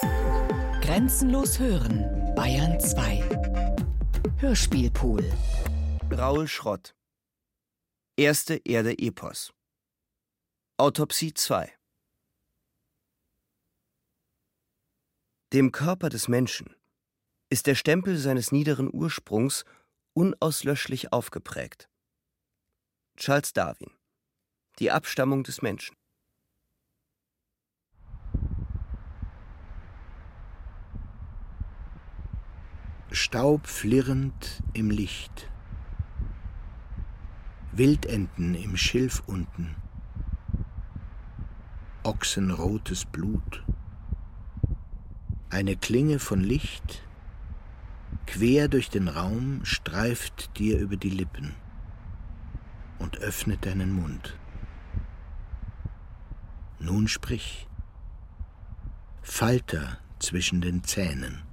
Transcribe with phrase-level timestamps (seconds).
[0.00, 3.22] Grenzenlos hören, Bayern 2.
[4.38, 5.24] Hörspielpool.
[6.10, 6.94] Raul Schrott.
[8.16, 9.52] Erste Erde Epos.
[10.76, 11.72] Autopsie 2.
[15.52, 16.74] Dem Körper des Menschen
[17.48, 19.64] ist der Stempel seines niederen Ursprungs
[20.12, 21.88] unauslöschlich aufgeprägt.
[23.16, 23.90] Charles Darwin.
[24.78, 25.96] Die Abstammung des Menschen.
[33.12, 35.48] Staub flirrend im Licht.
[37.70, 39.76] Wildenten im Schilf unten.
[42.02, 43.64] Ochsenrotes Blut.
[45.50, 47.04] Eine Klinge von Licht,
[48.26, 51.54] quer durch den Raum, streift dir über die Lippen
[52.98, 54.36] und öffnet deinen Mund.
[56.80, 57.68] Nun sprich.
[59.22, 61.45] Falter zwischen den Zähnen.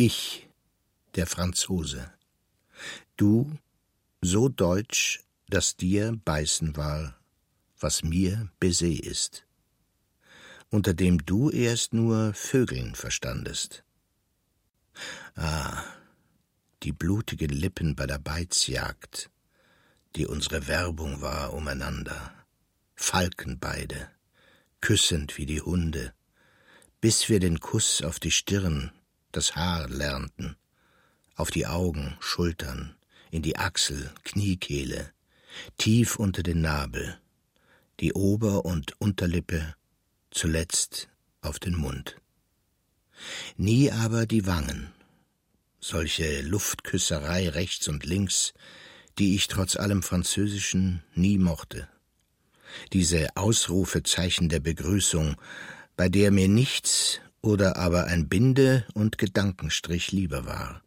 [0.00, 0.48] Ich,
[1.16, 2.12] der Franzose.
[3.16, 3.58] Du,
[4.20, 7.18] so deutsch, dass dir beißen war,
[7.80, 9.44] was mir Baiser ist,
[10.70, 13.82] unter dem du erst nur Vögeln verstandest.
[15.34, 15.82] Ah,
[16.84, 19.30] die blutigen Lippen bei der Beizjagd,
[20.14, 22.32] die unsere Werbung war umeinander,
[22.94, 24.08] Falken beide,
[24.80, 26.14] küssend wie die Hunde,
[27.00, 28.92] bis wir den Kuss auf die Stirn
[29.32, 30.56] das Haar lernten,
[31.34, 32.96] auf die Augen, Schultern,
[33.30, 35.12] in die Achsel, Kniekehle,
[35.76, 37.18] tief unter den Nabel,
[38.00, 39.74] die Ober- und Unterlippe,
[40.30, 41.08] zuletzt
[41.40, 42.16] auf den Mund.
[43.56, 44.92] Nie aber die Wangen,
[45.80, 48.54] solche Luftküsserei rechts und links,
[49.18, 51.88] die ich trotz allem Französischen nie mochte.
[52.92, 55.36] Diese Ausrufezeichen der Begrüßung,
[55.96, 60.82] bei der mir nichts oder aber ein Binde- und Gedankenstrich lieber war.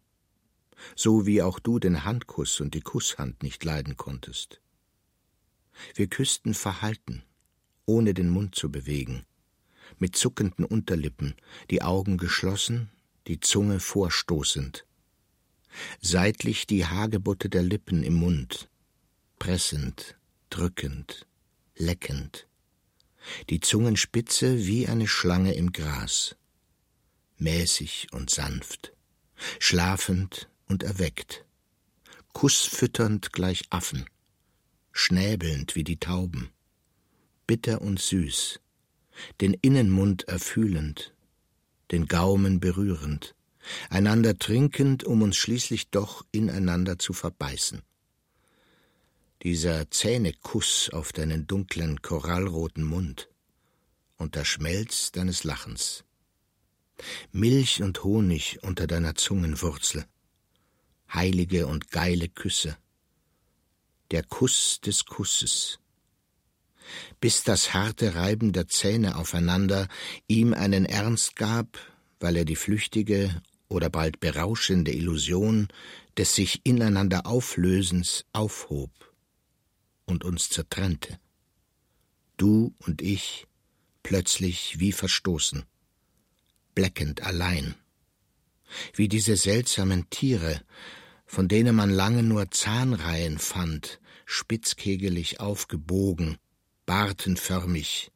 [0.96, 4.60] So wie auch du den Handkuss und die Kusshand nicht leiden konntest.
[5.94, 7.22] Wir küssten verhalten,
[7.86, 9.24] ohne den Mund zu bewegen,
[9.98, 11.34] mit zuckenden Unterlippen,
[11.70, 12.90] die Augen geschlossen,
[13.26, 14.84] die Zunge vorstoßend.
[16.00, 18.68] Seitlich die Hagebutte der Lippen im Mund,
[19.38, 20.16] pressend,
[20.50, 21.26] drückend,
[21.76, 22.46] leckend,
[23.48, 26.36] die Zungenspitze wie eine Schlange im Gras
[27.38, 28.92] mäßig und sanft,
[29.58, 31.44] schlafend und erweckt,
[32.32, 34.04] kussfütternd gleich Affen,
[34.92, 36.50] schnäbelnd wie die Tauben,
[37.46, 38.60] bitter und süß,
[39.40, 41.14] den Innenmund erfühlend,
[41.90, 43.34] den Gaumen berührend,
[43.90, 47.82] einander trinkend, um uns schließlich doch ineinander zu verbeißen.
[49.42, 53.28] Dieser Zähnekuss auf deinen dunklen, korallroten Mund
[54.16, 56.04] und der Schmelz deines Lachens.
[57.32, 60.04] Milch und Honig unter deiner Zungenwurzel,
[61.12, 62.76] heilige und geile Küsse,
[64.10, 65.78] der Kuss des Kusses,
[67.20, 69.88] bis das harte Reiben der Zähne aufeinander
[70.28, 71.78] ihm einen Ernst gab,
[72.20, 75.68] weil er die flüchtige oder bald berauschende Illusion
[76.16, 78.90] des sich ineinander Auflösens aufhob
[80.04, 81.18] und uns zertrennte.
[82.36, 83.46] Du und ich
[84.02, 85.64] plötzlich wie verstoßen
[86.74, 87.74] bleckend allein.
[88.94, 90.62] Wie diese seltsamen Tiere,
[91.26, 96.38] von denen man lange nur Zahnreihen fand, spitzkegelig aufgebogen,
[96.86, 98.10] bartenförmig,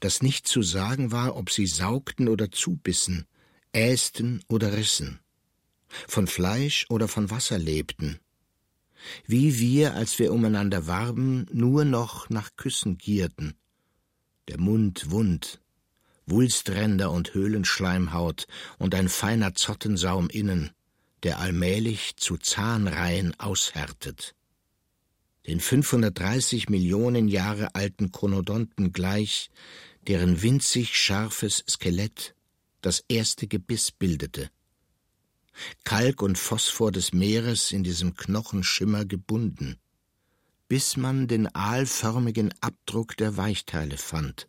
[0.00, 3.26] dass nicht zu sagen war, ob sie saugten oder zubissen,
[3.72, 5.20] ästen oder rissen,
[6.08, 8.20] von Fleisch oder von Wasser lebten,
[9.26, 13.54] wie wir, als wir umeinander warben, nur noch nach Küssen gierten,
[14.48, 15.59] der Mund wund,
[16.30, 18.46] Wulstränder und Höhlenschleimhaut
[18.78, 20.70] und ein feiner Zottensaum innen,
[21.22, 24.34] der allmählich zu Zahnreihen aushärtet.
[25.46, 29.50] Den 530 Millionen Jahre alten Chronodonten gleich,
[30.06, 32.34] deren winzig scharfes Skelett
[32.80, 34.50] das erste Gebiss bildete.
[35.84, 39.76] Kalk und Phosphor des Meeres in diesem Knochenschimmer gebunden,
[40.68, 44.48] bis man den aalförmigen Abdruck der Weichteile fand,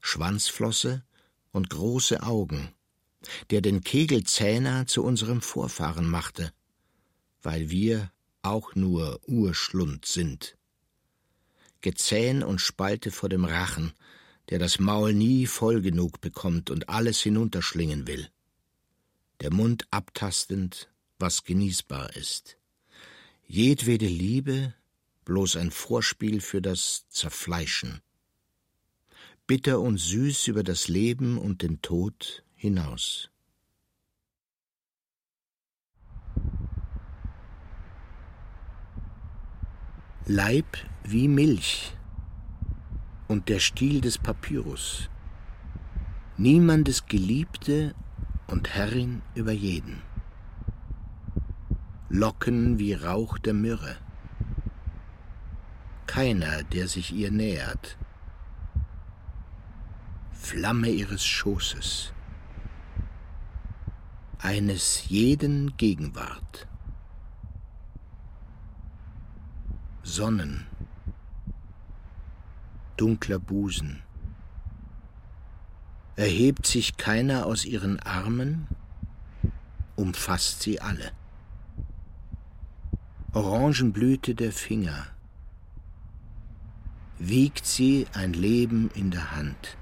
[0.00, 1.04] Schwanzflosse
[1.52, 2.72] und große Augen,
[3.50, 6.52] der den Kegelzähner zu unserem Vorfahren machte,
[7.42, 8.12] weil wir
[8.42, 10.56] auch nur Urschlund sind.
[11.80, 13.92] Gezähn und Spalte vor dem Rachen,
[14.50, 18.28] der das Maul nie voll genug bekommt und alles hinunterschlingen will.
[19.40, 22.56] Der Mund abtastend, was genießbar ist.
[23.46, 24.74] Jedwede Liebe,
[25.24, 28.00] bloß ein Vorspiel für das Zerfleischen.
[29.48, 33.30] Bitter und süß über das Leben und den Tod hinaus.
[40.26, 41.96] Leib wie Milch
[43.26, 45.08] und der Stiel des Papyrus.
[46.36, 47.94] Niemandes Geliebte
[48.48, 50.02] und Herrin über jeden.
[52.10, 53.96] Locken wie Rauch der Myrrhe.
[56.06, 57.96] Keiner, der sich ihr nähert.
[60.40, 62.12] Flamme ihres Schoßes.
[64.38, 66.66] Eines jeden Gegenwart.
[70.02, 70.66] Sonnen,
[72.96, 74.02] dunkler Busen.
[76.16, 78.68] Erhebt sich keiner aus ihren Armen,
[79.96, 81.10] umfasst sie alle.
[83.32, 85.08] Orangenblüte der Finger,
[87.18, 89.77] wiegt sie ein Leben in der Hand,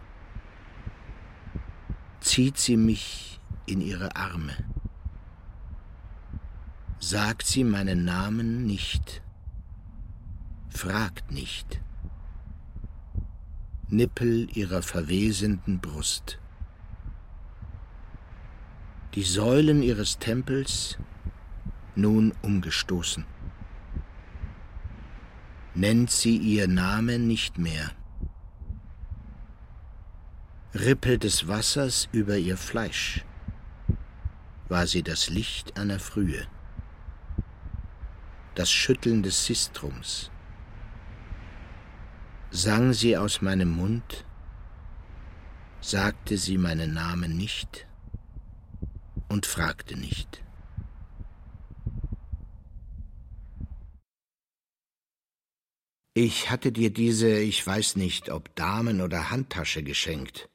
[2.26, 4.52] zieht sie mich in ihre Arme,
[6.98, 9.22] sagt sie meinen Namen nicht,
[10.68, 11.80] fragt nicht.
[13.88, 16.40] Nippel ihrer verwesenden Brust.
[19.14, 20.98] Die Säulen ihres Tempels
[21.94, 23.24] nun umgestoßen.
[25.74, 27.92] Nennt sie ihr Name nicht mehr.
[30.78, 33.24] Rippe des Wassers über ihr Fleisch.
[34.68, 36.46] War sie das Licht einer Frühe,
[38.54, 40.30] das Schütteln des Sistrums,
[42.50, 44.26] sang sie aus meinem Mund,
[45.80, 47.86] sagte sie meinen Namen nicht
[49.28, 50.42] und fragte nicht.
[56.12, 60.50] Ich hatte dir diese, ich weiß nicht, ob Damen- oder Handtasche geschenkt.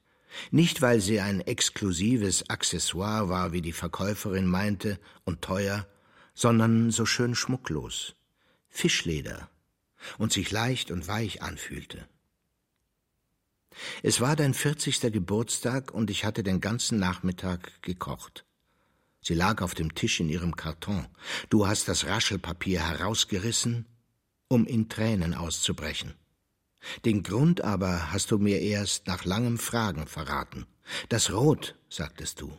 [0.50, 5.86] Nicht, weil sie ein exklusives Accessoire war, wie die Verkäuferin meinte, und teuer,
[6.34, 8.14] sondern so schön schmucklos.
[8.68, 9.50] Fischleder,
[10.18, 12.08] und sich leicht und weich anfühlte.
[14.02, 18.44] Es war dein vierzigster Geburtstag und ich hatte den ganzen Nachmittag gekocht.
[19.20, 21.06] Sie lag auf dem Tisch in ihrem Karton.
[21.48, 23.86] Du hast das Raschelpapier herausgerissen,
[24.48, 26.14] um in Tränen auszubrechen.
[27.04, 30.66] Den Grund aber hast du mir erst nach langem Fragen verraten.
[31.08, 32.52] Das Rot, sagtest du,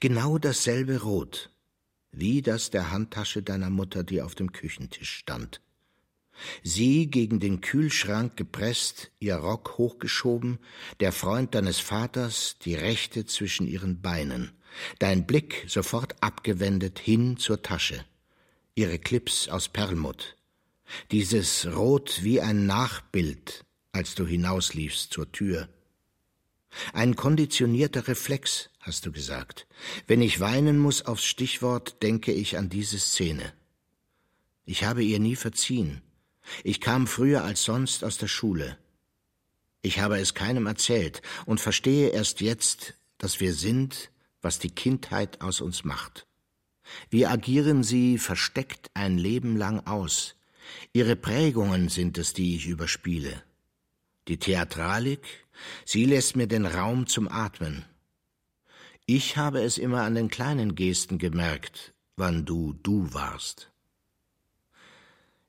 [0.00, 1.50] genau dasselbe Rot,
[2.12, 5.60] wie das der Handtasche deiner Mutter, die auf dem Küchentisch stand.
[6.62, 10.58] Sie gegen den Kühlschrank gepresst, ihr Rock hochgeschoben,
[11.00, 14.52] der Freund deines Vaters, die Rechte zwischen ihren Beinen,
[14.98, 18.04] dein Blick sofort abgewendet hin zur Tasche,
[18.74, 20.36] ihre Clips aus Perlmutt,
[21.10, 25.68] dieses Rot wie ein Nachbild, als du hinausliefst zur Tür.
[26.92, 29.66] Ein konditionierter Reflex, hast du gesagt.
[30.06, 33.52] Wenn ich weinen muss aufs Stichwort, denke ich an diese Szene.
[34.64, 36.02] Ich habe ihr nie verziehen.
[36.62, 38.78] Ich kam früher als sonst aus der Schule.
[39.82, 44.10] Ich habe es keinem erzählt und verstehe erst jetzt, dass wir sind,
[44.40, 46.26] was die Kindheit aus uns macht.
[47.10, 50.36] Wir agieren sie versteckt ein Leben lang aus.
[50.92, 53.42] Ihre Prägungen sind es, die ich überspiele.
[54.28, 55.46] Die Theatralik,
[55.84, 57.84] sie lässt mir den Raum zum Atmen.
[59.06, 63.70] Ich habe es immer an den kleinen Gesten gemerkt, wann du du warst.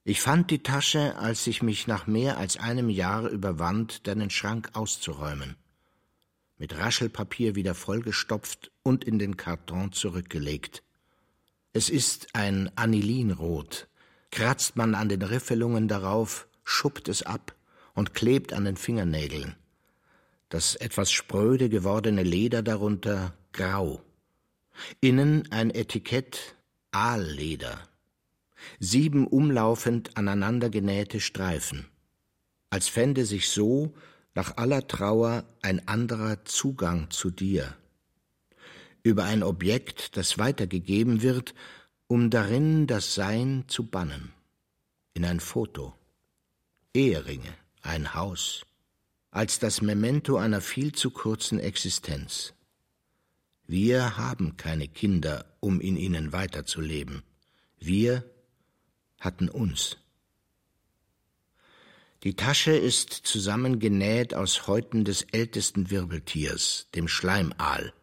[0.03, 4.69] Ich fand die Tasche, als ich mich nach mehr als einem Jahr überwand, deinen Schrank
[4.73, 5.55] auszuräumen.
[6.57, 10.83] Mit Raschelpapier wieder vollgestopft und in den Karton zurückgelegt.
[11.73, 13.87] Es ist ein Anilinrot.
[14.35, 17.55] Kratzt man an den Riffelungen darauf, schuppt es ab
[17.93, 19.55] und klebt an den Fingernägeln.
[20.49, 24.01] Das etwas spröde gewordene Leder darunter grau.
[24.99, 26.57] Innen ein Etikett
[26.91, 27.79] Aalleder
[28.77, 31.85] sieben umlaufend aneinandergenähte Streifen,
[32.69, 33.93] als fände sich so
[34.33, 37.73] nach aller Trauer ein anderer Zugang zu dir,
[39.01, 41.55] über ein Objekt, das weitergegeben wird,
[42.07, 44.31] um darin das Sein zu bannen,
[45.13, 45.93] in ein Foto,
[46.93, 48.65] Eheringe, ein Haus,
[49.31, 52.53] als das Memento einer viel zu kurzen Existenz.
[53.67, 57.23] Wir haben keine Kinder, um in ihnen weiterzuleben.
[57.79, 58.23] Wir
[59.19, 59.97] hatten uns.
[62.23, 67.93] Die Tasche ist zusammengenäht aus Häuten des ältesten Wirbeltiers, dem Schleimaal.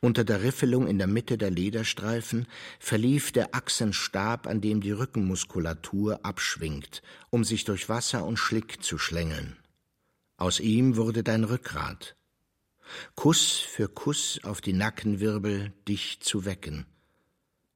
[0.00, 2.46] Unter der Riffelung in der Mitte der Lederstreifen
[2.78, 8.98] verlief der Achsenstab, an dem die Rückenmuskulatur abschwingt, um sich durch Wasser und Schlick zu
[8.98, 9.56] schlängeln.
[10.36, 12.16] Aus ihm wurde dein Rückgrat.
[13.14, 16.86] Kuss für Kuss auf die Nackenwirbel, dich zu wecken.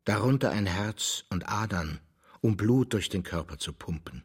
[0.05, 2.01] Darunter ein Herz und Adern,
[2.41, 4.23] um Blut durch den Körper zu pumpen.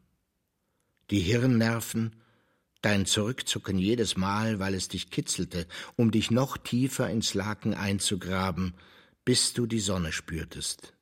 [1.09, 2.15] Die Hirnnerven,
[2.83, 8.75] dein Zurückzucken jedes Mal, weil es dich kitzelte, um dich noch tiefer ins Laken einzugraben,
[9.25, 10.93] bis du die Sonne spürtest.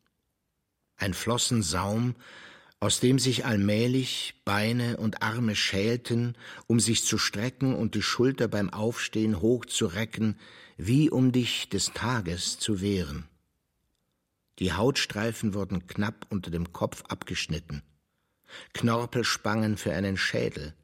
[0.96, 2.16] Ein Flossensaum,
[2.80, 8.48] aus dem sich allmählich Beine und Arme schälten, um sich zu strecken und die Schulter
[8.48, 10.40] beim Aufstehen hochzurecken,
[10.78, 13.28] wie um dich des Tages zu wehren.
[14.60, 17.82] Die Hautstreifen wurden knapp unter dem Kopf abgeschnitten.
[18.74, 20.76] Knorpelspangen für einen Schädel,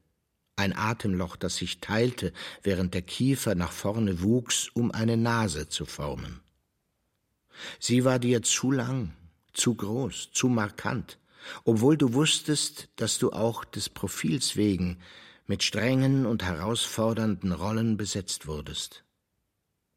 [0.58, 5.86] ein Atemloch, das sich teilte, während der Kiefer nach vorne wuchs, um eine Nase zu
[5.86, 6.40] formen.
[7.78, 9.12] Sie war dir zu lang,
[9.52, 11.18] zu groß, zu markant,
[11.64, 14.98] obwohl du wusstest, dass du auch des Profils wegen
[15.46, 19.04] mit strengen und herausfordernden Rollen besetzt wurdest.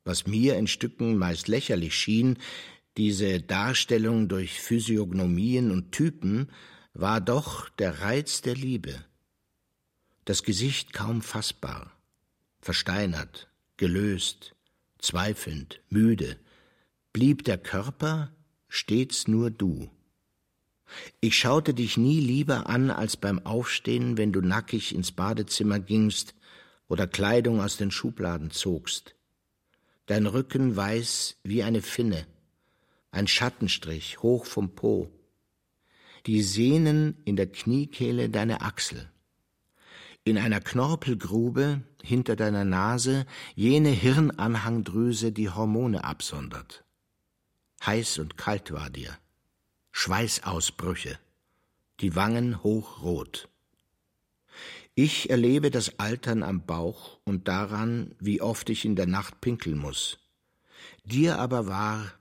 [0.04, 2.38] Was mir in Stücken meist lächerlich schien,
[2.98, 6.50] diese Darstellung durch Physiognomien und Typen,
[6.94, 9.06] war doch der Reiz der Liebe,
[10.26, 11.92] das Gesicht kaum fassbar,
[12.60, 14.56] versteinert, gelöst,
[15.00, 16.38] zweifelnd, müde,
[17.14, 18.32] blieb der Körper
[18.68, 19.90] stets nur du.
[21.20, 26.36] Ich schaute dich nie lieber an als beim Aufstehen, wenn du nackig ins Badezimmer gingst
[26.88, 29.16] oder Kleidung aus den Schubladen zogst.
[30.06, 32.28] Dein Rücken weiß wie eine Finne,
[33.12, 35.10] ein Schattenstrich hoch vom Po,
[36.26, 39.10] die Sehnen in der Kniekehle deine Achsel,
[40.24, 43.26] in einer Knorpelgrube hinter deiner Nase
[43.56, 46.84] jene Hirnanhangdrüse, die Hormone absondert.
[47.86, 49.18] Heiß und kalt war dir,
[49.92, 51.18] Schweißausbrüche,
[52.00, 53.50] die Wangen hochrot.
[54.94, 59.78] Ich erlebe das Altern am Bauch und daran, wie oft ich in der Nacht pinkeln
[59.78, 60.20] muss.
[61.06, 62.12] Dir aber war,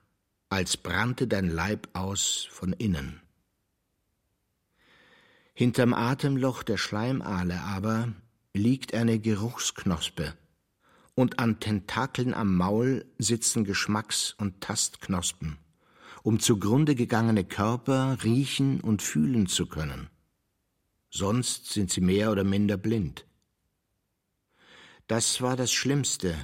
[0.49, 3.21] als brannte dein Leib aus von innen.
[5.53, 8.13] Hinterm Atemloch der Schleimaale aber
[8.53, 10.33] liegt eine Geruchsknospe,
[11.13, 15.57] und an Tentakeln am Maul sitzen Geschmacks- und Tastknospen,
[16.23, 20.09] um zugrunde gegangene Körper riechen und fühlen zu können.
[21.09, 23.25] Sonst sind sie mehr oder minder blind.
[25.07, 26.35] Das war das Schlimmste,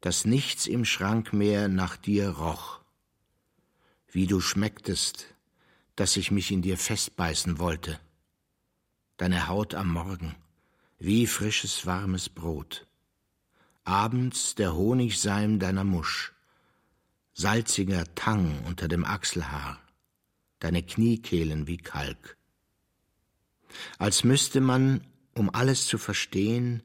[0.00, 2.80] dass nichts im Schrank mehr nach dir roch.
[4.10, 5.26] Wie du schmecktest,
[5.94, 8.00] dass ich mich in dir festbeißen wollte
[9.16, 10.34] deine Haut am Morgen,
[10.98, 12.86] wie frisches warmes Brot.
[13.84, 16.32] Abends der Honigseim deiner Musch,
[17.34, 19.80] salziger Tang unter dem Achselhaar,
[20.58, 22.36] deine Kniekehlen wie Kalk.
[23.98, 26.82] Als müsste man, um alles zu verstehen,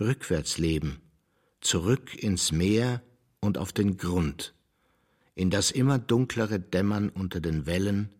[0.00, 1.00] rückwärts leben,
[1.60, 3.02] zurück ins Meer
[3.40, 4.54] und auf den Grund,
[5.34, 8.10] in das immer dunklere Dämmern unter den Wellen,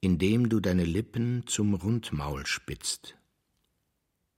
[0.00, 3.16] indem du deine Lippen zum Rundmaul spitzt.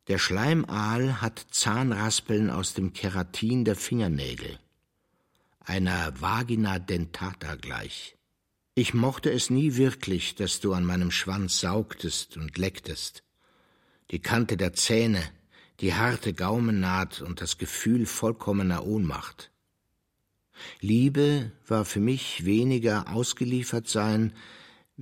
[0.09, 4.59] Der Schleimaal hat Zahnraspeln aus dem Keratin der Fingernägel,
[5.61, 8.17] einer Vagina dentata gleich.
[8.75, 13.23] Ich mochte es nie wirklich, dass du an meinem Schwanz saugtest und lecktest.
[14.11, 15.23] Die Kante der Zähne,
[15.81, 19.51] die harte Gaumennaht und das Gefühl vollkommener Ohnmacht.
[20.81, 24.33] Liebe war für mich weniger ausgeliefert sein,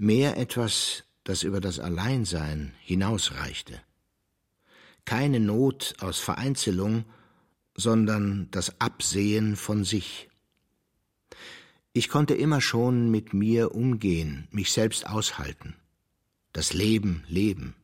[0.00, 3.80] mehr etwas, das über das Alleinsein hinausreichte.
[5.04, 7.04] Keine Not aus Vereinzelung,
[7.76, 10.28] sondern das Absehen von sich.
[11.92, 15.74] Ich konnte immer schon mit mir umgehen, mich selbst aushalten,
[16.52, 17.74] das Leben leben.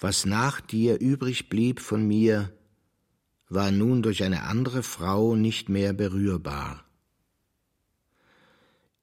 [0.00, 2.52] Was nach dir übrig blieb von mir,
[3.48, 6.87] war nun durch eine andere Frau nicht mehr berührbar.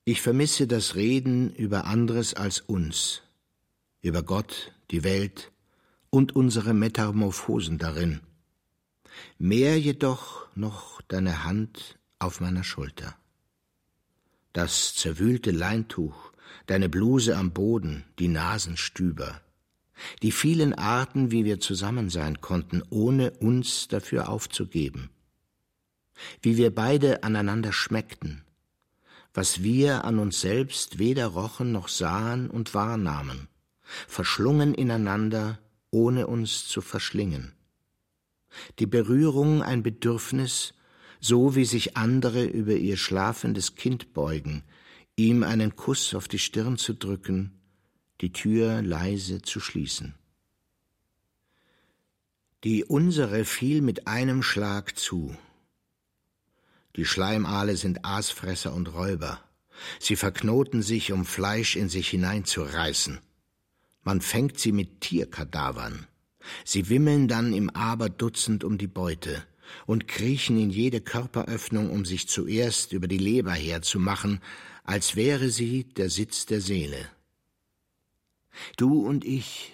[0.08, 3.24] Ich vermisse das Reden über anderes als uns,
[4.04, 5.52] über Gott, die Welt
[6.12, 8.20] und unsere Metamorphosen darin.
[9.40, 13.16] Mehr jedoch noch deine Hand auf meiner Schulter.
[14.54, 16.32] Das zerwühlte Leintuch,
[16.68, 19.42] deine Bluse am Boden, die Nasenstüber,
[20.22, 25.10] die vielen Arten, wie wir zusammen sein konnten, ohne uns dafür aufzugeben,
[26.44, 28.45] wie wir beide aneinander schmeckten,
[29.36, 33.50] was wir an uns selbst weder rochen noch sahen und wahrnahmen,
[34.08, 35.60] verschlungen ineinander,
[35.92, 37.54] ohne uns zu verschlingen.
[38.80, 40.74] Die Berührung ein Bedürfnis,
[41.20, 44.64] so wie sich andere über ihr schlafendes Kind beugen,
[45.18, 47.60] ihm einen Kuss auf die Stirn zu drücken,
[48.22, 50.16] die Tür leise zu schließen.
[52.64, 55.36] Die unsere fiel mit einem Schlag zu.
[56.96, 59.40] Die Schleimale sind Aasfresser und Räuber.
[60.00, 63.20] Sie verknoten sich, um Fleisch in sich hineinzureißen.
[64.04, 66.08] Man fängt sie mit Tierkadavern.
[66.64, 69.44] Sie wimmeln dann im Aberdutzend um die Beute
[69.86, 74.42] und kriechen in jede Körperöffnung, um sich zuerst über die Leber herzumachen,
[74.84, 77.10] als wäre sie der Sitz der Seele.
[78.78, 79.74] Du und ich,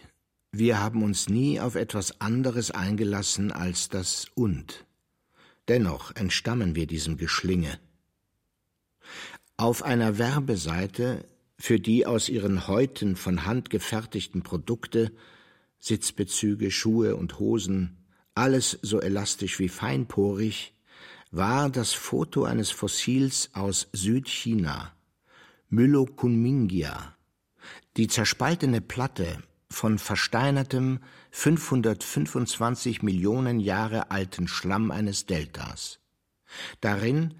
[0.51, 4.85] wir haben uns nie auf etwas anderes eingelassen als das Und.
[5.71, 7.79] Dennoch entstammen wir diesem Geschlinge.
[9.55, 11.23] Auf einer Werbeseite
[11.57, 15.13] für die aus ihren Häuten von Hand gefertigten Produkte,
[15.79, 17.95] Sitzbezüge, Schuhe und Hosen,
[18.35, 20.73] alles so elastisch wie feinporig,
[21.31, 24.93] war das Foto eines Fossils aus Südchina,
[25.69, 27.15] Myllokunmingia,
[27.95, 30.99] die zerspaltene Platte von versteinertem
[31.31, 35.99] 525 Millionen Jahre alten Schlamm eines Deltas.
[36.81, 37.33] Darin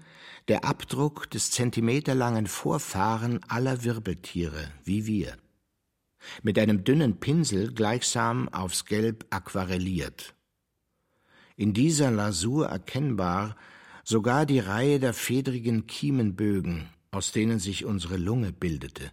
[0.48, 5.36] der Abdruck des zentimeterlangen Vorfahren aller Wirbeltiere, wie wir.
[6.42, 10.34] Mit einem dünnen Pinsel gleichsam aufs Gelb aquarelliert.
[11.56, 13.56] In dieser Lasur erkennbar
[14.04, 19.12] sogar die Reihe der fedrigen Kiemenbögen, aus denen sich unsere Lunge bildete.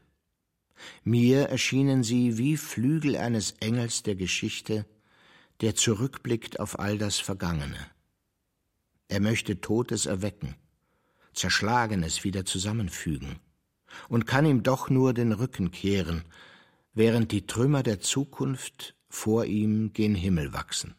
[1.04, 4.86] Mir erschienen sie wie Flügel eines Engels der Geschichte,
[5.62, 7.88] der zurückblickt auf all das Vergangene.
[9.08, 10.56] Er möchte Totes erwecken,
[11.34, 13.40] Zerschlagenes wieder zusammenfügen
[14.08, 16.24] und kann ihm doch nur den Rücken kehren,
[16.94, 20.96] während die Trümmer der Zukunft vor ihm gen Himmel wachsen.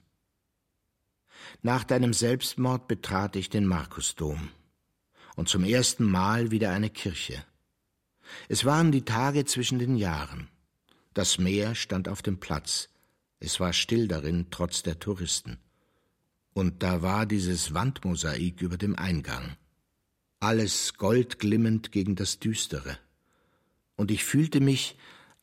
[1.63, 4.51] Nach deinem Selbstmord betrat ich den Markusdom
[5.37, 7.45] und zum ersten Mal wieder eine Kirche.
[8.49, 10.49] Es waren die Tage zwischen den Jahren.
[11.15, 12.89] Das Meer stand auf dem Platz.
[13.41, 15.59] Es war still darin, trotz der Touristen.
[16.53, 19.57] Und da war dieses Wandmosaik über dem Eingang.
[20.41, 22.99] Alles goldglimmend gegen das Düstere.
[23.97, 24.97] Und ich fühlte mich,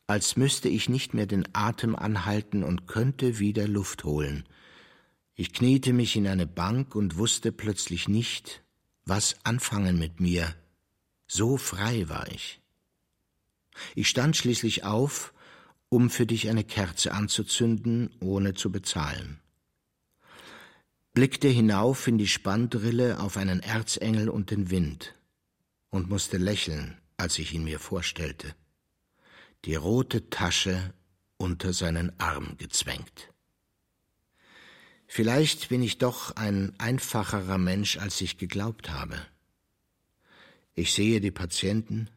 [0.06, 4.44] als müsste ich nicht mehr den Atem anhalten und könnte wieder Luft holen.
[5.34, 8.62] Ich kniete mich in eine Bank und wusste plötzlich nicht,
[9.04, 10.54] was anfangen mit mir.
[11.26, 12.57] So frei war ich.
[13.94, 15.32] Ich stand schließlich auf,
[15.88, 19.40] um für dich eine Kerze anzuzünden, ohne zu bezahlen.
[21.14, 25.14] Blickte hinauf in die Spanndrille auf einen Erzengel und den Wind
[25.90, 28.54] und musste lächeln, als ich ihn mir vorstellte.
[29.64, 30.94] Die rote Tasche
[31.36, 33.32] unter seinen Arm gezwängt.
[35.06, 39.18] Vielleicht bin ich doch ein einfacherer Mensch, als ich geglaubt habe.
[40.74, 42.10] Ich sehe die Patienten,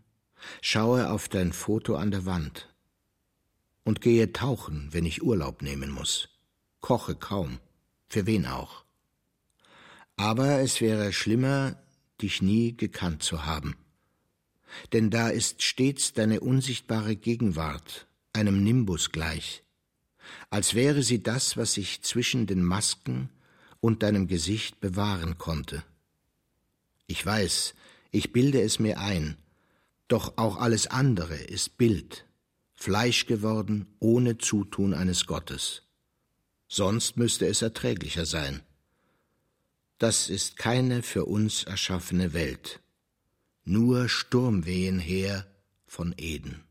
[0.61, 2.73] schaue auf dein Foto an der Wand
[3.83, 6.29] und gehe tauchen, wenn ich Urlaub nehmen muss,
[6.81, 7.59] koche kaum,
[8.07, 8.83] für wen auch.
[10.17, 11.81] Aber es wäre schlimmer,
[12.21, 13.75] dich nie gekannt zu haben.
[14.93, 19.63] Denn da ist stets deine unsichtbare Gegenwart, einem Nimbus gleich,
[20.49, 23.29] als wäre sie das, was sich zwischen den Masken
[23.79, 25.83] und deinem Gesicht bewahren konnte.
[27.07, 27.73] Ich weiß,
[28.11, 29.37] ich bilde es mir ein,
[30.11, 32.25] doch auch alles andere ist Bild,
[32.73, 35.83] Fleisch geworden ohne Zutun eines Gottes.
[36.67, 38.61] Sonst müsste es erträglicher sein.
[39.99, 42.81] Das ist keine für uns erschaffene Welt,
[43.63, 45.45] nur Sturmwehen her
[45.85, 46.63] von Eden.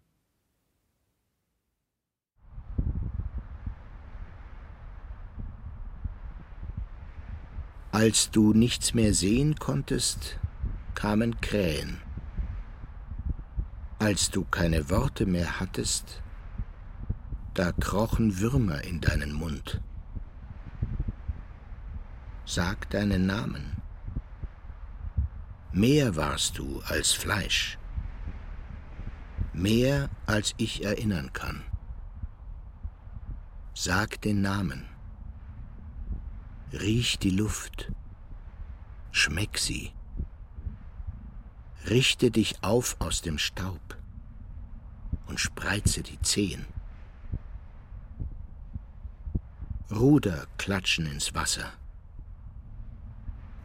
[7.92, 10.38] Als du nichts mehr sehen konntest,
[10.94, 12.00] kamen Krähen.
[14.00, 16.22] Als du keine Worte mehr hattest,
[17.52, 19.82] da krochen Würmer in deinen Mund.
[22.46, 23.76] Sag deinen Namen.
[25.72, 27.76] Mehr warst du als Fleisch,
[29.52, 31.62] mehr als ich erinnern kann.
[33.74, 34.86] Sag den Namen.
[36.72, 37.92] Riech die Luft.
[39.12, 39.92] Schmeck sie.
[41.88, 43.80] Richte dich auf aus dem Staub
[45.26, 46.66] und spreize die Zehen.
[49.90, 51.72] Ruder klatschen ins Wasser.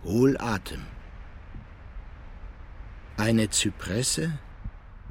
[0.04, 0.86] Hol Atem.
[3.17, 4.39] Eine Zypresse,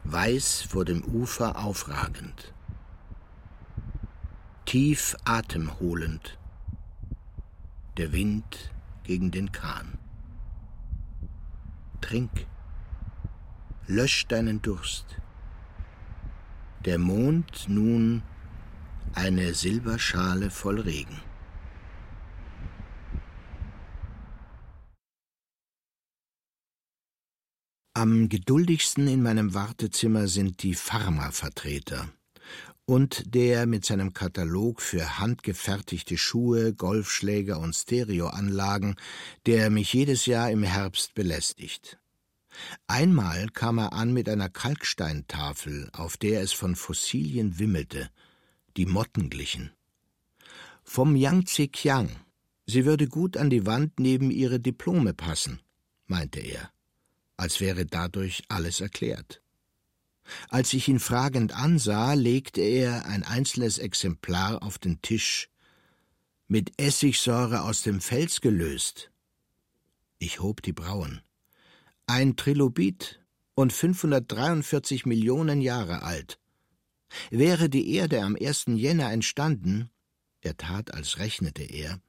[0.05, 2.53] weiß vor dem Ufer aufragend.
[4.65, 6.39] Tief atemholend.
[7.97, 8.73] Der Wind
[9.05, 9.99] gegen den Kahn.
[12.01, 12.47] trink.
[13.87, 15.05] Lösch deinen Durst.
[16.87, 18.23] Der Mond nun
[19.15, 21.21] eine Silberschale voll Regen.
[27.93, 32.09] Am geduldigsten in meinem Wartezimmer sind die Pharmavertreter
[32.87, 38.97] und der mit seinem Katalog für handgefertigte Schuhe, Golfschläger und Stereoanlagen,
[39.45, 41.99] der mich jedes Jahr im Herbst belästigt.
[42.87, 48.11] Einmal kam er an mit einer Kalksteintafel, auf der es von Fossilien wimmelte,
[48.77, 49.73] die Motten glichen.
[50.83, 52.11] Vom Yangtze Kiang.
[52.67, 55.61] Sie würde gut an die Wand neben ihre Diplome passen,
[56.07, 56.71] meinte er,
[57.37, 59.43] als wäre dadurch alles erklärt.
[60.49, 65.51] Als ich ihn fragend ansah, legte er ein einzelnes Exemplar auf den Tisch,
[66.49, 69.11] mit Essigsäure aus dem Fels gelöst.
[70.19, 71.23] Ich hob die Brauen.
[72.07, 73.21] Ein Trilobit
[73.55, 76.39] und 543 Millionen Jahre alt.
[77.31, 78.67] Wäre die Erde am 1.
[78.75, 79.89] Jänner entstanden,
[80.43, 82.01] er tat, als rechnete er,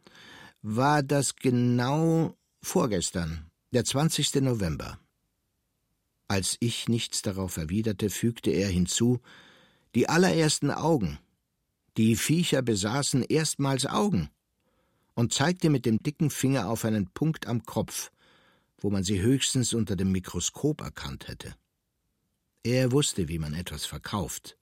[0.62, 4.36] war das genau vorgestern, der 20.
[4.42, 5.00] November.
[6.28, 9.22] Als ich nichts darauf erwiderte, fügte er hinzu
[9.94, 11.20] Die allerersten Augen.
[11.96, 14.30] Die Viecher besaßen erstmals Augen
[15.14, 18.12] und zeigte mit dem dicken Finger auf einen Punkt am Kopf,
[18.86, 21.56] wo man sie höchstens unter dem Mikroskop erkannt hätte.
[22.62, 24.60] Er wusste, wie man etwas verkauft.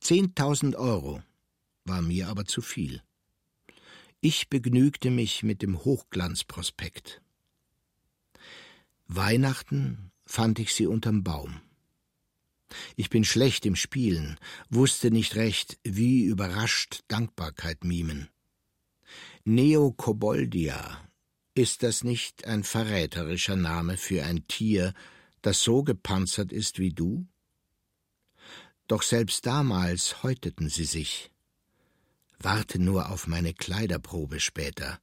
[0.00, 1.22] Zehntausend Euro
[1.84, 3.00] war mir aber zu viel.
[4.20, 7.22] Ich begnügte mich mit dem Hochglanzprospekt.
[9.06, 11.60] Weihnachten fand ich sie unterm Baum.
[12.96, 14.36] Ich bin schlecht im Spielen,
[14.68, 18.30] wusste nicht recht, wie überrascht Dankbarkeit mimen.
[19.44, 21.08] Neokoboldia,
[21.54, 24.94] ist das nicht ein verräterischer Name für ein Tier,
[25.42, 27.26] das so gepanzert ist wie du?
[28.88, 31.30] Doch selbst damals häuteten sie sich.
[32.38, 35.00] Warte nur auf meine Kleiderprobe später,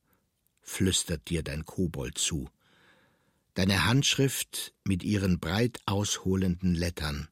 [0.62, 2.50] flüstert dir dein Kobold zu
[3.60, 7.28] deine Handschrift mit ihren breit ausholenden Lettern.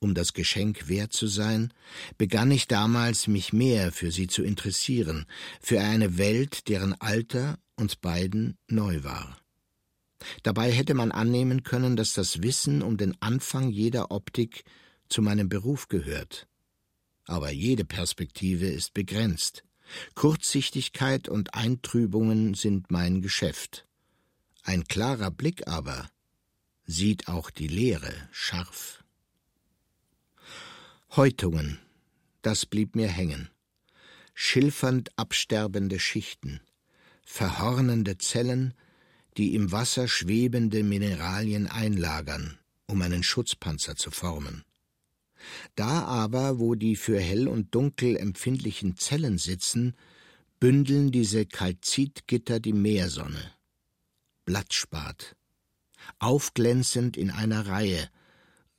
[0.00, 1.72] Um das Geschenk wert zu sein,
[2.18, 5.26] begann ich damals, mich mehr für sie zu interessieren,
[5.60, 9.38] für eine Welt, deren Alter uns beiden neu war.
[10.42, 14.64] Dabei hätte man annehmen können, dass das Wissen um den Anfang jeder Optik
[15.08, 16.46] zu meinem Beruf gehört.
[17.24, 19.64] Aber jede Perspektive ist begrenzt.
[20.14, 23.86] Kurzsichtigkeit und Eintrübungen sind mein Geschäft.
[24.62, 26.08] Ein klarer Blick aber
[26.84, 29.02] sieht auch die Leere scharf.
[31.16, 31.78] Häutungen,
[32.42, 33.48] das blieb mir hängen.
[34.34, 36.60] Schilfernd absterbende Schichten,
[37.24, 38.74] verhornende Zellen,
[39.36, 44.64] die im Wasser schwebende Mineralien einlagern, um einen Schutzpanzer zu formen.
[45.74, 49.94] Da aber, wo die für hell und dunkel empfindlichen Zellen sitzen,
[50.58, 53.52] bündeln diese Kalzitgitter die Meersonne.
[54.44, 55.36] Blattspat,
[56.18, 58.10] aufglänzend in einer Reihe,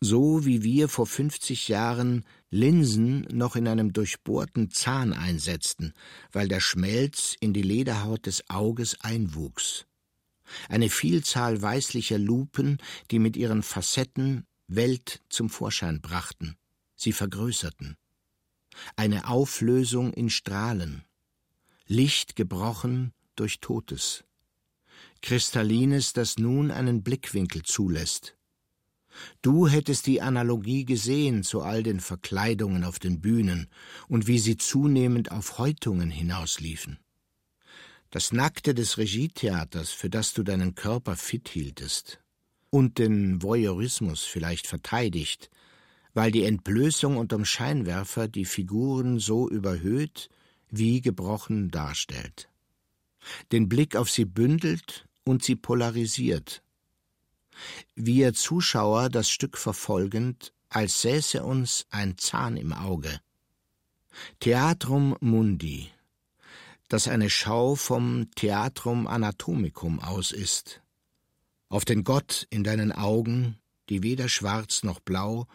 [0.02, 5.94] so wie wir vor fünfzig Jahren Linsen noch in einem durchbohrten Zahn einsetzten,
[6.32, 9.86] weil der Schmelz in die Lederhaut des Auges einwuchs.
[10.68, 12.80] Eine Vielzahl weißlicher Lupen,
[13.12, 16.58] die mit ihren Facetten Welt zum Vorschein brachten,
[16.96, 17.96] sie vergrößerten.
[18.96, 21.04] Eine Auflösung in Strahlen,
[21.86, 24.24] Licht gebrochen durch Totes.
[25.22, 28.36] Kristallines, das nun einen Blickwinkel zulässt.
[29.42, 33.68] Du hättest die Analogie gesehen zu all den Verkleidungen auf den Bühnen
[34.08, 37.00] und wie sie zunehmend auf Häutungen hinausliefen.
[38.10, 42.20] Das Nackte des Regietheaters, für das du deinen Körper fit hieltest,
[42.70, 45.50] und den Voyeurismus vielleicht verteidigt,
[46.14, 50.30] weil die Entblößung unterm Scheinwerfer die Figuren so überhöht
[50.70, 52.50] wie gebrochen darstellt.
[53.52, 56.64] Den Blick auf sie bündelt und sie polarisiert.
[57.96, 63.20] Wir Zuschauer das Stück verfolgend, als säße uns ein Zahn im Auge.
[64.40, 65.90] Theatrum Mundi,
[66.88, 70.82] das eine Schau vom Theatrum Anatomicum aus ist.
[71.70, 73.58] Auf den Gott in deinen Augen,
[73.90, 75.48] die weder schwarz noch blau,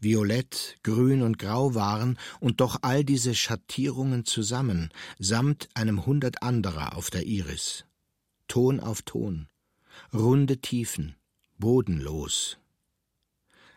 [0.00, 6.96] violett, grün und grau waren, und doch all diese Schattierungen zusammen, samt einem hundert anderer
[6.96, 7.86] auf der Iris.
[8.48, 9.48] Ton auf Ton,
[10.12, 11.14] runde Tiefen,
[11.62, 12.58] bodenlos.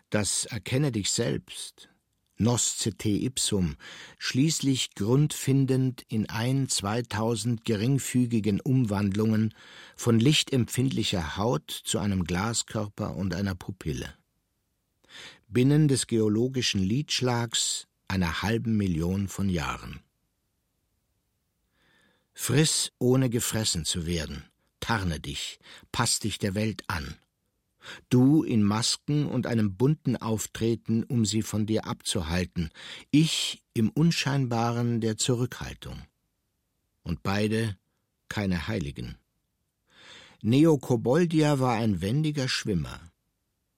[0.10, 1.90] Das Erkenne dich selbst
[2.38, 3.78] noscete ipsum,
[4.18, 9.54] schließlich grundfindend in ein, zweitausend geringfügigen Umwandlungen
[9.96, 14.16] von lichtempfindlicher Haut zu einem Glaskörper und einer Pupille.
[15.48, 20.00] Binnen des geologischen Liedschlags einer halben Million von Jahren.
[22.34, 24.44] Friss, ohne gefressen zu werden,
[24.80, 25.60] tarne dich,
[25.92, 27.16] pass dich der Welt an.
[28.10, 32.70] Du in Masken und einem bunten Auftreten, um sie von dir abzuhalten,
[33.12, 36.02] ich im Unscheinbaren der Zurückhaltung.
[37.04, 37.78] Und beide
[38.30, 39.18] keine Heiligen.
[40.42, 43.00] Neokoboldia war ein wendiger Schwimmer,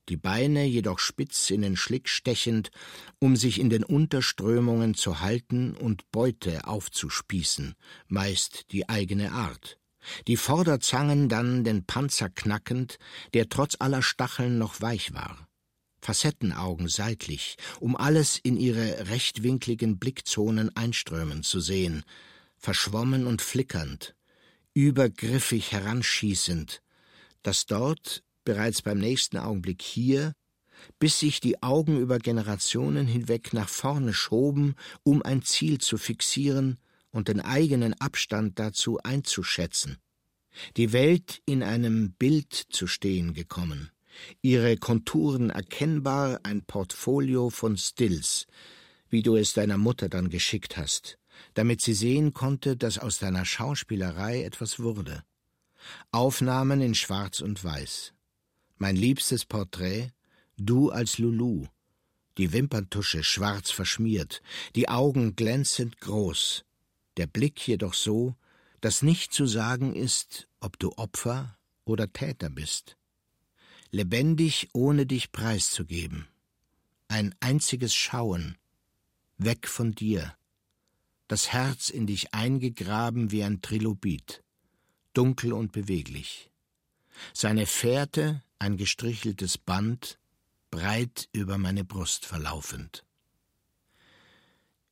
[0.10, 2.72] die Beine jedoch spitz in den Schlick stechend,
[3.20, 7.76] um sich in den Unterströmungen zu halten und Beute aufzuspießen,
[8.08, 9.78] meist die eigene Art
[10.28, 12.98] die Vorderzangen dann den Panzer knackend,
[13.34, 15.48] der trotz aller Stacheln noch weich war.
[16.02, 22.04] Facettenaugen seitlich, um alles in ihre rechtwinkligen Blickzonen einströmen zu sehen,
[22.56, 24.15] verschwommen und flickernd,
[24.74, 26.82] übergriffig heranschießend,
[27.43, 30.34] dass dort, bereits beim nächsten Augenblick hier,
[31.00, 36.78] bis sich die Augen über Generationen hinweg nach vorne schoben, um ein Ziel zu fixieren,
[37.12, 39.98] und den eigenen Abstand dazu einzuschätzen,
[40.76, 43.91] die Welt in einem Bild zu stehen gekommen,
[44.41, 48.48] ihre Konturen erkennbar ein Portfolio von Stills,
[49.10, 51.17] wie du es deiner Mutter dann geschickt hast,
[51.54, 55.24] damit sie sehen konnte, dass aus deiner Schauspielerei etwas wurde.
[56.12, 58.13] Aufnahmen in Schwarz und Weiß.
[58.78, 60.10] Mein liebstes Porträt,
[60.58, 61.67] du als Lulu,
[62.38, 64.41] die Wimperntusche schwarz verschmiert,
[64.76, 66.65] die Augen glänzend groß,
[67.17, 68.36] der Blick jedoch so,
[68.82, 72.97] dass nicht zu sagen ist, ob du Opfer oder Täter bist.
[73.91, 76.27] Lebendig, ohne dich preiszugeben.
[77.08, 78.58] Ein einziges Schauen,
[79.38, 80.36] weg von dir,
[81.27, 84.43] das Herz in dich eingegraben wie ein Trilobit,
[85.13, 86.51] dunkel und beweglich.
[87.34, 90.19] Seine Fährte ein gestricheltes Band,
[90.69, 93.07] breit über meine Brust verlaufend.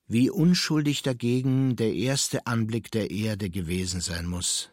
[0.07, 4.69] Wie unschuldig dagegen der erste Anblick der Erde gewesen sein muss.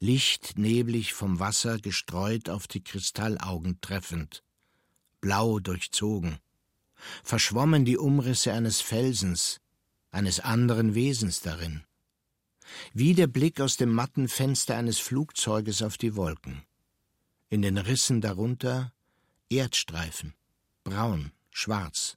[0.00, 4.42] Licht neblig vom Wasser gestreut auf die Kristallaugen treffend,
[5.20, 6.38] blau durchzogen,
[7.22, 9.60] verschwommen die Umrisse eines Felsens,
[10.10, 11.84] eines anderen Wesens darin,
[12.94, 16.62] wie der Blick aus dem matten Fenster eines Flugzeuges auf die Wolken.
[17.48, 18.92] In den Rissen darunter
[19.50, 20.34] Erdstreifen,
[20.84, 22.16] braun, schwarz,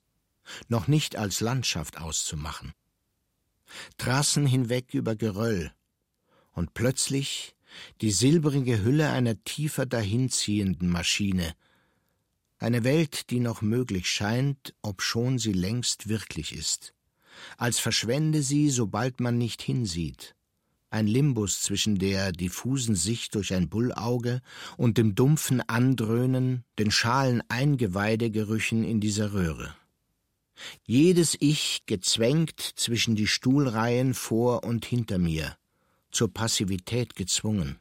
[0.68, 2.72] noch nicht als Landschaft auszumachen.
[3.98, 5.72] Trassen hinweg über Geröll,
[6.52, 7.54] und plötzlich
[8.00, 11.54] die silbrige Hülle einer tiefer dahinziehenden Maschine,
[12.58, 16.94] eine Welt, die noch möglich scheint, obschon sie längst wirklich ist,
[17.58, 20.34] als verschwende sie, sobald man nicht hinsieht,
[20.88, 24.40] ein Limbus zwischen der diffusen Sicht durch ein Bullauge
[24.78, 29.74] und dem dumpfen Andröhnen, den schalen Eingeweidegerüchen in dieser Röhre.
[30.84, 35.56] Jedes Ich gezwängt zwischen die Stuhlreihen vor und hinter mir,
[36.10, 37.78] zur Passivität gezwungen,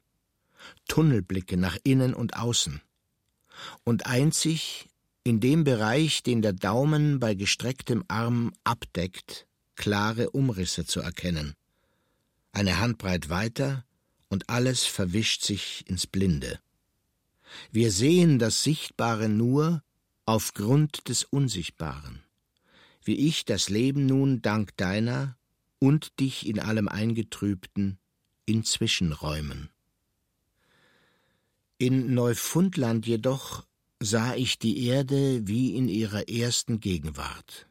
[0.88, 2.82] Tunnelblicke nach innen und außen,
[3.84, 4.90] und einzig
[5.24, 11.56] in dem Bereich, den der Daumen bei gestrecktem Arm abdeckt, klare Umrisse zu erkennen.
[12.52, 13.86] Eine Handbreit weiter
[14.30, 16.60] und alles verwischt sich ins Blinde.
[17.72, 19.84] Wir sehen das Sichtbare nur
[20.26, 22.25] aufgrund des Unsichtbaren
[23.06, 25.38] wie ich das Leben nun dank deiner
[25.80, 28.00] und dich in allem eingetrübten
[28.46, 29.70] in Zwischenräumen.
[31.78, 33.66] In Neufundland jedoch
[34.00, 37.68] sah ich die Erde wie in ihrer ersten Gegenwart.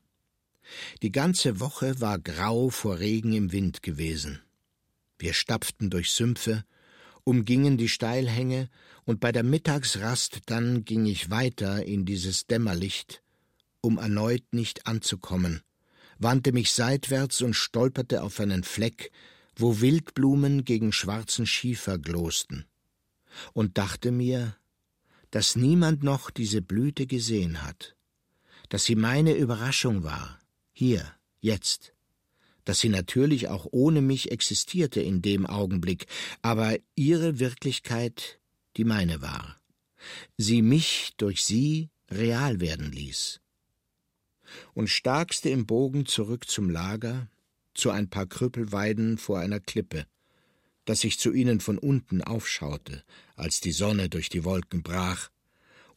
[1.02, 4.40] Die ganze Woche war grau vor Regen im Wind gewesen.
[5.18, 6.64] Wir stapften durch Sümpfe,
[7.24, 8.68] umgingen die Steilhänge,
[9.06, 13.23] und bei der Mittagsrast dann ging ich weiter in dieses Dämmerlicht,
[13.84, 15.60] um erneut nicht anzukommen,
[16.18, 19.12] wandte mich seitwärts und stolperte auf einen Fleck,
[19.56, 22.64] wo Wildblumen gegen schwarzen Schiefer glosten,
[23.52, 24.56] und dachte mir,
[25.30, 27.94] dass niemand noch diese Blüte gesehen hat,
[28.70, 30.40] dass sie meine Überraschung war,
[30.72, 31.04] hier,
[31.40, 31.92] jetzt,
[32.64, 36.06] dass sie natürlich auch ohne mich existierte in dem Augenblick,
[36.40, 38.40] aber ihre Wirklichkeit
[38.76, 39.60] die meine war,
[40.36, 43.40] sie mich durch sie real werden ließ
[44.74, 47.28] und starkste im Bogen zurück zum Lager,
[47.74, 50.06] zu ein paar Krüppelweiden vor einer Klippe,
[50.84, 53.04] dass ich zu ihnen von unten aufschaute,
[53.36, 55.30] als die Sonne durch die Wolken brach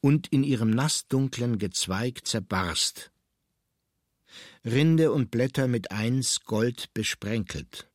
[0.01, 3.11] und in ihrem nassdunklen Gezweig zerbarst.
[4.65, 7.89] Rinde und Blätter mit eins Gold besprenkelt.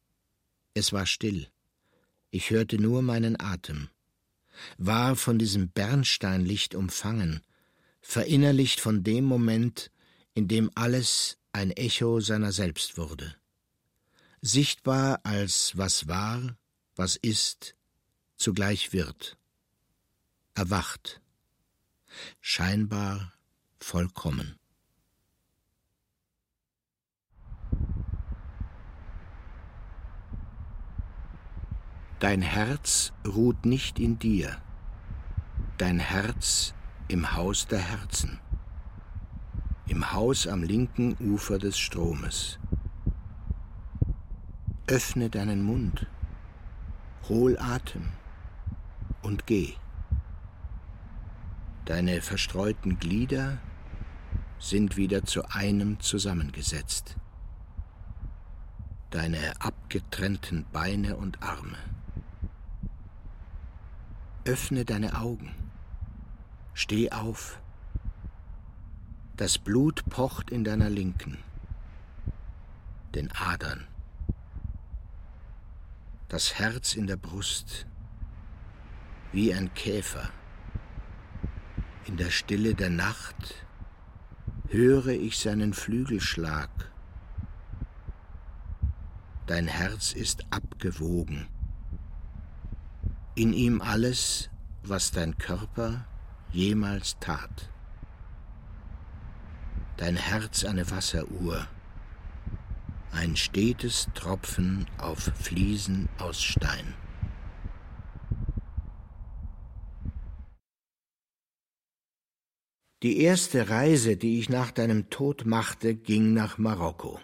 [0.74, 1.48] Es war still.
[2.30, 3.90] Ich hörte nur meinen Atem,
[4.78, 7.42] war von diesem Bernsteinlicht umfangen,
[8.00, 9.91] verinnerlicht von dem Moment,
[10.34, 13.34] in dem alles ein Echo seiner selbst wurde.
[14.40, 16.56] Sichtbar als was war,
[16.96, 17.76] was ist,
[18.36, 19.36] zugleich wird.
[20.54, 21.20] Erwacht.
[22.40, 23.32] Scheinbar
[23.78, 24.58] vollkommen.
[32.22, 34.62] Dein Herz ruht nicht in dir,
[35.76, 36.72] dein Herz
[37.08, 38.38] im Haus der Herzen,
[39.86, 42.58] im Haus am linken Ufer des Stromes.
[44.86, 46.06] Öffne deinen Mund,
[47.28, 48.08] hol Atem
[49.22, 49.74] und geh.
[51.84, 53.58] Deine verstreuten Glieder
[54.58, 57.16] sind wieder zu einem zusammengesetzt.
[59.10, 61.78] Deine abgetrennten Beine und Arme.
[64.44, 65.54] Öffne deine Augen.
[66.74, 67.61] Steh auf.
[69.36, 71.38] Das Blut pocht in deiner Linken,
[73.14, 73.86] den Adern.
[76.28, 77.86] Das Herz in der Brust,
[79.32, 80.30] wie ein Käfer.
[82.06, 83.66] In der Stille der Nacht
[84.68, 86.70] höre ich seinen Flügelschlag.
[89.46, 91.48] Dein Herz ist abgewogen
[93.34, 94.50] in ihm alles,
[94.82, 96.04] was dein Körper
[96.50, 97.71] jemals tat.
[100.02, 101.68] Dein Herz eine Wasseruhr,
[103.12, 106.94] ein stetes Tropfen auf Fliesen aus Stein.
[113.04, 117.20] Die erste Reise, die ich nach deinem Tod machte, ging nach Marokko.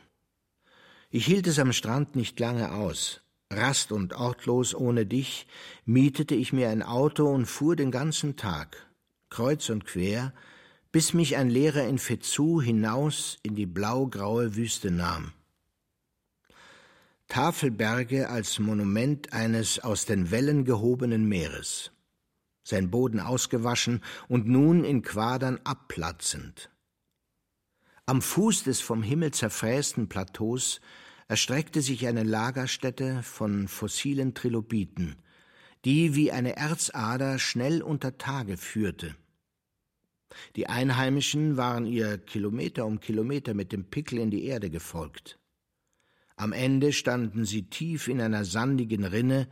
[1.10, 3.22] Ich hielt es am Strand nicht lange aus.
[3.50, 5.48] Rast und ortlos ohne dich,
[5.84, 8.86] mietete ich mir ein Auto und fuhr den ganzen Tag,
[9.30, 10.32] kreuz und quer,
[10.98, 15.30] bis mich ein Lehrer in Fetzu hinaus in die blau-graue Wüste nahm.
[17.28, 21.92] Tafelberge als Monument eines aus den Wellen gehobenen Meeres,
[22.64, 26.68] sein Boden ausgewaschen und nun in Quadern abplatzend.
[28.06, 30.80] Am Fuß des vom Himmel zerfrästen Plateaus
[31.28, 35.14] erstreckte sich eine Lagerstätte von fossilen Trilobiten,
[35.84, 39.14] die wie eine Erzader schnell unter Tage führte.
[40.56, 45.38] Die Einheimischen waren ihr Kilometer um Kilometer mit dem Pickel in die Erde gefolgt.
[46.36, 49.48] Am Ende standen sie tief in einer sandigen Rinne,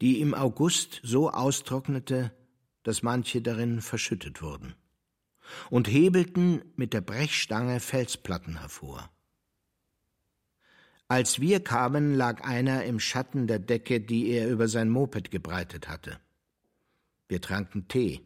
[0.00, 2.32] die im August so austrocknete,
[2.82, 4.74] dass manche darin verschüttet wurden,
[5.70, 9.10] und hebelten mit der Brechstange Felsplatten hervor.
[11.06, 15.88] Als wir kamen, lag einer im Schatten der Decke, die er über sein Moped gebreitet
[15.88, 16.20] hatte.
[17.28, 18.20] Wir tranken Tee.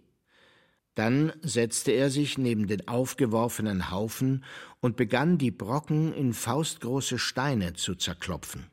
[0.95, 4.45] Dann setzte er sich neben den aufgeworfenen Haufen
[4.81, 8.71] und begann die Brocken in faustgroße Steine zu zerklopfen.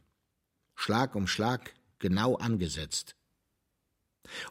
[0.75, 3.15] Schlag um Schlag, genau angesetzt.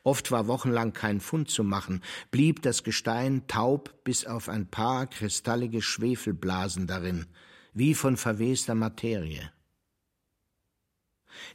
[0.02, 5.07] Oft war wochenlang kein Fund zu machen, blieb das Gestein taub bis auf ein paar
[5.07, 7.26] kristallige Schwefelblasen darin,
[7.74, 9.52] wie von verwester Materie.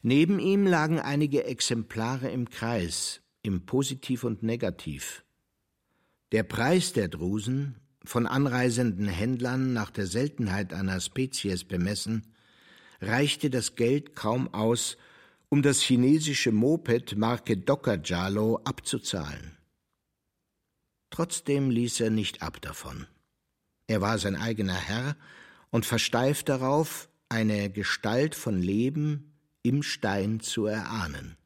[0.01, 5.23] Neben ihm lagen einige Exemplare im Kreis, im Positiv und Negativ.
[6.33, 12.33] Der Preis der Drusen, von anreisenden Händlern nach der Seltenheit einer Spezies bemessen,
[13.01, 14.97] reichte das Geld kaum aus,
[15.49, 17.61] um das chinesische Moped Marke
[18.03, 19.59] Jalo abzuzahlen.
[21.11, 23.05] Trotzdem ließ er nicht ab davon.
[23.85, 25.15] Er war sein eigener Herr
[25.69, 31.37] und versteift darauf, eine Gestalt von Leben im Stein zu erahnen.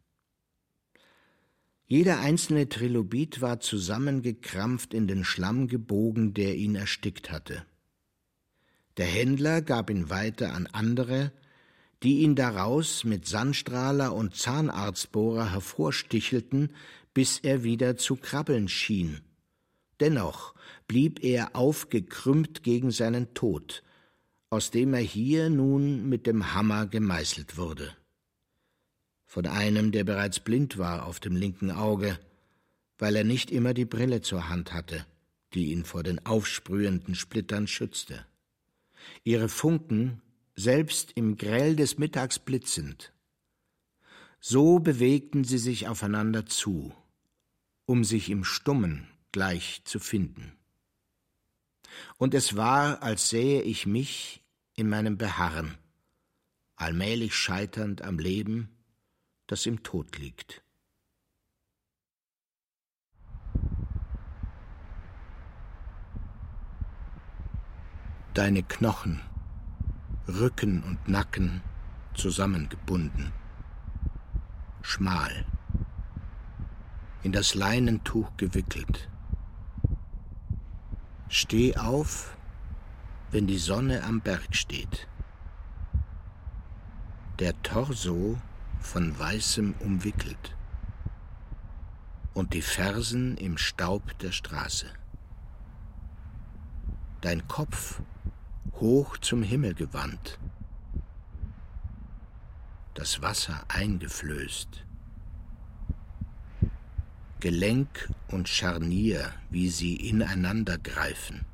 [1.90, 7.66] Jeder einzelne Trilobit war zusammengekrampft in den Schlamm gebogen, der ihn erstickt hatte.
[8.98, 11.32] Der Händler gab ihn weiter an andere,
[12.04, 16.74] die ihn daraus mit Sandstrahler und Zahnarztbohrer hervorstichelten,
[17.14, 19.22] bis er wieder zu krabbeln schien.
[20.00, 20.54] Dennoch
[20.88, 23.82] blieb er aufgekrümmt gegen seinen Tod,
[24.50, 27.96] aus dem er hier nun mit dem Hammer gemeißelt wurde.
[29.38, 32.18] Von einem, der bereits blind war auf dem linken Auge,
[32.98, 35.06] weil er nicht immer die Brille zur Hand hatte,
[35.54, 38.26] die ihn vor den aufsprühenden Splittern schützte.
[39.24, 40.24] Ihre Funken,
[40.56, 43.14] selbst im Grell des Mittags blitzend.
[44.40, 46.92] So bewegten sie sich aufeinander zu,
[47.86, 50.54] um sich im Stummen gleich zu finden.
[52.18, 55.78] und es war, als sähe ich mich in meinem Beharren,
[56.76, 58.74] allmählich scheiternd am Leben,
[59.48, 60.62] das im Tod liegt.
[68.34, 69.22] Deine Knochen,
[70.28, 71.64] Rücken und Nacken
[72.14, 73.32] zusammengebunden,
[74.84, 75.46] schmal,
[77.24, 79.10] in das Leinentuch gewickelt.
[81.30, 82.38] Steh auf,
[83.32, 85.08] wenn die Sonne am Berg steht.
[87.40, 88.38] Der Torso
[88.80, 90.56] von Weißem umwickelt
[92.34, 94.88] und die Fersen im Staub der Straße.
[97.22, 98.02] Dein Kopf
[98.74, 100.38] hoch zum Himmel gewandt,
[102.94, 104.84] das Wasser eingeflößt.
[107.40, 111.46] Gelenk und Scharnier, wie sie ineinander greifen.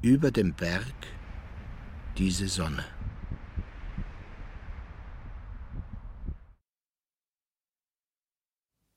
[0.00, 0.94] Über dem Berg
[2.16, 2.84] diese Sonne.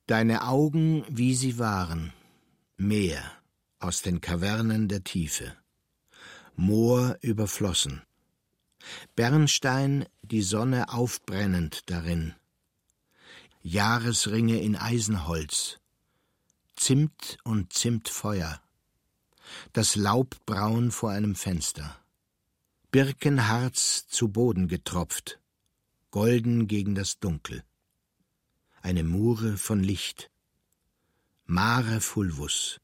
[0.06, 2.12] Deine Augen, wie sie waren,
[2.76, 3.28] Meer
[3.80, 5.56] aus den Kavernen der Tiefe,
[6.54, 8.02] Moor überflossen,
[9.16, 12.34] Bernstein die Sonne aufbrennend darin,
[13.62, 15.80] Jahresringe in Eisenholz,
[16.76, 18.60] Zimt und Zimtfeuer,
[19.72, 21.98] das Laubbraun vor einem Fenster,
[22.92, 25.40] Birkenharz zu Boden getropft,
[26.12, 27.64] golden gegen das Dunkel,
[28.86, 30.30] eine Mure von Licht,
[31.44, 32.80] Mare fulvus,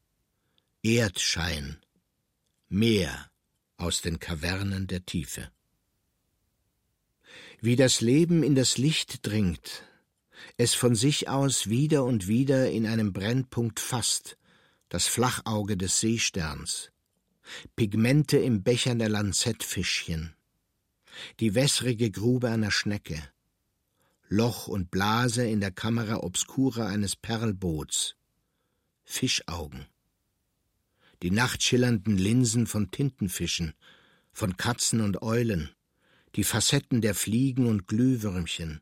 [0.81, 1.77] Erdschein,
[2.67, 3.31] Meer
[3.77, 5.49] aus den Kavernen der Tiefe.
[7.61, 9.83] Wie das Leben in das Licht dringt,
[10.57, 14.37] es von sich aus wieder und wieder in einem Brennpunkt fasst,
[14.89, 16.91] das Flachauge des Seesterns,
[17.77, 20.35] Pigmente im Becher der Lanzettfischchen,
[21.39, 23.23] die wässrige Grube einer Schnecke,
[24.35, 28.15] Loch und Blase in der Kamera obscura eines Perlboots,
[29.03, 29.85] Fischaugen,
[31.21, 33.75] die nachtschillernden Linsen von Tintenfischen,
[34.31, 35.69] von Katzen und Eulen,
[36.35, 38.81] die Facetten der Fliegen und Glühwürmchen,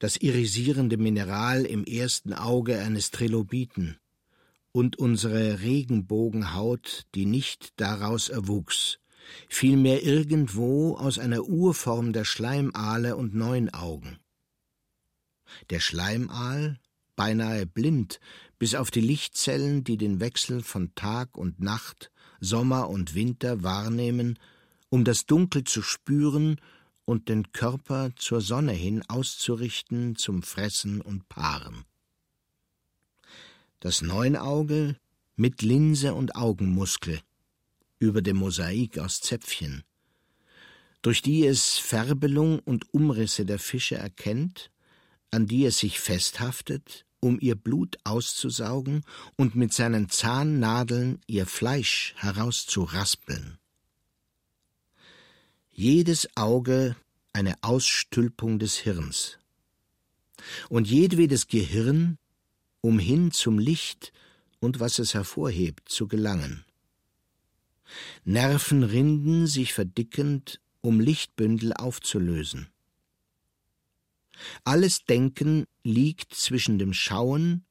[0.00, 4.00] das irisierende Mineral im ersten Auge eines Trilobiten.
[4.72, 8.98] Und unsere Regenbogenhaut, die nicht daraus erwuchs,
[9.48, 14.18] vielmehr irgendwo aus einer Urform der Schleimaale und Neunaugen.
[15.70, 16.78] Der Schleimaal,
[17.16, 18.20] beinahe blind,
[18.58, 24.38] bis auf die Lichtzellen, die den Wechsel von Tag und Nacht, Sommer und Winter wahrnehmen,
[24.88, 26.60] um das Dunkel zu spüren
[27.04, 31.84] und den Körper zur Sonne hin auszurichten zum Fressen und Paaren.
[33.78, 34.96] Das Neunauge
[35.36, 37.20] mit Linse und Augenmuskel
[38.00, 39.84] über dem Mosaik aus Zäpfchen,
[41.02, 44.71] durch die es Färbelung und Umrisse der Fische erkennt,
[45.32, 49.02] an die es sich festhaftet, um ihr Blut auszusaugen
[49.36, 53.58] und mit seinen Zahnnadeln ihr Fleisch herauszuraspeln
[55.72, 56.96] jedes Auge
[57.32, 59.38] eine Ausstülpung des Hirns.
[60.68, 62.18] Und jedwedes Gehirn,
[62.80, 64.12] um hin zum Licht
[64.60, 66.64] und was es hervorhebt, zu gelangen.
[68.24, 72.68] Nervenrinden sich verdickend, um Lichtbündel aufzulösen.
[74.64, 77.64] Alles Denken liegt zwischen dem Schauen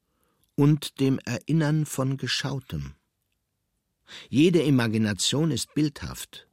[0.55, 2.95] und dem Erinnern von Geschautem.
[4.29, 6.47] Jede Imagination ist bildhaft,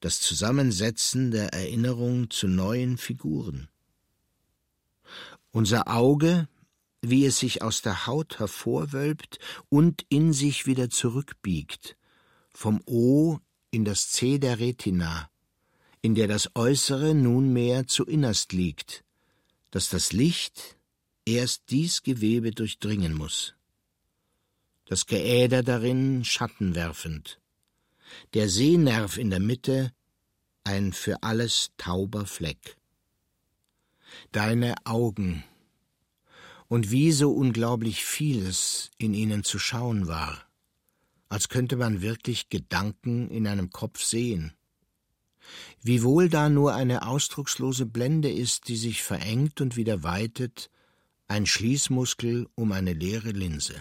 [0.00, 3.68] das Zusammensetzen der Erinnerung zu neuen Figuren.
[5.50, 6.48] Unser Auge,
[7.02, 11.96] wie es sich aus der Haut hervorwölbt und in sich wieder zurückbiegt,
[12.50, 13.38] vom O
[13.70, 15.30] in das C der Retina,
[16.00, 19.04] in der das Äußere nunmehr zu innerst liegt,
[19.72, 20.76] dass das Licht
[21.24, 23.54] erst dies Gewebe durchdringen muss.
[24.84, 27.40] Das Geäder darin Schatten werfend,
[28.34, 29.92] der Sehnerv in der Mitte
[30.62, 32.76] ein für alles tauber Fleck.
[34.30, 35.42] Deine Augen,
[36.72, 40.46] und wie so unglaublich vieles in ihnen zu schauen war,
[41.28, 44.54] als könnte man wirklich Gedanken in einem Kopf sehen.
[45.82, 50.70] Wiewohl da nur eine ausdruckslose Blende ist, die sich verengt und wieder weitet,
[51.28, 53.74] ein Schließmuskel um eine leere Linse.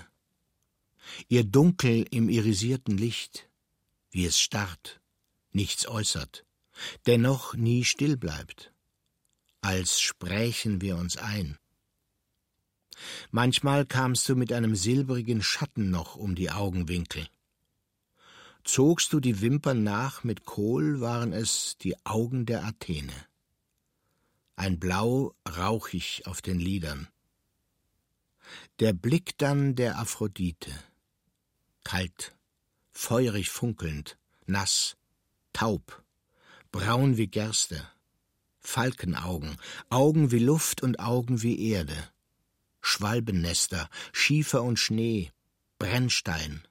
[1.28, 3.50] Ihr Dunkel im irisierten Licht,
[4.10, 5.02] wie es starrt,
[5.52, 6.46] nichts äußert,
[7.06, 8.74] dennoch nie still bleibt,
[9.62, 11.58] als sprächen wir uns ein.
[13.32, 17.28] Manchmal kamst du mit einem silbrigen Schatten noch um die Augenwinkel.
[18.64, 23.14] Zogst du die Wimpern nach mit Kohl, waren es die Augen der Athene.
[24.55, 27.07] Ein Blau rauchig auf den Lidern.
[28.80, 30.72] Der Blick dann der Aphrodite.
[31.84, 32.36] Kalt,
[32.91, 34.95] feurig funkelnd, nass,
[35.53, 36.03] taub,
[36.72, 37.88] braun wie Gerste,
[38.59, 39.57] Falkenaugen,
[39.89, 41.97] Augen wie Luft und Augen wie Erde,
[42.82, 45.32] Schwalbennester, Schiefer und Schnee,
[45.80, 46.62] Brennstein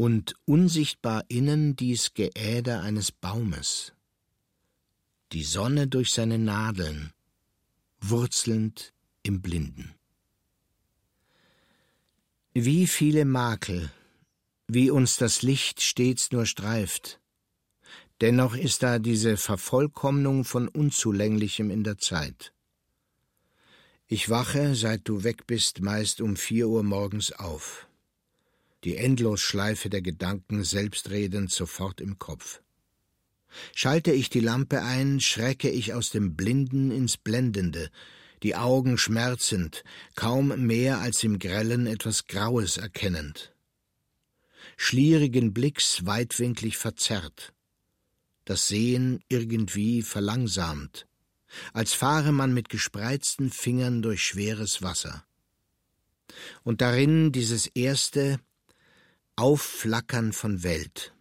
[0.00, 3.92] und unsichtbar innen dies Geäder eines Baumes.
[5.32, 7.12] Die Sonne durch seine Nadeln,
[8.00, 9.94] wurzelnd im Blinden.
[12.54, 13.92] Wie viele Makel,
[14.68, 17.20] wie uns das Licht stets nur streift,
[18.22, 22.54] dennoch ist da diese Vervollkommnung von Unzulänglichem in der Zeit.
[24.06, 27.89] Ich wache, seit du weg bist, meist um vier Uhr morgens auf.
[28.84, 32.62] Die Endlosschleife der Gedanken selbstredend sofort im Kopf.
[33.74, 37.90] Schalte ich die Lampe ein, schrecke ich aus dem Blinden ins Blendende,
[38.42, 43.54] die Augen schmerzend, kaum mehr als im Grellen etwas Graues erkennend.
[44.76, 47.52] Schlierigen Blicks weitwinklig verzerrt,
[48.46, 51.06] das Sehen irgendwie verlangsamt,
[51.74, 55.24] als fahre man mit gespreizten Fingern durch schweres Wasser.
[56.62, 58.40] Und darin dieses erste
[59.40, 61.14] Aufflackern von Welt,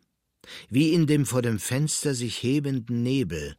[0.69, 3.55] wie in dem vor dem Fenster sich hebenden Nebel,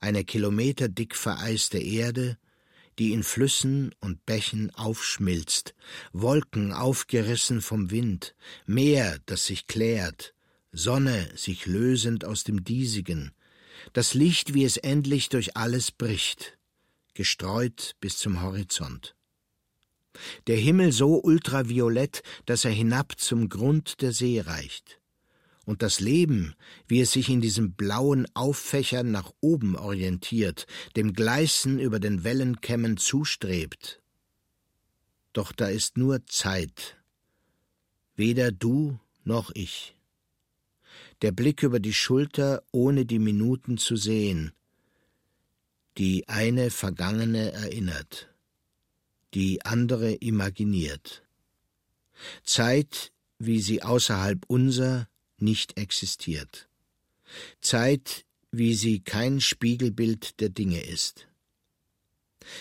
[0.00, 2.38] eine kilometerdick vereiste Erde,
[2.98, 5.74] die in Flüssen und Bächen aufschmilzt,
[6.14, 8.34] Wolken aufgerissen vom Wind,
[8.64, 10.32] Meer, das sich klärt,
[10.72, 13.32] Sonne sich lösend aus dem Diesigen,
[13.92, 16.56] das Licht, wie es endlich durch alles bricht,
[17.12, 19.14] gestreut bis zum Horizont.
[20.46, 25.00] Der Himmel so ultraviolett, dass er hinab zum Grund der See reicht.
[25.64, 26.54] Und das Leben,
[26.88, 32.96] wie es sich in diesem blauen Auffächern nach oben orientiert, dem Gleißen über den Wellenkämmen
[32.96, 34.02] zustrebt.
[35.32, 36.96] Doch da ist nur Zeit,
[38.16, 39.94] weder du noch ich
[41.22, 44.52] der Blick über die Schulter, ohne die Minuten zu sehen,
[45.98, 48.31] die eine vergangene erinnert,
[49.34, 51.24] die andere imaginiert.
[52.44, 55.08] Zeit, wie sie außerhalb unser
[55.38, 56.68] nicht existiert.
[57.60, 61.26] Zeit, wie sie kein Spiegelbild der Dinge ist.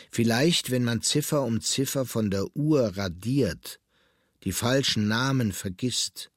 [0.10, 3.80] Vielleicht, wenn man Ziffer um Ziffer von der Uhr radiert,
[4.44, 6.32] die falschen Namen vergisst,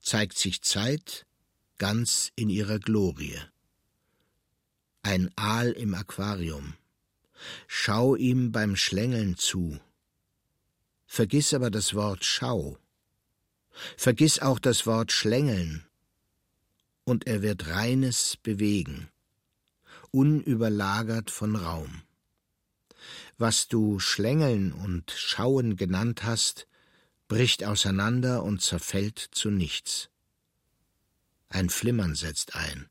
[0.00, 1.26] zeigt sich Zeit
[1.78, 3.38] ganz in ihrer Glorie.
[5.02, 6.74] Ein Aal im Aquarium.
[7.66, 9.80] Schau ihm beim Schlängeln zu.
[11.06, 12.78] Vergiss aber das Wort Schau.
[13.96, 15.84] Vergiss auch das Wort Schlängeln.
[17.04, 19.08] Und er wird reines bewegen,
[20.10, 22.02] unüberlagert von Raum.
[23.38, 26.68] Was du Schlängeln und Schauen genannt hast,
[27.28, 30.10] bricht auseinander und zerfällt zu nichts.
[31.48, 32.88] Ein Flimmern setzt ein.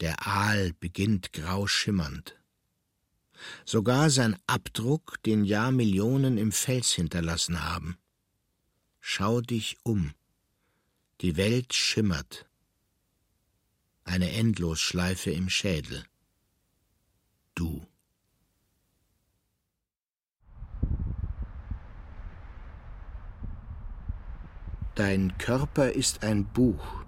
[0.00, 2.41] Der Aal beginnt grau schimmernd.
[3.64, 7.96] Sogar sein Abdruck, den Jahrmillionen im Fels hinterlassen haben.
[9.00, 10.12] Schau dich um.
[11.20, 12.46] Die Welt schimmert.
[14.04, 16.04] Eine Endlosschleife im Schädel.
[17.54, 17.86] Du.
[24.94, 27.04] Dein Körper ist ein Buch,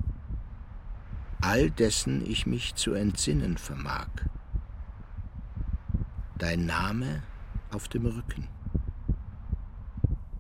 [1.42, 4.08] all dessen ich mich zu entsinnen vermag.
[6.38, 7.22] Dein Name
[7.70, 8.48] auf dem Rücken,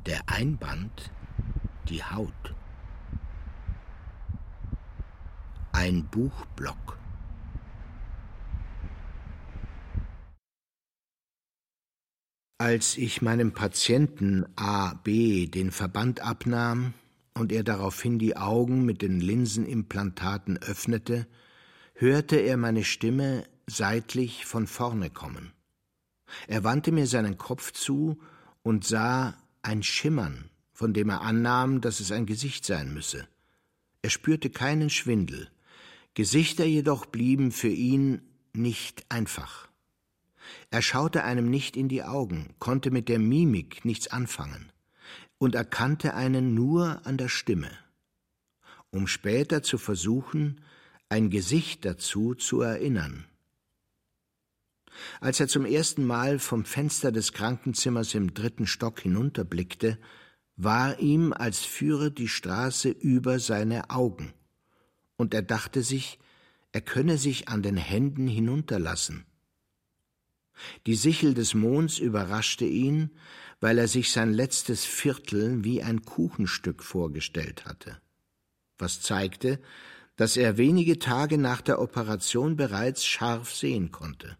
[0.06, 1.12] der Einband
[1.88, 2.54] die Haut,
[5.72, 6.98] ein Buchblock.
[12.58, 14.94] Als ich meinem Patienten A.
[14.94, 15.46] B.
[15.46, 16.94] den Verband abnahm,
[17.34, 21.26] und er daraufhin die Augen mit den Linsenimplantaten öffnete,
[21.94, 25.53] hörte er meine Stimme seitlich von vorne kommen.
[26.46, 28.18] Er wandte mir seinen Kopf zu
[28.62, 33.26] und sah ein Schimmern, von dem er annahm, dass es ein Gesicht sein müsse.
[34.02, 35.50] Er spürte keinen Schwindel,
[36.14, 38.22] Gesichter jedoch blieben für ihn
[38.52, 39.68] nicht einfach.
[40.70, 44.70] Er schaute einem nicht in die Augen, konnte mit der Mimik nichts anfangen
[45.38, 47.70] und erkannte einen nur an der Stimme,
[48.90, 50.60] um später zu versuchen,
[51.08, 53.24] ein Gesicht dazu zu erinnern.
[55.20, 59.98] Als er zum ersten Mal vom Fenster des Krankenzimmers im dritten Stock hinunterblickte,
[60.56, 64.32] war ihm, als führe die Straße über seine Augen,
[65.16, 66.18] und er dachte sich,
[66.72, 69.24] er könne sich an den Händen hinunterlassen.
[70.86, 73.10] Die Sichel des Monds überraschte ihn,
[73.60, 78.00] weil er sich sein letztes Viertel wie ein Kuchenstück vorgestellt hatte,
[78.78, 79.60] was zeigte,
[80.16, 84.36] dass er wenige Tage nach der Operation bereits scharf sehen konnte.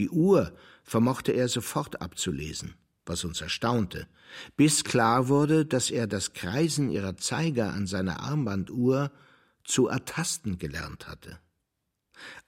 [0.00, 2.72] Die Uhr vermochte er sofort abzulesen,
[3.04, 4.08] was uns erstaunte,
[4.56, 9.12] bis klar wurde, dass er das Kreisen ihrer Zeiger an seiner Armbanduhr
[9.62, 11.38] zu ertasten gelernt hatte.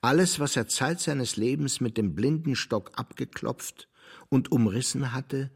[0.00, 3.86] Alles, was er Zeit seines Lebens mit dem Blindenstock abgeklopft
[4.30, 5.50] und umrissen hatte,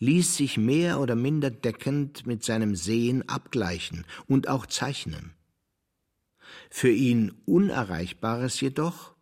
[0.00, 5.32] ließ sich mehr oder minder deckend mit seinem Sehen abgleichen und auch zeichnen.
[6.70, 9.14] Für ihn Unerreichbares jedoch,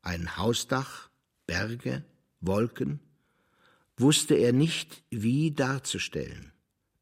[0.00, 1.05] ein Hausdach,
[1.46, 2.04] Berge,
[2.40, 3.00] Wolken,
[3.96, 6.52] wusste er nicht, wie darzustellen.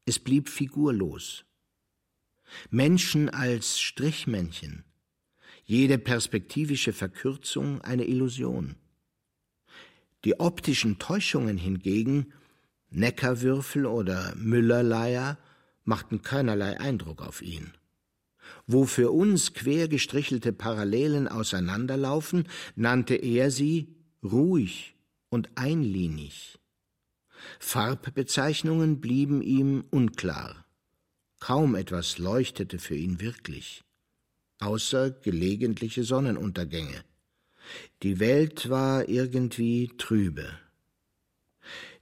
[0.05, 1.45] Es blieb figurlos.
[2.69, 4.85] Menschen als Strichmännchen,
[5.63, 8.75] jede perspektivische Verkürzung eine Illusion.
[10.23, 12.33] Die optischen Täuschungen hingegen,
[12.91, 15.37] Neckarwürfel oder Müllerleier,
[15.83, 17.73] machten keinerlei Eindruck auf ihn.
[18.67, 24.95] Wo für uns quer gestrichelte Parallelen auseinanderlaufen, nannte er sie ruhig
[25.29, 26.57] und einlinig.
[27.59, 30.65] Farbbezeichnungen blieben ihm unklar.
[31.39, 33.83] Kaum etwas leuchtete für ihn wirklich,
[34.59, 37.03] außer gelegentliche Sonnenuntergänge.
[38.03, 40.47] Die Welt war irgendwie trübe.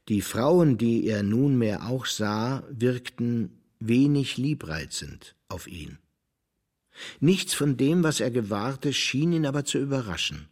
[0.09, 5.97] Die Frauen, die er nunmehr auch sah, wirkten wenig liebreizend auf ihn.
[7.19, 10.47] Nichts von dem, was er gewahrte, schien ihn aber zu überraschen.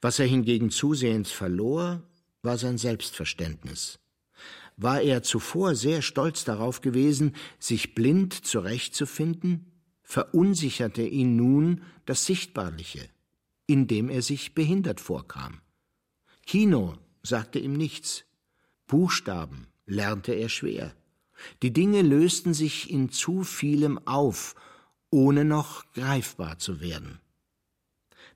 [0.00, 2.02] Was er hingegen zusehends verlor,
[2.42, 3.98] war sein Selbstverständnis.
[4.76, 9.72] War er zuvor sehr stolz darauf gewesen, sich blind zurechtzufinden,
[10.02, 13.08] verunsicherte ihn nun das Sichtbarliche,
[13.66, 15.60] indem er sich behindert vorkam.
[16.46, 18.24] Kino sagte ihm nichts,
[18.86, 20.94] Buchstaben lernte er schwer.
[21.62, 24.54] Die Dinge lösten sich in zu vielem auf,
[25.10, 27.20] ohne noch greifbar zu werden.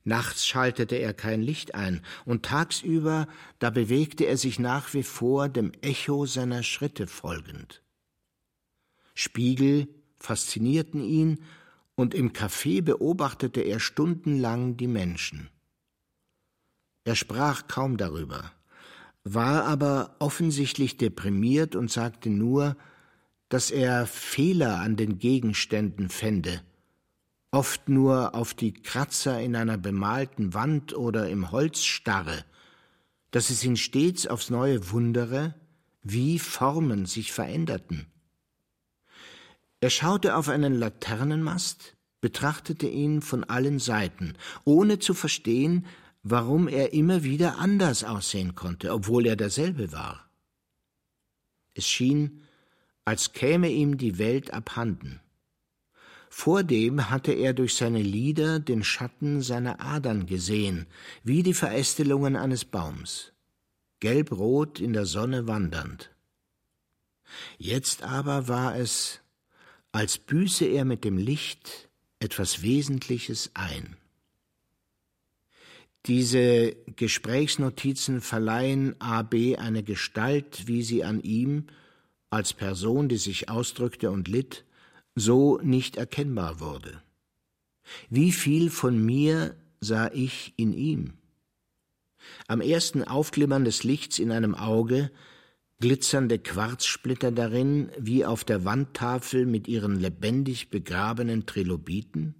[0.09, 3.29] Nachts schaltete er kein Licht ein, und tagsüber,
[3.59, 7.83] da bewegte er sich nach wie vor dem Echo seiner Schritte folgend.
[9.13, 9.87] Spiegel
[10.19, 11.45] faszinierten ihn,
[11.95, 15.51] und im Café beobachtete er stundenlang die Menschen.
[17.05, 18.51] Er sprach kaum darüber,
[19.25, 22.79] war aber offensichtlich deprimiert und sagte nur,
[23.51, 26.63] dass er Fehler an den Gegenständen fände,
[27.51, 32.45] oft nur auf die Kratzer in einer bemalten Wand oder im Holz starre,
[33.31, 35.55] dass es ihn stets aufs neue wundere,
[36.03, 38.07] wie Formen sich veränderten.
[39.81, 44.35] Er schaute auf einen Laternenmast, betrachtete ihn von allen Seiten,
[44.65, 45.87] ohne zu verstehen,
[46.23, 50.29] warum er immer wieder anders aussehen konnte, obwohl er derselbe war.
[51.75, 52.43] Es schien,
[53.05, 55.21] als käme ihm die Welt abhanden.
[56.31, 60.87] Vordem hatte er durch seine Lieder den Schatten seiner Adern gesehen,
[61.25, 63.33] wie die Verästelungen eines Baums,
[64.01, 66.11] gelbrot in der Sonne wandernd.
[67.59, 69.21] Jetzt aber war es,
[69.93, 71.89] als büße er mit dem Licht
[72.21, 73.97] etwas Wesentliches ein.
[76.07, 81.67] Diese Gesprächsnotizen verleihen AB eine Gestalt, wie sie an ihm,
[82.31, 84.65] als Person, die sich ausdrückte und litt,
[85.19, 87.03] so nicht erkennbar wurde.
[88.11, 91.15] Wie viel von mir sah ich in ihm?
[92.47, 95.11] Am ersten Aufglimmern des Lichts in einem Auge
[95.81, 102.35] glitzernde Quarzsplitter darin wie auf der Wandtafel mit ihren lebendig begrabenen Trilobiten?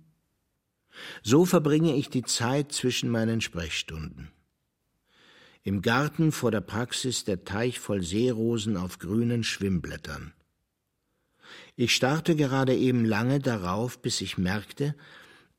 [1.23, 4.33] So verbringe ich die Zeit zwischen meinen Sprechstunden.
[5.63, 10.33] Im Garten vor der Praxis der Teich voll Seerosen auf grünen Schwimmblättern.
[11.77, 14.95] Ich starrte gerade eben lange darauf, bis ich merkte,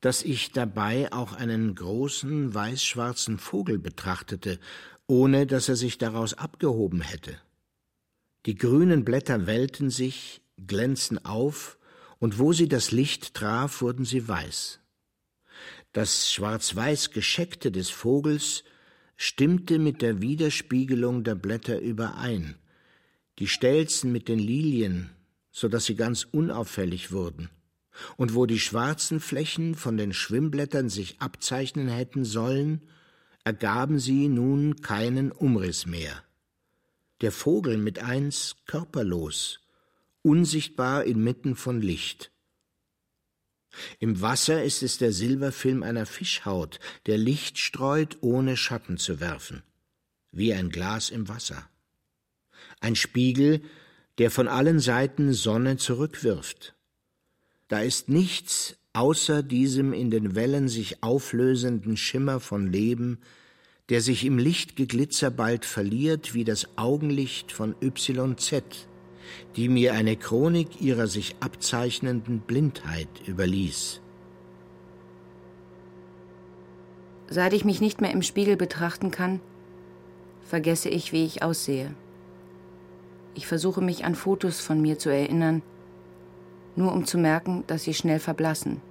[0.02, 4.60] dass ich dabei auch einen großen weiß-schwarzen Vogel betrachtete,
[5.08, 7.38] ohne dass er sich daraus abgehoben hätte.
[8.46, 11.78] Die grünen Blätter wellten sich, glänzten auf,
[12.20, 14.80] und wo sie das Licht traf, wurden sie weiß.
[15.94, 18.64] Das schwarz-weiß Gescheckte des Vogels
[19.16, 22.56] stimmte mit der Widerspiegelung der Blätter überein,
[23.40, 25.10] die Stelzen mit den Lilien,
[25.52, 27.50] so dass sie ganz unauffällig wurden,
[28.18, 32.82] und wo die schwarzen Flächen von den Schwimmblättern sich abzeichnen hätten sollen,
[33.44, 36.24] ergaben sie nun keinen Umriss mehr.
[37.22, 39.60] Der Vogel mit eins körperlos,
[40.22, 42.32] unsichtbar inmitten von Licht.
[44.00, 49.64] Im Wasser ist es der Silberfilm einer Fischhaut, der Licht streut, ohne Schatten zu werfen,
[50.32, 51.70] wie ein Glas im Wasser.
[52.80, 53.62] Ein Spiegel,
[54.20, 56.76] der von allen Seiten Sonne zurückwirft.
[57.70, 63.20] Da ist nichts außer diesem in den Wellen sich auflösenden Schimmer von Leben,
[63.88, 68.64] der sich im Lichtgeglitzer bald verliert wie das Augenlicht von YZ,
[69.56, 74.02] die mir eine Chronik ihrer sich abzeichnenden Blindheit überließ.
[77.30, 79.40] Seit ich mich nicht mehr im Spiegel betrachten kann,
[80.44, 81.96] vergesse ich, wie ich aussehe.
[83.36, 85.62] Ich versuche mich an Fotos von mir zu erinnern,
[86.76, 88.82] nur um zu merken, dass sie schnell verblassen.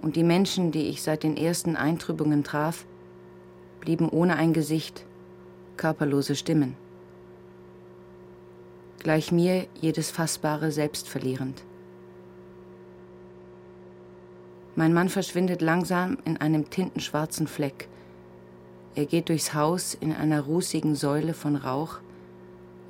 [0.00, 2.86] Und die Menschen, die ich seit den ersten Eintrübungen traf,
[3.80, 5.04] blieben ohne ein Gesicht,
[5.76, 6.76] körperlose Stimmen.
[8.98, 11.62] Gleich mir jedes Fassbare selbst verlierend.
[14.76, 17.88] Mein Mann verschwindet langsam in einem tintenschwarzen Fleck.
[18.94, 22.00] Er geht durchs Haus in einer rußigen Säule von Rauch,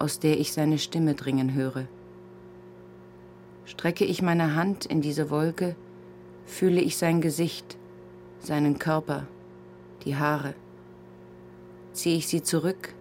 [0.01, 1.86] aus der ich seine Stimme dringen höre.
[3.64, 5.76] Strecke ich meine Hand in diese Wolke,
[6.46, 7.76] fühle ich sein Gesicht,
[8.40, 9.26] seinen Körper,
[10.05, 10.55] die Haare.
[11.92, 12.94] Ziehe ich sie zurück,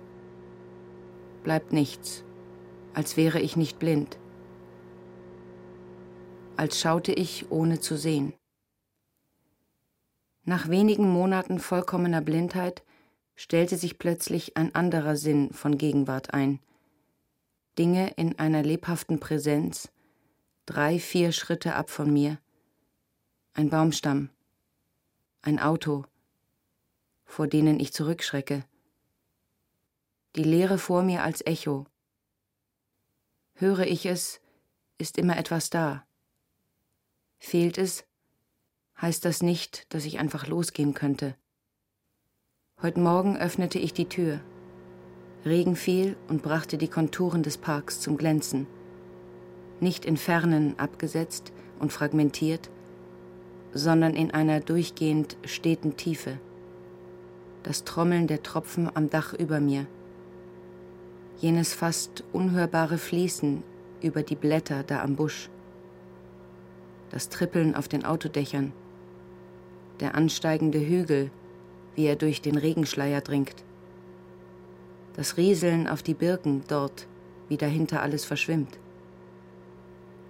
[1.44, 2.24] bleibt nichts,
[2.94, 4.18] als wäre ich nicht blind,
[6.58, 8.34] als schaute ich ohne zu sehen.
[10.44, 12.84] Nach wenigen Monaten vollkommener Blindheit
[13.36, 16.60] stellte sich plötzlich ein anderer Sinn von Gegenwart ein.
[17.78, 19.90] Dinge in einer lebhaften Präsenz,
[20.66, 22.40] drei, vier Schritte ab von mir.
[23.54, 24.30] Ein Baumstamm,
[25.42, 26.06] ein Auto,
[27.26, 28.66] vor denen ich zurückschrecke.
[30.36, 31.86] Die Leere vor mir als Echo.
[33.54, 34.42] Höre ich es,
[34.98, 36.06] ist immer etwas da.
[37.40, 38.06] Fehlt es,
[39.02, 41.36] heißt das nicht, dass ich einfach losgehen könnte.
[42.82, 44.42] Heute Morgen öffnete ich die Tür.
[45.46, 48.68] Regen fiel und brachte die Konturen des Parks zum Glänzen.
[49.80, 52.70] Nicht in Fernen abgesetzt und fragmentiert,
[53.74, 56.40] sondern in einer durchgehend steten Tiefe.
[57.64, 59.86] Das Trommeln der Tropfen am Dach über mir.
[61.40, 63.64] Jenes fast unhörbare Fließen
[64.02, 65.50] über die Blätter da am Busch.
[67.12, 68.74] Das Trippeln auf den Autodächern.
[70.02, 71.32] Der ansteigende Hügel,
[71.96, 73.64] wie er durch den Regenschleier dringt
[75.20, 77.06] das Rieseln auf die Birken dort,
[77.50, 78.80] wie dahinter alles verschwimmt.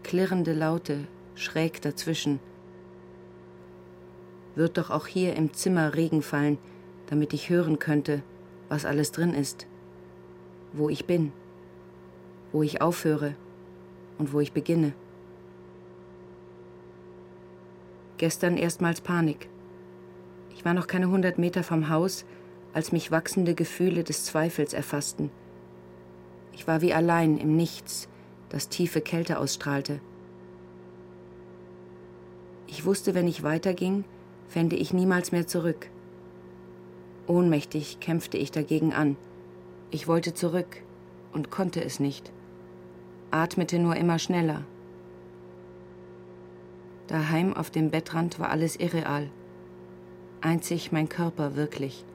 [0.02, 2.40] Klirrende Laute schräg dazwischen.
[4.56, 6.58] Wird doch auch hier im Zimmer Regen fallen,
[7.06, 8.24] damit ich hören könnte,
[8.68, 9.68] was alles drin ist,
[10.74, 11.34] wo ich bin,
[12.52, 13.36] wo ich aufhöre
[14.18, 14.94] und wo ich beginne.
[18.18, 19.50] Gestern erstmals Panik.
[20.56, 22.26] Ich war noch keine hundert Meter vom Haus,
[22.74, 25.32] als mich wachsende Gefühle des Zweifels erfassten.
[26.54, 28.08] Ich war wie allein im Nichts,
[28.50, 30.00] das tiefe Kälte ausstrahlte.
[32.68, 34.04] Ich wusste, wenn ich weiterging,
[34.48, 35.90] fände ich niemals mehr zurück.
[37.28, 39.16] Ohnmächtig kämpfte ich dagegen an.
[39.92, 40.84] Ich wollte zurück
[41.32, 42.32] und konnte es nicht,
[43.32, 44.64] atmete nur immer schneller.
[47.08, 49.30] Daheim auf dem Bettrand war alles irreal,
[50.42, 52.06] einzig mein Körper wirklich.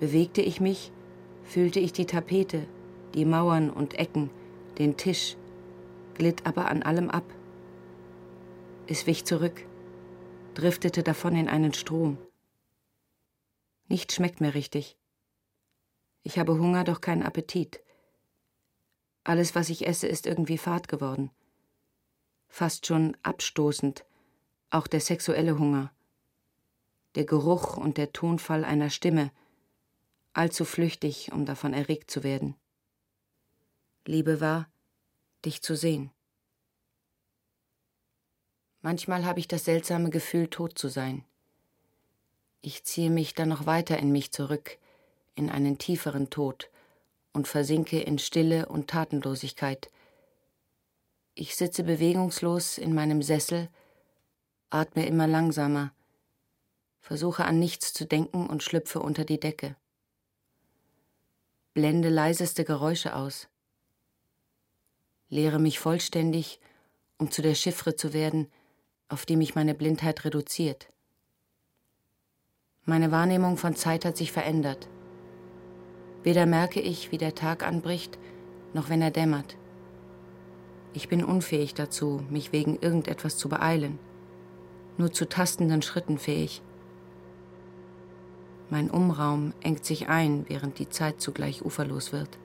[0.00, 0.92] Bewegte ich mich,
[1.44, 2.66] fühlte ich die Tapete,
[3.14, 4.30] die Mauern und Ecken,
[4.78, 5.36] den Tisch,
[6.14, 7.24] glitt aber an allem ab.
[8.86, 9.64] Es wich zurück,
[10.54, 12.18] driftete davon in einen Strom.
[13.88, 14.96] Nichts schmeckt mir richtig.
[16.22, 17.80] Ich habe Hunger, doch keinen Appetit.
[19.24, 21.30] Alles, was ich esse, ist irgendwie fad geworden.
[22.48, 24.04] Fast schon abstoßend,
[24.70, 25.92] auch der sexuelle Hunger.
[27.14, 29.30] Der Geruch und der Tonfall einer Stimme,
[30.34, 32.56] allzu flüchtig, um davon erregt zu werden.
[34.04, 34.68] Liebe war,
[35.44, 36.10] dich zu sehen.
[38.82, 41.24] Manchmal habe ich das seltsame Gefühl, tot zu sein.
[42.60, 44.78] Ich ziehe mich dann noch weiter in mich zurück,
[45.34, 46.70] in einen tieferen Tod
[47.32, 49.90] und versinke in Stille und Tatenlosigkeit.
[51.34, 53.68] Ich sitze bewegungslos in meinem Sessel,
[54.70, 55.92] atme immer langsamer,
[57.00, 59.76] versuche an nichts zu denken und schlüpfe unter die Decke
[61.74, 63.48] blende leiseste Geräusche aus.
[65.28, 66.60] Lehre mich vollständig,
[67.18, 68.46] um zu der Chiffre zu werden,
[69.08, 70.88] auf die mich meine Blindheit reduziert.
[72.84, 74.88] Meine Wahrnehmung von Zeit hat sich verändert.
[76.22, 78.18] Weder merke ich, wie der Tag anbricht,
[78.72, 79.56] noch wenn er dämmert.
[80.92, 83.98] Ich bin unfähig dazu, mich wegen irgendetwas zu beeilen,
[84.96, 86.62] nur zu tastenden Schritten fähig.
[88.70, 92.38] Mein Umraum engt sich ein, während die Zeit zugleich uferlos wird.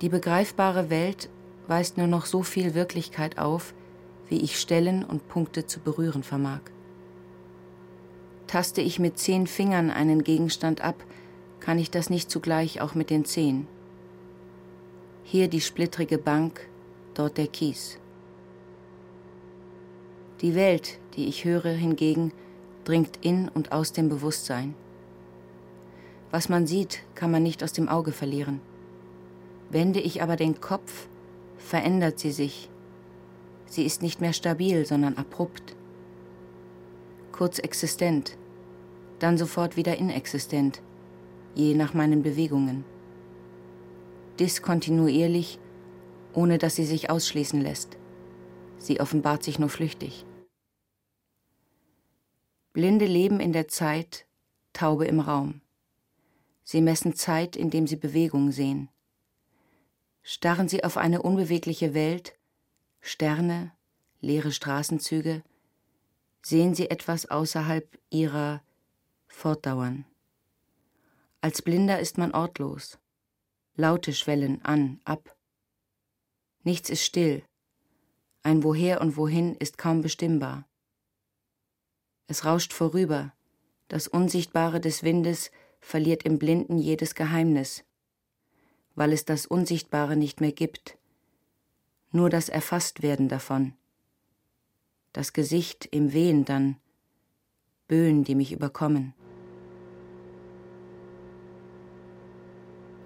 [0.00, 1.28] Die begreifbare Welt
[1.68, 3.74] weist nur noch so viel Wirklichkeit auf,
[4.28, 6.60] wie ich Stellen und Punkte zu berühren vermag.
[8.46, 10.96] Taste ich mit zehn Fingern einen Gegenstand ab,
[11.60, 13.66] kann ich das nicht zugleich auch mit den Zehen.
[15.24, 16.68] Hier die splittrige Bank,
[17.14, 17.98] dort der Kies.
[20.42, 22.32] Die Welt, die ich höre, hingegen,
[22.86, 24.74] dringt in und aus dem Bewusstsein.
[26.30, 28.60] Was man sieht, kann man nicht aus dem Auge verlieren.
[29.70, 31.08] Wende ich aber den Kopf,
[31.58, 32.70] verändert sie sich.
[33.66, 35.74] Sie ist nicht mehr stabil, sondern abrupt.
[37.32, 38.38] Kurz existent,
[39.18, 40.80] dann sofort wieder inexistent,
[41.54, 42.84] je nach meinen Bewegungen.
[44.38, 45.58] Diskontinuierlich,
[46.34, 47.96] ohne dass sie sich ausschließen lässt.
[48.78, 50.24] Sie offenbart sich nur flüchtig.
[52.76, 54.26] Blinde leben in der Zeit,
[54.74, 55.62] Taube im Raum.
[56.62, 58.90] Sie messen Zeit, indem sie Bewegung sehen.
[60.22, 62.36] Starren sie auf eine unbewegliche Welt,
[63.00, 63.72] Sterne,
[64.20, 65.42] leere Straßenzüge,
[66.42, 68.62] sehen sie etwas außerhalb ihrer
[69.26, 70.04] fortdauern.
[71.40, 72.98] Als Blinder ist man ortlos.
[73.76, 75.34] Laute schwellen an, ab.
[76.62, 77.42] Nichts ist still.
[78.42, 80.68] Ein Woher und Wohin ist kaum bestimmbar.
[82.28, 83.32] Es rauscht vorüber,
[83.88, 85.50] das Unsichtbare des Windes
[85.80, 87.84] verliert im Blinden jedes Geheimnis,
[88.96, 90.98] weil es das Unsichtbare nicht mehr gibt,
[92.10, 93.74] nur das Erfasstwerden davon.
[95.12, 96.76] Das Gesicht im Wehen dann,
[97.86, 99.14] Böen, die mich überkommen.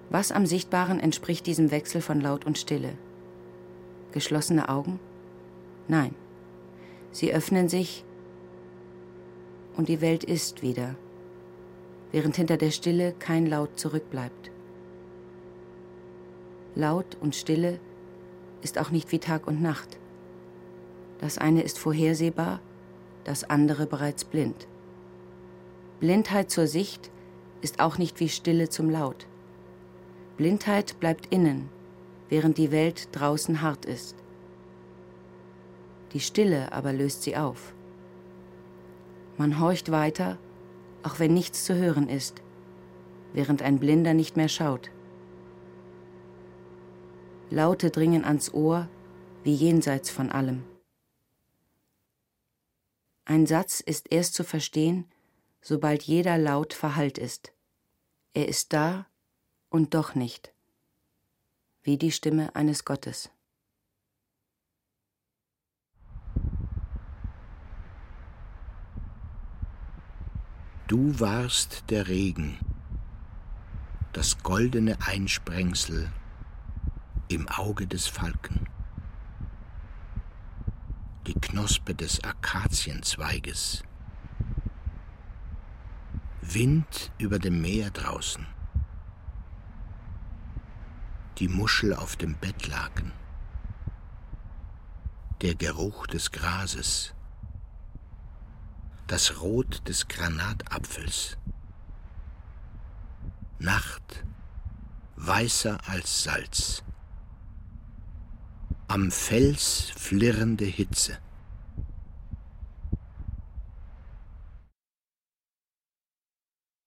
[0.08, 2.96] Was am Sichtbaren entspricht diesem Wechsel von Laut und Stille?
[4.12, 4.98] Geschlossene Augen?
[5.86, 6.14] Nein.
[7.12, 8.04] Sie öffnen sich
[9.80, 10.94] und die Welt ist wieder,
[12.12, 14.50] während hinter der Stille kein Laut zurückbleibt.
[16.74, 17.80] Laut und Stille
[18.60, 19.98] ist auch nicht wie Tag und Nacht.
[21.18, 22.60] Das eine ist vorhersehbar,
[23.24, 24.68] das andere bereits blind.
[25.98, 27.10] Blindheit zur Sicht
[27.62, 29.26] ist auch nicht wie Stille zum Laut.
[30.36, 31.70] Blindheit bleibt innen,
[32.28, 34.14] während die Welt draußen hart ist.
[36.12, 37.72] Die Stille aber löst sie auf.
[39.40, 40.36] Man horcht weiter,
[41.02, 42.42] auch wenn nichts zu hören ist,
[43.32, 44.90] während ein Blinder nicht mehr schaut.
[47.48, 48.86] Laute dringen ans Ohr,
[49.42, 50.62] wie jenseits von allem.
[53.24, 55.06] Ein Satz ist erst zu verstehen,
[55.62, 57.50] sobald jeder Laut verhallt ist.
[58.34, 59.06] Er ist da
[59.70, 60.52] und doch nicht,
[61.82, 63.30] wie die Stimme eines Gottes.
[70.90, 72.58] Du warst der Regen,
[74.12, 76.10] das goldene Einsprengsel
[77.28, 78.66] im Auge des Falken,
[81.28, 83.84] die Knospe des Akazienzweiges,
[86.40, 88.44] Wind über dem Meer draußen,
[91.38, 93.12] die Muschel auf dem Bettlaken,
[95.40, 97.14] der Geruch des Grases,
[99.10, 101.36] das Rot des Granatapfels.
[103.58, 104.24] Nacht,
[105.16, 106.84] weißer als Salz.
[108.86, 111.18] Am Fels flirrende Hitze.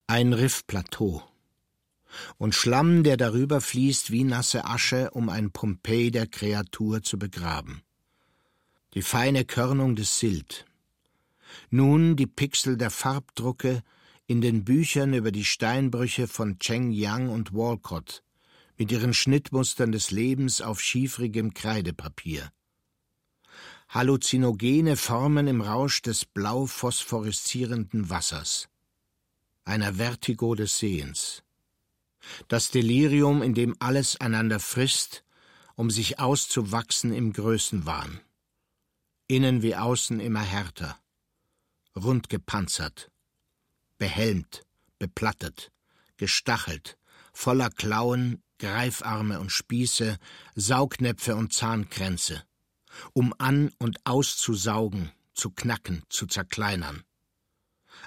[0.06, 1.22] Ein Riffplateau
[2.38, 7.82] und Schlamm, der darüber fließt wie nasse Asche, um ein Pompeii der Kreatur zu begraben.
[8.94, 10.64] Die feine Körnung des Silt,
[11.70, 13.82] nun die Pixel der Farbdrucke
[14.26, 18.22] in den Büchern über die Steinbrüche von Cheng Yang und Walcott
[18.76, 22.50] mit ihren Schnittmustern des Lebens auf schiefrigem Kreidepapier.
[23.88, 28.68] Halluzinogene Formen im Rausch des blau phosphoreszierenden Wassers.
[29.64, 31.42] Einer Vertigo des Sehens.
[32.48, 35.24] Das Delirium, in dem alles einander frisst,
[35.76, 38.20] um sich auszuwachsen im Größenwahn.
[39.28, 40.98] Innen wie außen immer härter
[41.96, 43.10] rund gepanzert,
[43.98, 44.62] behelmt,
[44.98, 45.72] beplattet,
[46.16, 46.98] gestachelt,
[47.32, 50.18] voller Klauen, Greifarme und Spieße,
[50.54, 52.42] Saugnäpfe und Zahnkränze,
[53.12, 57.04] um an und auszusaugen, zu knacken, zu zerkleinern.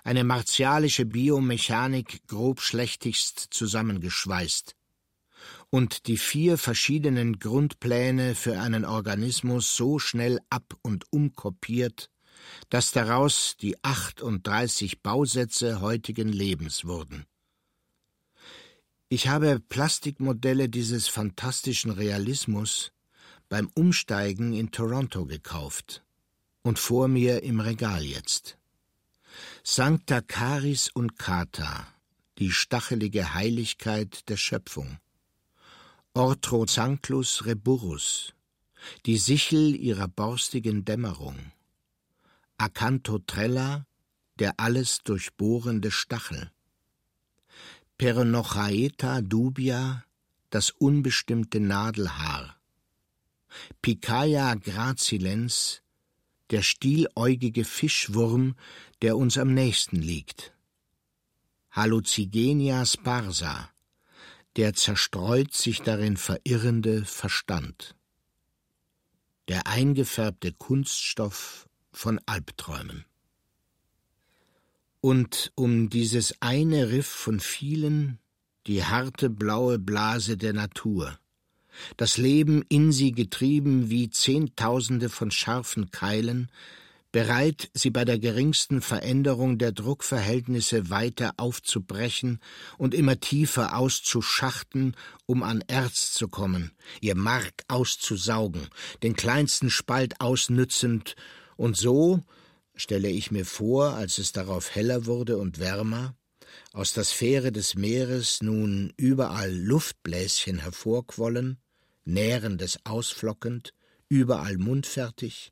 [0.04, 4.76] eine martialische Biomechanik grobschlächtigst zusammengeschweißt.
[5.70, 12.10] Und die vier verschiedenen Grundpläne für einen Organismus so schnell ab und umkopiert,
[12.70, 17.26] dass daraus die 38 Bausätze heutigen Lebens wurden.
[19.10, 22.92] Ich habe Plastikmodelle dieses fantastischen Realismus
[23.48, 26.04] beim Umsteigen in Toronto gekauft
[26.62, 28.58] und vor mir im Regal jetzt.
[29.64, 31.88] Sancta Caris und Kata,
[32.38, 35.00] die stachelige Heiligkeit der Schöpfung.
[36.14, 38.34] Orthozanclus reburrus,
[39.06, 41.38] die Sichel ihrer borstigen Dämmerung.
[42.58, 43.86] Acanthotrella,
[44.39, 46.51] der alles durchbohrende Stachel.
[47.97, 50.03] Peronochaeta dubia,
[50.49, 52.60] das unbestimmte Nadelhaar.
[53.82, 55.84] Picaia gracilens,
[56.49, 58.55] der stieläugige Fischwurm,
[59.01, 60.53] der uns am nächsten liegt.
[61.72, 63.70] Hallucigenia sparsa,
[64.55, 67.95] der zerstreut sich darin verirrende Verstand.
[69.47, 73.06] Der eingefärbte Kunststoff von Albträumen.
[75.02, 78.20] Und um dieses eine Riff von vielen,
[78.66, 81.18] die harte blaue Blase der Natur,
[81.96, 86.50] das Leben in sie getrieben wie Zehntausende von scharfen Keilen,
[87.12, 92.40] bereit, sie bei der geringsten Veränderung der Druckverhältnisse weiter aufzubrechen
[92.78, 96.72] und immer tiefer auszuschachten, um an Erz zu kommen,
[97.02, 98.68] ihr Mark auszusaugen,
[99.04, 101.16] den kleinsten Spalt ausnützend,
[101.58, 102.24] und so,
[102.76, 106.16] stelle ich mir vor, als es darauf heller wurde und wärmer,
[106.72, 111.58] aus der Sphäre des Meeres nun überall Luftbläschen hervorquollen,
[112.05, 113.74] Nährendes ausflockend,
[114.08, 115.51] überall mundfertig,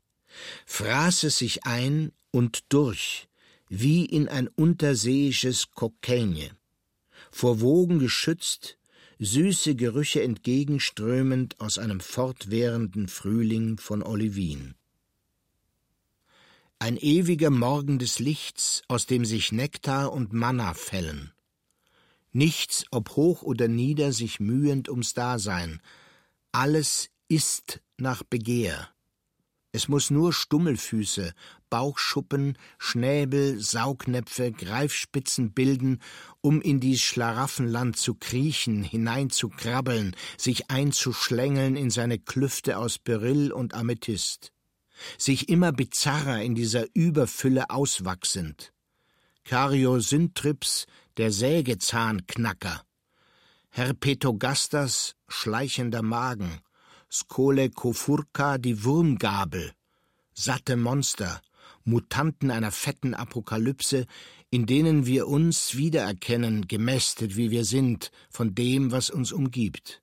[0.64, 3.28] fraß es sich ein und durch,
[3.68, 6.50] wie in ein unterseeisches Kokaine,
[7.30, 8.78] vor Wogen geschützt,
[9.18, 14.75] süße Gerüche entgegenströmend aus einem fortwährenden Frühling von Olivin.
[16.78, 21.32] Ein ewiger Morgen des Lichts, aus dem sich Nektar und Manna fällen.
[22.32, 25.80] Nichts, ob hoch oder nieder, sich mühend ums Dasein.
[26.52, 28.90] Alles ist nach Begehr.
[29.72, 31.32] Es muss nur Stummelfüße,
[31.70, 36.02] Bauchschuppen, Schnäbel, Saugnäpfe, Greifspitzen bilden,
[36.42, 43.72] um in dies Schlaraffenland zu kriechen, hineinzukrabbeln, sich einzuschlängeln in seine Klüfte aus Beryll und
[43.72, 44.52] Amethyst
[45.18, 48.72] sich immer bizarrer in dieser Überfülle auswachsend.
[49.44, 50.86] Karyosyntrips,
[51.16, 52.82] der Sägezahnknacker,
[53.70, 56.60] Herpetogastas, schleichender Magen,
[57.10, 59.72] Skole Kofurka, die Wurmgabel,
[60.34, 61.40] satte Monster,
[61.84, 64.06] Mutanten einer fetten Apokalypse,
[64.50, 70.02] in denen wir uns wiedererkennen, gemästet wie wir sind, von dem, was uns umgibt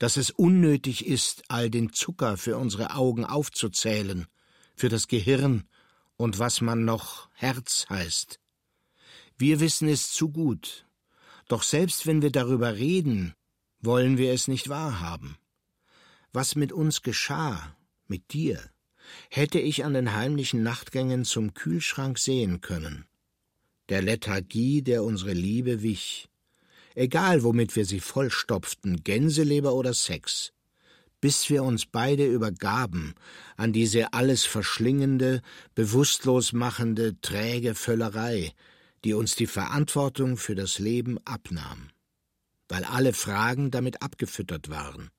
[0.00, 4.26] dass es unnötig ist, all den Zucker für unsere Augen aufzuzählen,
[4.74, 5.68] für das Gehirn
[6.16, 8.40] und was man noch Herz heißt.
[9.36, 10.86] Wir wissen es zu gut,
[11.48, 13.34] doch selbst wenn wir darüber reden,
[13.80, 15.36] wollen wir es nicht wahrhaben.
[16.32, 17.76] Was mit uns geschah,
[18.06, 18.58] mit dir,
[19.28, 23.04] hätte ich an den heimlichen Nachtgängen zum Kühlschrank sehen können.
[23.90, 26.29] Der Lethargie, der unsere Liebe wich,
[26.94, 30.52] egal womit wir sie vollstopften, Gänseleber oder Sex,
[31.20, 33.14] bis wir uns beide übergaben
[33.56, 35.42] an diese alles verschlingende,
[35.74, 38.52] bewusstlos machende, träge Völlerei,
[39.04, 41.90] die uns die Verantwortung für das Leben abnahm,
[42.68, 45.10] weil alle Fragen damit abgefüttert waren.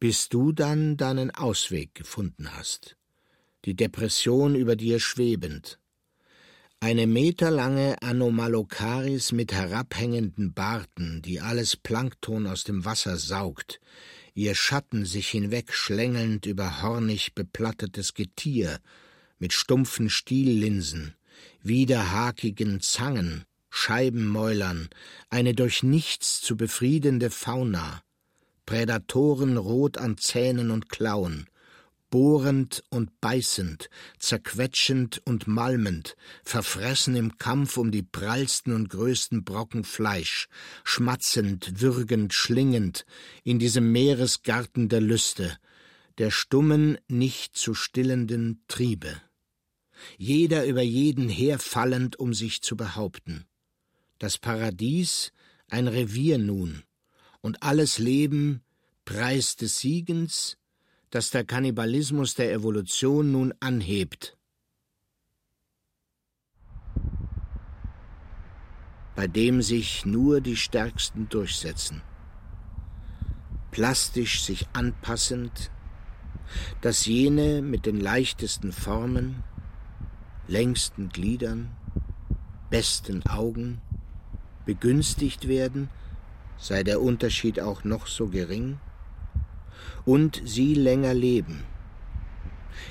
[0.00, 2.96] Bis du dann deinen Ausweg gefunden hast,
[3.64, 5.80] die Depression über dir schwebend,
[6.80, 13.80] eine meterlange Anomalocaris mit herabhängenden Barten, die alles Plankton aus dem Wasser saugt,
[14.34, 18.78] ihr Schatten sich hinweg schlängelnd über hornig beplattetes Getier,
[19.40, 21.14] mit stumpfen Stiellinsen,
[21.62, 24.88] widerhakigen Zangen, Scheibenmäulern,
[25.30, 28.02] eine durch nichts zu befriedende Fauna,
[28.66, 31.48] Prädatoren rot an Zähnen und Klauen,
[32.10, 39.84] bohrend und beißend, zerquetschend und malmend, verfressen im Kampf um die prallsten und größten Brocken
[39.84, 40.48] Fleisch,
[40.84, 43.04] schmatzend, würgend, schlingend,
[43.44, 45.58] in diesem Meeresgarten der Lüste,
[46.18, 49.20] der stummen, nicht zu stillenden Triebe.
[50.16, 53.46] Jeder über jeden herfallend, um sich zu behaupten.
[54.18, 55.32] Das Paradies
[55.68, 56.82] ein Revier nun,
[57.40, 58.62] und alles Leben
[59.04, 60.57] Preis des Siegens,
[61.10, 64.38] dass der Kannibalismus der Evolution nun anhebt.
[69.18, 72.02] bei dem sich nur die Stärksten durchsetzen,
[73.72, 75.72] plastisch sich anpassend,
[76.82, 79.42] dass jene mit den leichtesten Formen,
[80.46, 81.70] längsten Gliedern,
[82.70, 83.80] besten Augen
[84.64, 85.90] begünstigt werden,
[86.56, 88.78] sei der Unterschied auch noch so gering,
[90.04, 91.64] und sie länger leben,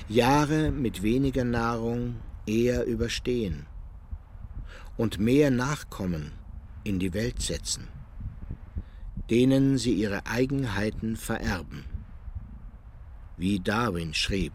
[0.08, 2.16] Jahre mit weniger Nahrung
[2.46, 3.66] eher überstehen
[4.96, 6.32] und mehr Nachkommen
[6.84, 7.88] in die Welt setzen,
[9.30, 11.84] denen sie ihre Eigenheiten vererben.
[13.36, 14.52] Wie Darwin schrieb,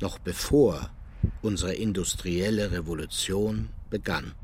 [0.00, 0.90] noch bevor
[1.42, 4.34] unsere industrielle Revolution begann.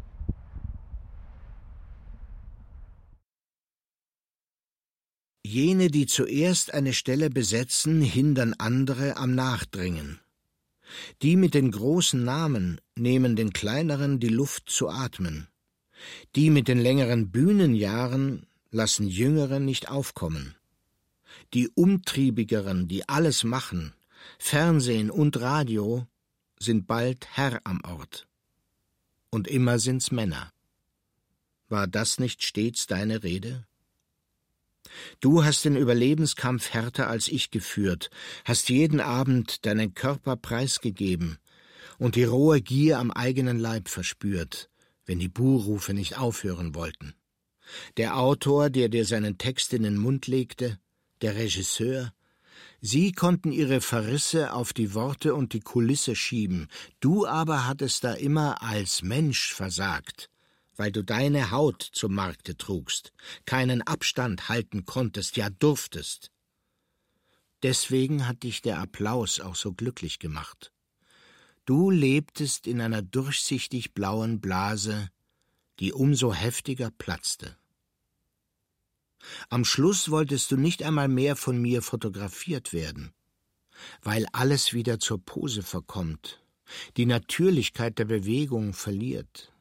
[5.46, 10.18] Jene, die zuerst eine Stelle besetzen, hindern andere am Nachdringen.
[11.22, 15.48] Die mit den großen Namen nehmen den kleineren die Luft zu atmen.
[16.34, 20.54] Die mit den längeren Bühnenjahren lassen Jüngere nicht aufkommen.
[21.52, 23.92] Die Umtriebigeren, die alles machen,
[24.38, 26.06] Fernsehen und Radio,
[26.58, 28.26] sind bald Herr am Ort.
[29.30, 30.52] Und immer sind's Männer.
[31.68, 33.66] War das nicht stets deine Rede?
[35.20, 38.10] Du hast den Überlebenskampf härter als ich geführt,
[38.44, 41.38] hast jeden Abend deinen Körper preisgegeben
[41.98, 44.68] und die rohe Gier am eigenen Leib verspürt,
[45.06, 47.14] wenn die Buhrufe nicht aufhören wollten.
[47.96, 50.78] Der Autor, der dir seinen Text in den Mund legte,
[51.22, 52.12] der Regisseur,
[52.80, 56.68] sie konnten ihre Verrisse auf die Worte und die Kulisse schieben,
[57.00, 60.28] du aber hattest da immer als Mensch versagt,
[60.76, 63.12] weil du deine Haut zum Markte trugst,
[63.46, 66.30] keinen Abstand halten konntest, ja durftest.
[67.62, 70.72] Deswegen hat dich der Applaus auch so glücklich gemacht.
[71.64, 75.08] Du lebtest in einer durchsichtig blauen Blase,
[75.80, 77.56] die umso heftiger platzte.
[79.48, 83.14] Am Schluss wolltest du nicht einmal mehr von mir fotografiert werden,
[84.02, 86.42] weil alles wieder zur Pose verkommt,
[86.98, 89.53] die Natürlichkeit der Bewegung verliert,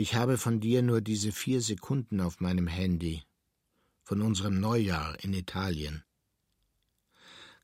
[0.00, 3.22] ich habe von dir nur diese vier Sekunden auf meinem Handy,
[4.02, 6.02] von unserem Neujahr in Italien.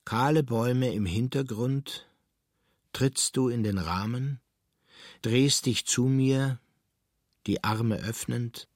[0.05, 2.07] Kahle Bäume im Hintergrund,
[2.93, 4.41] trittst du in den Rahmen,
[5.23, 6.61] drehst dich zu mir,
[7.47, 8.69] die Arme öffnend,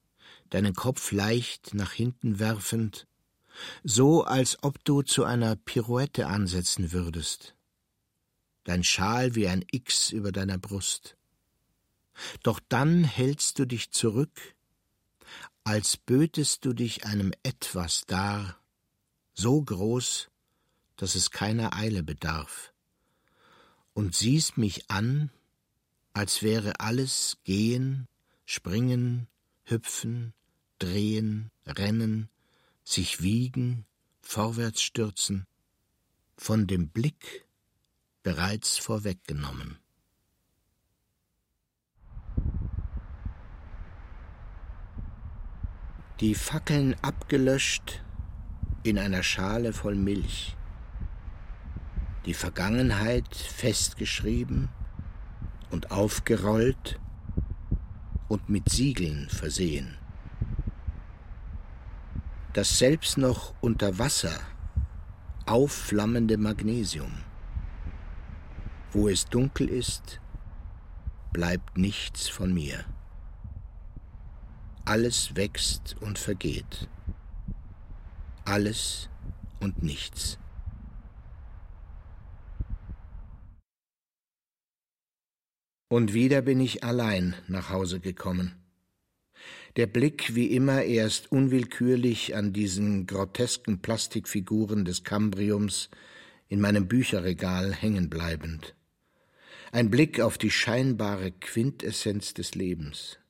[0.49, 3.05] deinen Kopf leicht nach hinten werfend,
[3.83, 7.55] so als ob du zu einer Pirouette ansetzen würdest,
[8.63, 11.15] dein Schal wie ein X über deiner Brust.
[12.43, 14.55] Doch dann hältst du dich zurück,
[15.63, 18.57] als bötest du dich einem Etwas dar,
[19.33, 20.29] so groß,
[20.95, 22.73] dass es keiner Eile bedarf,
[23.93, 25.31] und siehst mich an,
[26.13, 28.07] als wäre alles Gehen,
[28.45, 29.27] Springen,
[29.63, 30.33] Hüpfen,
[30.79, 32.29] Drehen, Rennen,
[32.83, 33.85] sich wiegen,
[34.21, 35.45] vorwärts stürzen,
[36.35, 37.45] von dem Blick
[38.23, 39.80] bereits vorweggenommen.
[46.21, 48.03] Die Fackeln abgelöscht
[48.83, 50.55] in einer Schale voll Milch,
[52.27, 54.69] die Vergangenheit festgeschrieben
[55.71, 56.99] und aufgerollt
[58.27, 59.97] und mit Siegeln versehen.
[62.53, 64.39] Das selbst noch unter Wasser
[65.47, 67.13] aufflammende Magnesium.
[68.91, 70.21] Wo es dunkel ist,
[71.33, 72.85] bleibt nichts von mir.
[74.91, 76.89] Alles wächst und vergeht.
[78.43, 79.07] Alles
[79.61, 80.37] und nichts.
[85.87, 88.51] Und wieder bin ich allein nach Hause gekommen.
[89.77, 95.89] Der Blick wie immer erst unwillkürlich an diesen grotesken Plastikfiguren des Kambriums
[96.49, 98.75] in meinem Bücherregal hängen bleibend.
[99.71, 103.20] Ein Blick auf die scheinbare Quintessenz des Lebens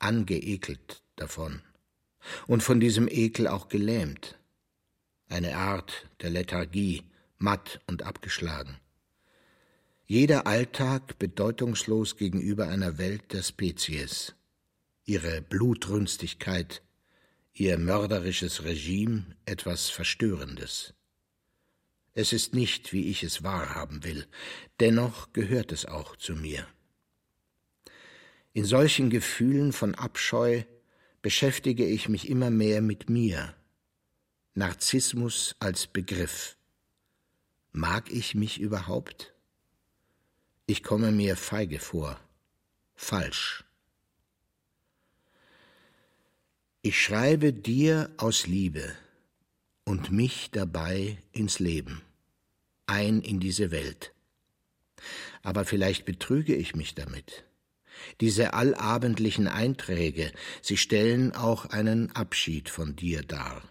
[0.00, 1.62] angeekelt davon
[2.46, 4.38] und von diesem Ekel auch gelähmt.
[5.28, 7.04] Eine Art der Lethargie,
[7.38, 8.76] matt und abgeschlagen.
[10.06, 14.34] Jeder Alltag bedeutungslos gegenüber einer Welt der Spezies,
[15.04, 16.82] ihre Blutrünstigkeit,
[17.52, 20.94] ihr mörderisches Regime etwas Verstörendes.
[22.12, 24.26] Es ist nicht, wie ich es wahrhaben will,
[24.80, 26.66] dennoch gehört es auch zu mir.
[28.52, 30.62] In solchen Gefühlen von Abscheu
[31.22, 33.54] beschäftige ich mich immer mehr mit mir.
[34.54, 36.56] Narzissmus als Begriff.
[37.72, 39.34] Mag ich mich überhaupt?
[40.66, 42.18] Ich komme mir feige vor,
[42.94, 43.64] falsch,
[46.82, 48.96] Ich schreibe dir aus Liebe
[49.84, 52.00] und mich dabei ins Leben,
[52.86, 54.14] ein in diese Welt.
[55.42, 57.44] Aber vielleicht betrüge ich mich damit.
[58.20, 60.32] Diese allabendlichen Einträge,
[60.62, 63.62] sie stellen auch einen Abschied von dir dar.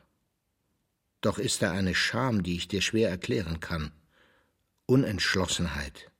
[1.21, 3.91] Doch ist da eine Scham, die ich dir schwer erklären kann.
[4.85, 6.11] Unentschlossenheit,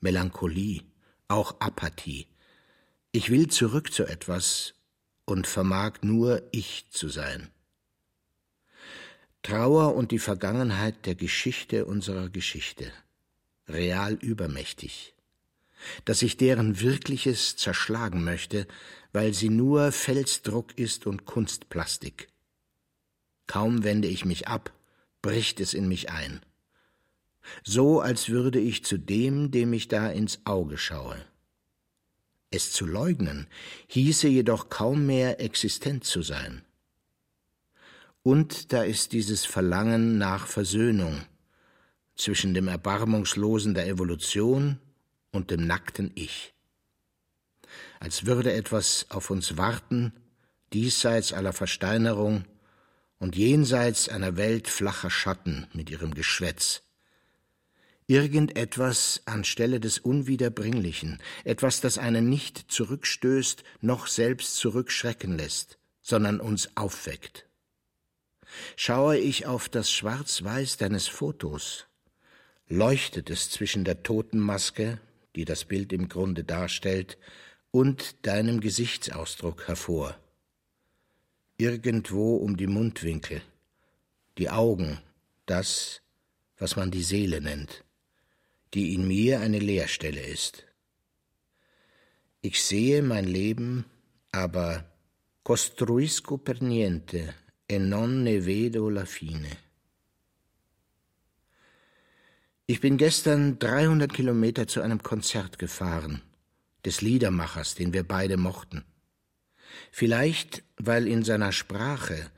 [0.00, 0.82] Melancholie,
[1.28, 2.26] auch Apathie.
[3.12, 4.74] Ich will zurück zu etwas
[5.24, 7.50] und vermag nur ich zu sein.
[9.42, 12.92] Trauer und die Vergangenheit der Geschichte unserer Geschichte,
[13.68, 15.14] real übermächtig,
[16.04, 18.66] dass ich deren Wirkliches zerschlagen möchte,
[19.12, 22.28] weil sie nur Felsdruck ist und Kunstplastik.
[23.46, 24.72] Kaum wende ich mich ab,
[25.22, 26.40] bricht es in mich ein.
[27.64, 31.16] So als würde ich zu dem, dem ich da ins Auge schaue.
[32.50, 33.46] Es zu leugnen,
[33.88, 36.62] hieße jedoch kaum mehr existent zu sein.
[38.22, 41.22] Und da ist dieses Verlangen nach Versöhnung
[42.16, 44.80] zwischen dem Erbarmungslosen der Evolution
[45.32, 46.54] und dem nackten Ich.
[48.00, 50.12] Als würde etwas auf uns warten,
[50.72, 52.44] diesseits aller Versteinerung
[53.18, 56.82] und jenseits einer Welt flacher Schatten mit ihrem Geschwätz.
[58.08, 66.76] Irgendetwas anstelle des Unwiederbringlichen, etwas, das einen nicht zurückstößt, noch selbst zurückschrecken lässt, sondern uns
[66.76, 67.48] aufweckt.
[68.76, 71.86] Schaue ich auf das Schwarz-Weiß deines Fotos,
[72.68, 75.00] leuchtet es zwischen der Totenmaske,
[75.36, 77.18] die das Bild im Grunde darstellt,
[77.70, 80.18] und deinem Gesichtsausdruck hervor
[81.58, 83.42] irgendwo um die Mundwinkel,
[84.38, 84.98] die Augen,
[85.46, 86.02] das,
[86.58, 87.84] was man die Seele nennt,
[88.74, 90.64] die in mir eine Leerstelle ist.
[92.40, 93.84] Ich sehe mein Leben,
[94.32, 94.84] aber
[95.42, 97.34] costruisco per niente
[97.68, 99.65] e non ne vedo la fine.
[102.68, 106.22] Ich bin gestern 300 Kilometer zu einem Konzert gefahren,
[106.84, 108.84] des Liedermachers, den wir beide mochten.
[109.92, 112.28] Vielleicht, weil in seiner Sprache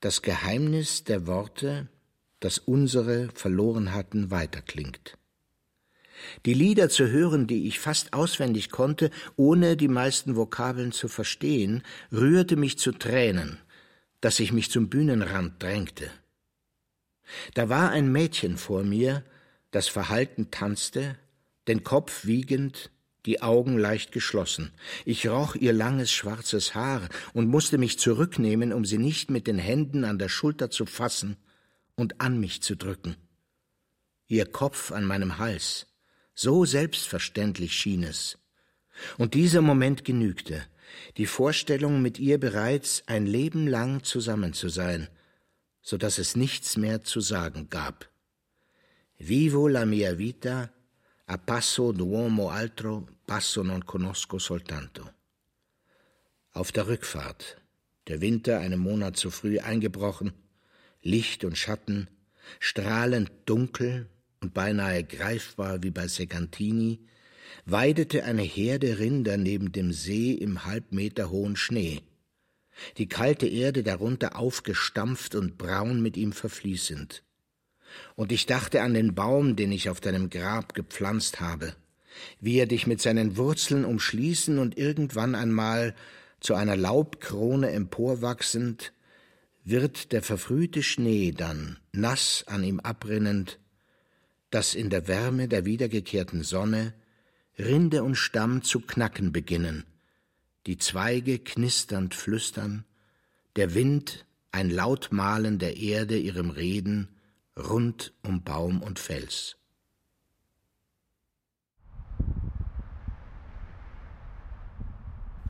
[0.00, 1.88] das Geheimnis der Worte,
[2.40, 5.18] das unsere verloren hatten, weiterklingt.
[6.46, 11.82] Die Lieder zu hören, die ich fast auswendig konnte, ohne die meisten Vokabeln zu verstehen,
[12.10, 13.58] rührte mich zu Tränen,
[14.22, 16.10] dass ich mich zum Bühnenrand drängte.
[17.52, 19.22] Da war ein Mädchen vor mir,
[19.70, 21.16] das verhalten tanzte,
[21.68, 22.90] den Kopf wiegend,
[23.26, 24.72] die Augen leicht geschlossen.
[25.04, 29.58] Ich roch ihr langes schwarzes Haar und musste mich zurücknehmen, um sie nicht mit den
[29.58, 31.36] Händen an der Schulter zu fassen
[31.94, 33.16] und an mich zu drücken.
[34.26, 35.86] Ihr Kopf an meinem Hals,
[36.34, 38.38] so selbstverständlich schien es.
[39.18, 40.64] Und dieser Moment genügte,
[41.16, 45.08] die Vorstellung, mit ihr bereits ein Leben lang zusammen zu sein,
[45.82, 48.09] so dass es nichts mehr zu sagen gab.
[49.22, 50.72] Vivo la mia vita
[51.26, 55.12] A passo d'uomo altro, passo non conosco soltanto.
[56.52, 57.60] Auf der Rückfahrt,
[58.06, 60.32] der Winter einen Monat zu früh eingebrochen,
[61.02, 62.08] Licht und Schatten,
[62.60, 64.08] strahlend dunkel
[64.40, 67.06] und beinahe greifbar wie bei Segantini,
[67.66, 72.00] weidete eine Herde Rinder neben dem See im halbmeter hohen Schnee,
[72.96, 77.22] die kalte Erde darunter aufgestampft und braun mit ihm verfließend
[78.16, 81.74] und ich dachte an den Baum, den ich auf deinem Grab gepflanzt habe,
[82.40, 85.94] wie er dich mit seinen Wurzeln umschließen und irgendwann einmal
[86.40, 88.92] zu einer Laubkrone emporwachsend,
[89.64, 93.58] wird der verfrühte Schnee dann, nass an ihm abrinnend,
[94.50, 96.94] dass in der Wärme der wiedergekehrten Sonne
[97.58, 99.84] Rinde und Stamm zu knacken beginnen,
[100.66, 102.84] die Zweige knisternd flüstern,
[103.56, 107.08] der Wind ein Lautmalen der Erde ihrem Reden
[107.58, 109.56] rund um Baum und Fels.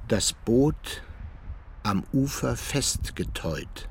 [0.09, 1.02] Das Boot
[1.82, 3.89] am Ufer festgeteut.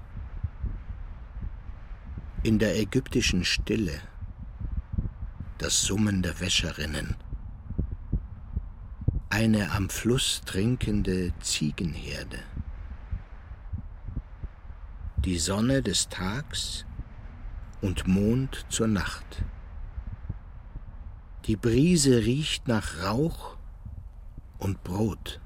[2.44, 4.02] In der ägyptischen Stille
[5.60, 7.16] das Summen der Wäscherinnen.
[9.30, 12.40] Eine am Fluss trinkende Ziegenherde.
[15.18, 16.86] Die Sonne des Tags
[17.82, 19.44] und Mond zur Nacht.
[21.46, 23.58] Die Brise riecht nach Rauch
[24.58, 25.40] und Brot.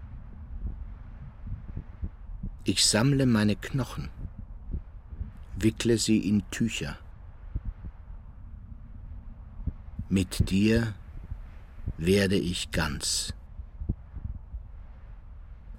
[2.65, 4.10] Ich sammle meine Knochen,
[5.57, 6.97] wickle sie in Tücher.
[10.10, 10.93] Mit dir
[11.97, 13.34] werde ich ganz.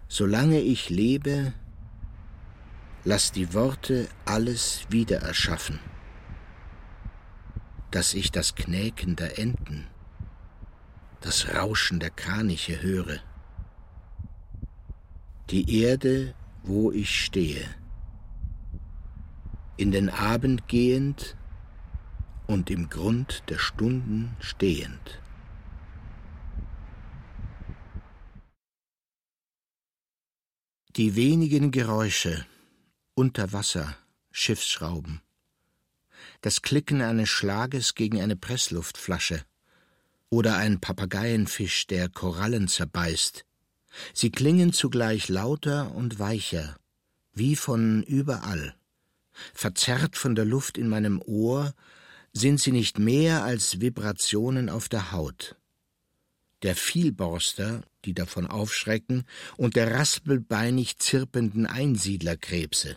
[0.09, 1.52] Solange ich lebe,
[3.05, 5.81] lass die Worte alles wieder erschaffen,
[7.94, 9.86] dass ich das Knäken der Enten,
[11.20, 13.20] das Rauschen der Kraniche höre,
[15.50, 16.34] die Erde,
[16.64, 17.64] wo ich stehe,
[19.76, 21.36] in den Abend gehend
[22.48, 25.22] und im Grund der Stunden stehend.
[30.96, 32.44] Die wenigen Geräusche
[33.14, 33.96] unter Wasser,
[34.32, 35.20] Schiffsschrauben,
[36.44, 39.42] das Klicken eines Schlages gegen eine Pressluftflasche
[40.28, 43.46] oder ein Papageienfisch, der Korallen zerbeißt,
[44.12, 46.76] sie klingen zugleich lauter und weicher,
[47.32, 48.74] wie von überall.
[49.54, 51.72] Verzerrt von der Luft in meinem Ohr
[52.34, 55.56] sind sie nicht mehr als Vibrationen auf der Haut
[56.64, 59.24] der Vielborster, die davon aufschrecken,
[59.58, 62.96] und der raspelbeinig zirpenden Einsiedlerkrebse.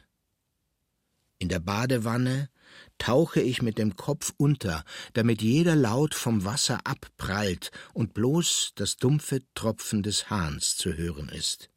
[1.37, 2.49] In der Badewanne
[2.97, 4.83] tauche ich mit dem Kopf unter,
[5.13, 11.29] damit jeder Laut vom Wasser abprallt und bloß das dumpfe Tropfen des Hahns zu hören
[11.29, 11.69] ist.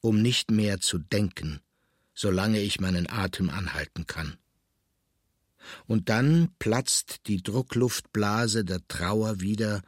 [0.00, 1.60] Um nicht mehr zu denken,
[2.14, 4.38] solange ich meinen Atem anhalten kann.
[5.86, 9.82] Und dann platzt die Druckluftblase der Trauer wieder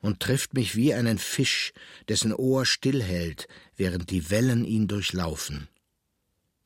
[0.00, 1.72] und trifft mich wie einen Fisch,
[2.08, 5.68] dessen Ohr stillhält, während die Wellen ihn durchlaufen.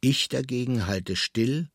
[0.00, 1.68] Ich dagegen halte still,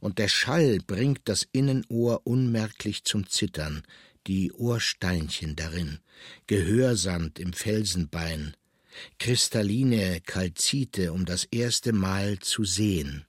[0.00, 3.82] und der Schall bringt das Innenohr unmerklich zum Zittern,
[4.26, 5.98] die Ohrsteinchen darin,
[6.46, 8.54] Gehörsand im Felsenbein,
[9.18, 13.24] kristalline Kalzite, um das erste Mal zu sehen,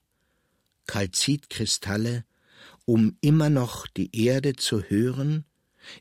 [0.88, 2.26] Kalzitkristalle,
[2.86, 5.46] um immer noch die Erde zu hören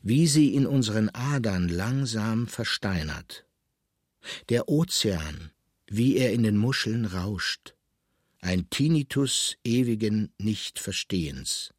[0.03, 3.45] wie sie in unseren Adern langsam versteinert.
[4.49, 5.51] Der Ozean,
[5.87, 7.75] wie er in den Muscheln rauscht,
[8.41, 11.73] ein Tinnitus ewigen Nichtverstehens.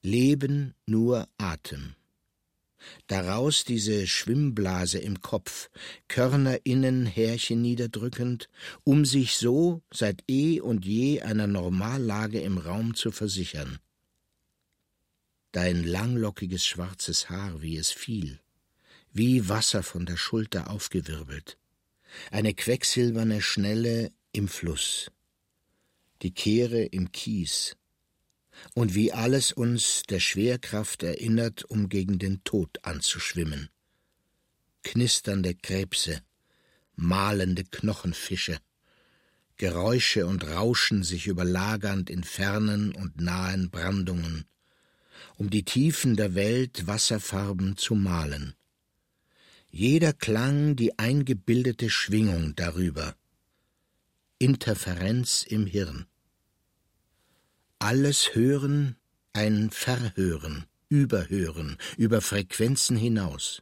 [0.00, 1.94] Leben nur Atem.
[3.06, 5.70] Daraus diese Schwimmblase im Kopf,
[6.08, 8.48] Körner innen Härchen niederdrückend,
[8.82, 13.78] um sich so seit eh und je einer Normallage im Raum zu versichern
[15.52, 18.40] dein langlockiges schwarzes Haar, wie es fiel,
[19.12, 21.58] wie Wasser von der Schulter aufgewirbelt,
[22.30, 25.10] eine quecksilberne Schnelle im Fluss,
[26.22, 27.76] die Kehre im Kies,
[28.74, 33.68] und wie alles uns der Schwerkraft erinnert, um gegen den Tod anzuschwimmen.
[34.82, 36.22] Knisternde Krebse,
[36.94, 38.58] mahlende Knochenfische,
[39.56, 44.44] Geräusche und Rauschen sich überlagernd in fernen und nahen Brandungen,
[45.36, 48.54] um die Tiefen der Welt Wasserfarben zu malen.
[49.70, 53.16] Jeder Klang die eingebildete Schwingung darüber.
[54.38, 56.06] Interferenz im Hirn.
[57.82, 58.94] Alles Hören
[59.32, 63.60] ein Verhören, Überhören, über Frequenzen hinaus.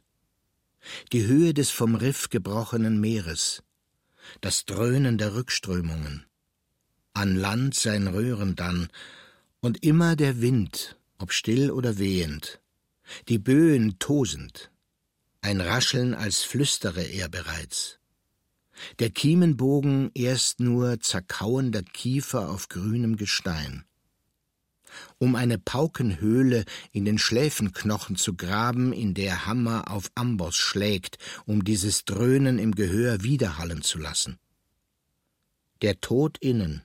[1.11, 3.63] Die Höhe des vom Riff gebrochenen Meeres,
[4.39, 6.27] das Dröhnen der Rückströmungen,
[7.13, 8.89] an Land sein Röhren dann,
[9.59, 12.61] und immer der Wind ob still oder wehend,
[13.27, 14.69] die Böen tosend,
[15.41, 17.97] ein Rascheln, als flüstere er bereits.
[18.99, 23.83] Der Kiemenbogen erst nur zerkauender Kiefer auf grünem Gestein.
[25.17, 31.63] Um eine Paukenhöhle in den Schläfenknochen zu graben, in der Hammer auf Amboss schlägt, um
[31.63, 34.37] dieses Dröhnen im Gehör widerhallen zu lassen.
[35.81, 36.83] Der Tod innen,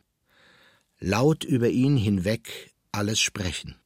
[0.98, 3.76] laut über ihn hinweg alles sprechen.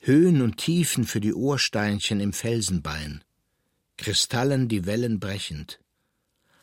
[0.00, 3.22] Höhen und Tiefen für die Ohrsteinchen im Felsenbein,
[3.98, 5.78] Kristallen die Wellen brechend,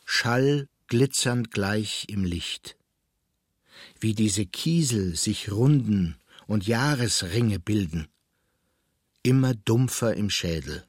[0.06, 2.78] Schall glitzernd gleich im Licht.
[4.00, 6.16] Wie diese Kiesel sich runden
[6.48, 8.08] und Jahresringe bilden,
[9.22, 10.86] immer dumpfer im Schädel.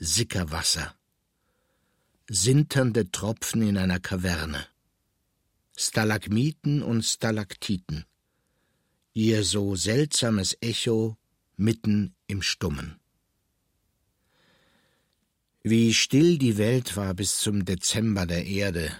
[0.00, 0.94] Sickerwasser,
[2.28, 4.66] sinternde Tropfen in einer Kaverne,
[5.76, 8.04] Stalagmiten und Stalaktiten,
[9.12, 11.16] ihr so seltsames Echo
[11.56, 13.00] mitten im Stummen.
[15.62, 18.92] Wie still die Welt war bis zum Dezember der Erde,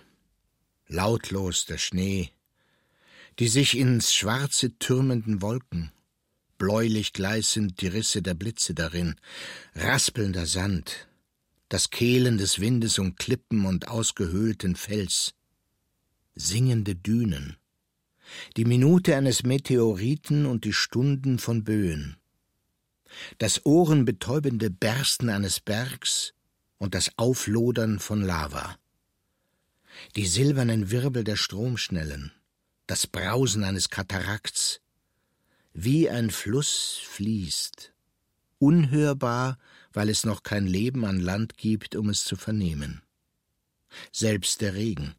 [0.89, 2.33] lautlos der Schnee,
[3.39, 5.93] die sich ins Schwarze türmenden Wolken,
[6.59, 9.15] bläulich gleißend die Risse der Blitze darin,
[9.75, 11.09] raspelnder Sand,
[11.69, 15.35] das Kehlen des Windes um Klippen und ausgehöhlten Fels,
[16.35, 17.57] singende Dünen,
[18.57, 22.17] die Minute eines Meteoriten und die Stunden von Böen,
[23.39, 26.35] das ohrenbetäubende Bersten eines Bergs
[26.79, 28.77] und das Auflodern von Lava.
[30.17, 32.33] Die silbernen Wirbel der Stromschnellen,
[32.89, 34.81] das Brausen eines Katarakts.
[35.75, 37.93] Wie ein Fluss fließt,
[38.59, 39.59] unhörbar,
[39.93, 43.03] weil es noch kein Leben an Land gibt, um es zu vernehmen.
[44.11, 45.15] Selbst der Regen,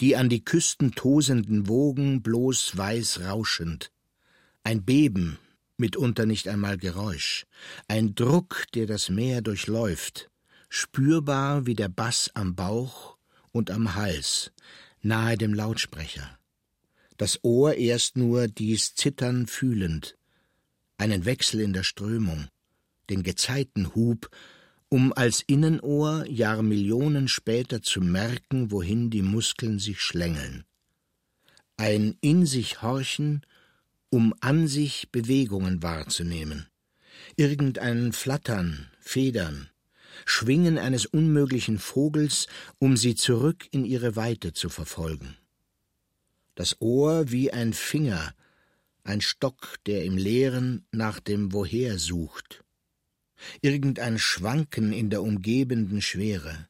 [0.00, 3.92] die an die Küsten tosenden Wogen bloß weiß rauschend,
[4.64, 5.38] ein Beben,
[5.76, 7.46] mitunter nicht einmal Geräusch,
[7.86, 10.28] ein Druck, der das Meer durchläuft,
[10.68, 13.16] spürbar wie der Bass am Bauch
[13.52, 14.50] und am Hals,
[15.02, 16.36] nahe dem Lautsprecher.
[17.16, 20.16] Das Ohr erst nur dies Zittern fühlend,
[20.98, 22.48] einen Wechsel in der Strömung,
[23.10, 24.30] den Gezeitenhub,
[24.88, 30.64] um als Innenohr Jahrmillionen später zu merken, wohin die Muskeln sich schlängeln.
[31.76, 33.44] Ein in sich horchen
[34.14, 36.68] um an sich Bewegungen wahrzunehmen,
[37.34, 39.70] irgendein Flattern, Federn,
[40.24, 42.46] Schwingen eines unmöglichen Vogels,
[42.78, 45.36] um sie zurück in ihre Weite zu verfolgen.
[46.54, 48.34] Das Ohr wie ein Finger,
[49.02, 52.64] ein Stock, der im Leeren nach dem Woher sucht.
[53.60, 56.68] Irgendein Schwanken in der umgebenden Schwere.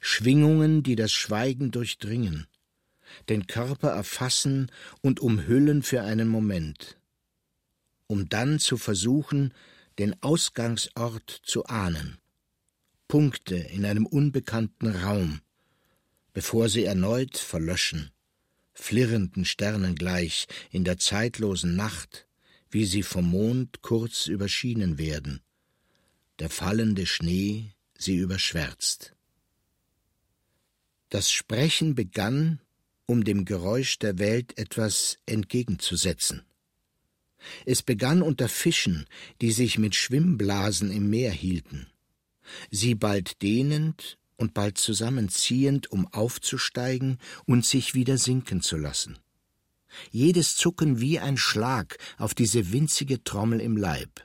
[0.00, 2.46] Schwingungen, die das Schweigen durchdringen,
[3.28, 4.70] den Körper erfassen
[5.02, 6.98] und umhüllen für einen Moment,
[8.06, 9.52] um dann zu versuchen,
[9.98, 12.18] den Ausgangsort zu ahnen.
[13.08, 15.40] Punkte in einem unbekannten Raum,
[16.32, 18.10] bevor sie erneut verlöschen,
[18.76, 22.26] flirrenden Sternen gleich in der zeitlosen Nacht,
[22.70, 25.40] wie sie vom Mond kurz überschienen werden,
[26.38, 29.14] der fallende Schnee sie überschwärzt.
[31.08, 32.60] Das Sprechen begann
[33.06, 36.42] um dem Geräusch der Welt etwas entgegenzusetzen.
[37.64, 39.06] Es begann unter Fischen,
[39.40, 41.86] die sich mit Schwimmblasen im Meer hielten,
[42.70, 49.18] sie bald dehnend und bald zusammenziehend, um aufzusteigen und sich wieder sinken zu lassen.
[50.10, 54.22] Jedes Zucken wie ein Schlag auf diese winzige Trommel im Leib,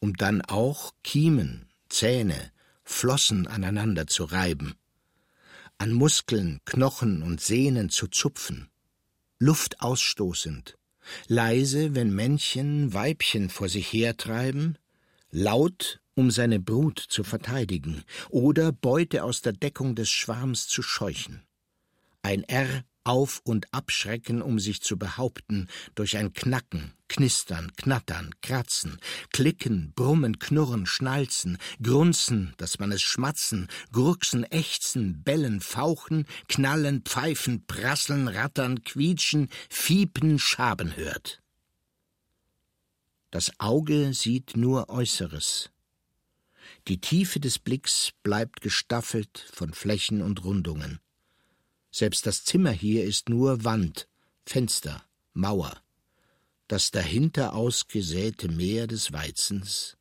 [0.00, 2.52] um dann auch Kiemen, Zähne,
[2.82, 4.74] Flossen aneinander zu reiben.
[5.76, 8.68] An Muskeln, Knochen und Sehnen zu zupfen,
[9.38, 10.76] Luft ausstoßend,
[11.28, 14.76] leise, wenn Männchen Weibchen vor sich hertreiben,
[15.30, 21.44] laut, um seine Brut zu verteidigen oder Beute aus der Deckung des Schwarms zu scheuchen.
[22.22, 28.98] Ein R auf- und abschrecken, um sich zu behaupten, durch ein Knacken, Knistern, Knattern, Kratzen,
[29.32, 37.64] Klicken, Brummen, Knurren, Schnalzen, Grunzen, dass man es schmatzen, Gurksen, Ächzen, Bellen, Fauchen, Knallen, Pfeifen,
[37.64, 41.40] Prasseln, Rattern, Quietschen, Fiepen, Schaben hört.
[43.30, 45.70] Das Auge sieht nur Äußeres.
[46.88, 51.00] Die Tiefe des Blicks bleibt gestaffelt von Flächen und Rundungen.
[51.90, 54.08] Selbst das Zimmer hier ist nur Wand,
[54.46, 55.04] Fenster,
[55.34, 55.82] Mauer.
[56.66, 59.98] Das dahinter ausgesäte Meer des Weizens,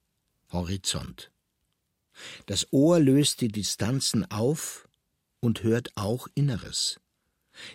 [0.49, 1.29] Horizont.
[2.45, 4.87] Das Ohr löst die Distanzen auf
[5.41, 7.01] und hört auch Inneres.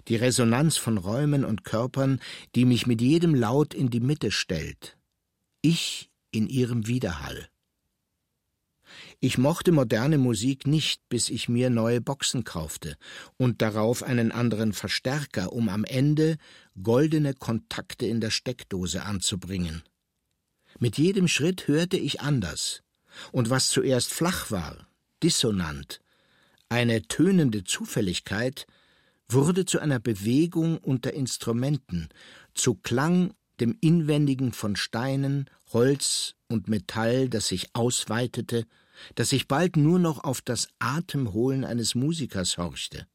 [0.09, 2.19] Die Resonanz von Räumen und Körpern,
[2.55, 4.97] die mich mit jedem Laut in die Mitte stellt.
[5.61, 7.52] Ich in ihrem Widerhall.
[9.21, 12.97] Ich mochte moderne Musik nicht, bis ich mir neue Boxen kaufte
[13.37, 16.37] und darauf einen anderen Verstärker, um am Ende
[16.83, 19.83] goldene Kontakte in der Steckdose anzubringen.
[20.79, 22.83] Mit jedem Schritt hörte ich anders,
[23.31, 24.87] und was zuerst flach war,
[25.23, 26.01] dissonant,
[26.69, 28.67] eine tönende Zufälligkeit,
[29.29, 32.09] wurde zu einer Bewegung unter Instrumenten,
[32.55, 38.67] zu Klang dem Inwendigen von Steinen, Holz und Metall, das sich ausweitete
[39.15, 43.07] dass ich bald nur noch auf das Atemholen eines Musikers horchte,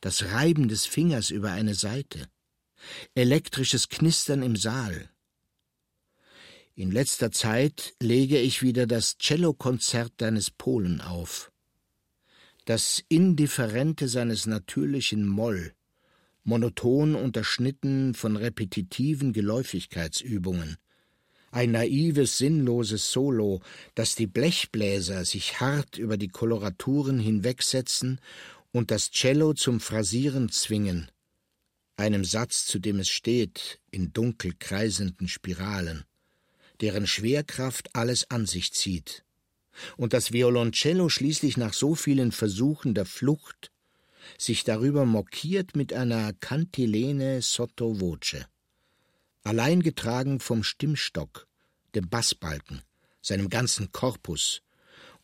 [0.00, 2.28] das Reiben des Fingers über eine Saite,
[3.14, 5.08] elektrisches Knistern im Saal.
[6.74, 11.52] In letzter Zeit lege ich wieder das Cellokonzert deines Polen auf.
[12.64, 15.74] Das Indifferente seines natürlichen Moll,
[16.44, 20.76] monoton unterschnitten von repetitiven Geläufigkeitsübungen,
[21.52, 23.60] ein naives, sinnloses Solo,
[23.94, 28.20] das die Blechbläser sich hart über die Koloraturen hinwegsetzen
[28.72, 31.10] und das Cello zum Phrasieren zwingen,
[31.96, 36.04] einem Satz, zu dem es steht, in dunkel kreisenden Spiralen,
[36.80, 39.24] deren Schwerkraft alles an sich zieht,
[39.96, 43.70] und das Violoncello schließlich nach so vielen Versuchen der Flucht
[44.38, 48.46] sich darüber mokiert mit einer Cantilene sotto voce
[49.44, 51.46] allein getragen vom Stimmstock,
[51.94, 52.82] dem Bassbalken,
[53.20, 54.62] seinem ganzen Korpus,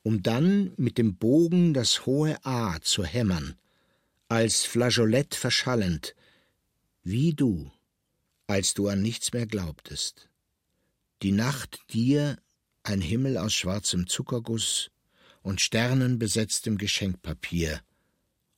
[0.03, 3.55] um dann mit dem Bogen das hohe A zu hämmern,
[4.28, 6.15] als Flageolett verschallend,
[7.03, 7.70] wie du,
[8.47, 10.28] als du an nichts mehr glaubtest.
[11.23, 12.39] Die Nacht dir
[12.82, 14.90] ein Himmel aus schwarzem Zuckerguss
[15.43, 17.81] und sternenbesetztem Geschenkpapier,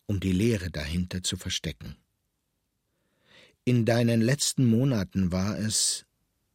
[0.07, 1.97] um die Leere dahinter zu verstecken.
[3.71, 6.05] In deinen letzten Monaten war es,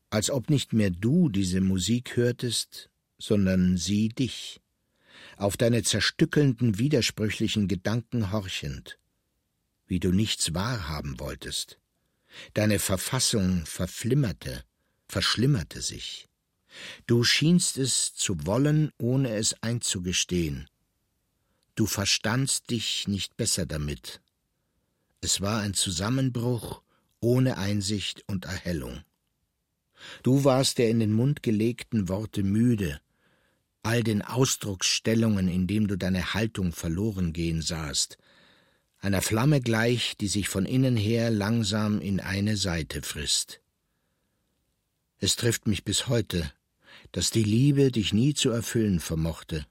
[0.10, 4.60] als ob nicht mehr du diese Musik hörtest, sondern sie dich,
[5.38, 9.00] auf deine zerstückelnden, widersprüchlichen Gedanken horchend,
[9.88, 11.80] wie du nichts wahrhaben wolltest.
[12.54, 14.66] Deine Verfassung verflimmerte,
[15.08, 16.28] verschlimmerte sich.
[17.08, 20.68] Du schienst es zu wollen, ohne es einzugestehen.
[21.76, 24.20] Du verstandst dich nicht besser damit.
[25.22, 26.82] Es war ein Zusammenbruch
[27.26, 29.02] ohne Einsicht und Erhellung.
[30.22, 33.02] Du warst der in den Mund gelegten Worte müde,
[33.81, 38.19] all den Ausdrucksstellungen, in dem du deine Haltung verloren gehen sahst,
[38.99, 43.60] einer Flamme gleich, die sich von innen her langsam in eine Seite frisst.
[45.18, 46.52] Es trifft mich bis heute,
[47.11, 49.65] dass die Liebe dich nie zu erfüllen vermochte,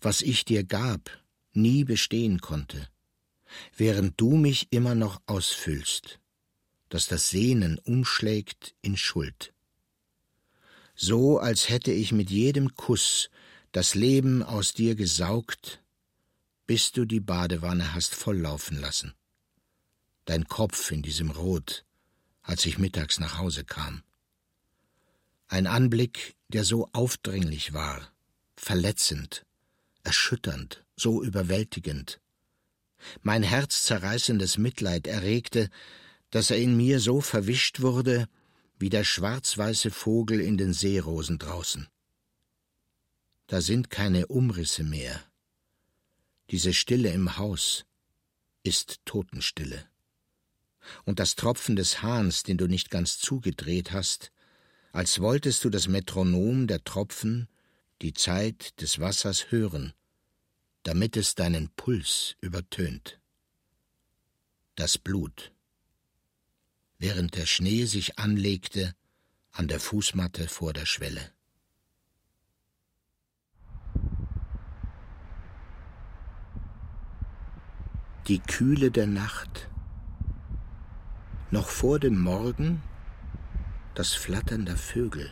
[0.00, 1.22] was ich dir gab,
[1.52, 2.88] nie bestehen konnte,
[3.76, 6.18] während du mich immer noch ausfüllst,
[6.88, 9.52] dass das Sehnen umschlägt in Schuld.
[10.94, 13.30] So als hätte ich mit jedem Kuss
[13.72, 15.80] das Leben aus dir gesaugt
[16.68, 19.14] bis du die Badewanne hast volllaufen lassen.
[20.26, 21.86] Dein Kopf in diesem Rot,
[22.42, 24.02] als ich mittags nach Hause kam.
[25.48, 28.12] Ein Anblick, der so aufdringlich war,
[28.54, 29.46] verletzend,
[30.04, 32.20] erschütternd, so überwältigend.
[33.22, 35.70] Mein herzzerreißendes Mitleid erregte,
[36.30, 38.28] dass er in mir so verwischt wurde,
[38.78, 41.88] wie der schwarz-weiße Vogel in den Seerosen draußen.
[43.46, 45.24] Da sind keine Umrisse mehr,
[46.50, 47.84] diese Stille im Haus
[48.62, 49.86] ist Totenstille.
[51.04, 54.32] Und das Tropfen des Hahns, den du nicht ganz zugedreht hast,
[54.92, 57.48] als wolltest du das Metronom der Tropfen,
[58.00, 59.92] die Zeit des Wassers hören,
[60.84, 63.20] damit es deinen Puls übertönt.
[64.74, 65.52] Das Blut.
[66.98, 68.94] Während der Schnee sich anlegte
[69.52, 71.32] an der Fußmatte vor der Schwelle.
[78.28, 79.70] die Kühle der Nacht.
[81.50, 82.82] Noch vor dem Morgen
[83.94, 85.30] das Flattern der Vögel.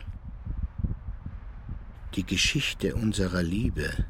[2.15, 4.05] Die Geschichte unserer Liebe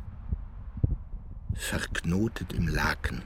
[1.53, 3.23] verknotet im Laken,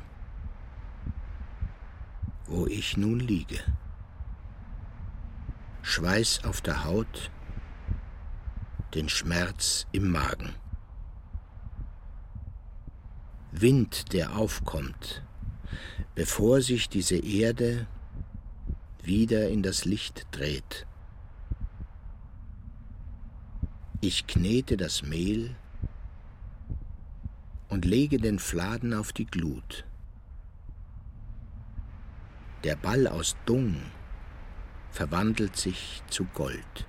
[2.48, 3.60] wo ich nun liege.
[5.84, 7.32] Schweiß auf der Haut,
[8.94, 10.54] den Schmerz im Magen.
[13.52, 15.24] Wind, der aufkommt,
[16.16, 17.88] bevor sich diese Erde
[19.02, 20.86] wieder in das Licht dreht.
[24.02, 25.56] Ich knete das Mehl
[27.70, 29.86] und lege den Fladen auf die Glut.
[32.64, 33.82] Der Ball aus Dung
[34.92, 36.88] verwandelt sich zu Gold.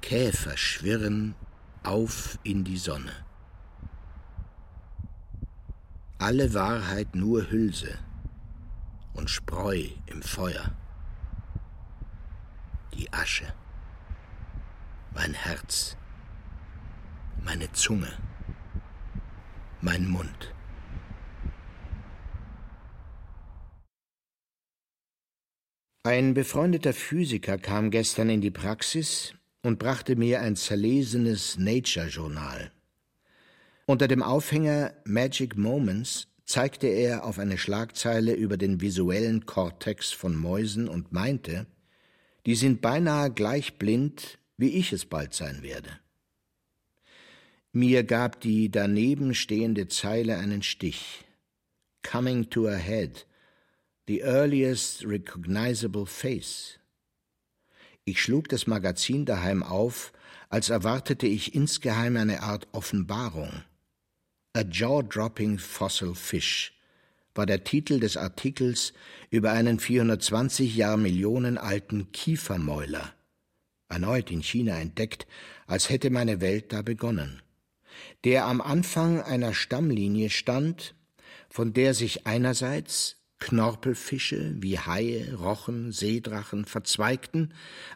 [0.00, 1.34] Käfer schwirren
[1.82, 3.26] auf in die Sonne
[6.18, 7.98] alle Wahrheit nur Hülse
[9.14, 10.72] und Spreu im Feuer.
[12.94, 13.52] Die Asche,
[15.14, 15.96] mein Herz,
[17.44, 18.12] meine Zunge,
[19.82, 20.54] mein Mund.
[26.06, 29.34] Ein befreundeter Physiker kam gestern in die Praxis
[29.64, 32.70] und brachte mir ein zerlesenes Nature-Journal.
[33.86, 40.36] Unter dem Aufhänger Magic Moments zeigte er auf eine Schlagzeile über den visuellen Kortex von
[40.36, 41.66] Mäusen und meinte,
[42.46, 45.90] die sind beinahe gleich blind, wie ich es bald sein werde.
[47.72, 51.24] Mir gab die daneben stehende Zeile einen Stich.
[52.04, 53.26] Coming to a head,
[54.06, 56.78] the earliest recognizable face.
[58.04, 60.12] Ich schlug das Magazin daheim auf,
[60.48, 63.64] als erwartete ich insgeheim eine Art Offenbarung.
[64.52, 66.72] A Jaw-Dropping Fossil Fish
[67.34, 68.92] war der Titel des Artikels
[69.28, 73.12] über einen 420 Jahr Millionen alten Kiefermäuler,
[73.88, 75.26] erneut in China entdeckt,
[75.66, 77.42] als hätte meine Welt da begonnen,
[78.24, 80.94] der am Anfang einer Stammlinie stand,
[81.50, 87.52] von der sich einerseits Knorpelfische wie Haie, Rochen, Seedrachen verzweigten,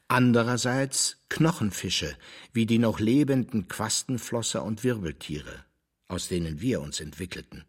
[0.09, 2.15] andererseits Knochenfische
[2.53, 5.65] wie die noch lebenden Quastenflosser und Wirbeltiere
[6.11, 7.65] aus denen wir uns entwickelten.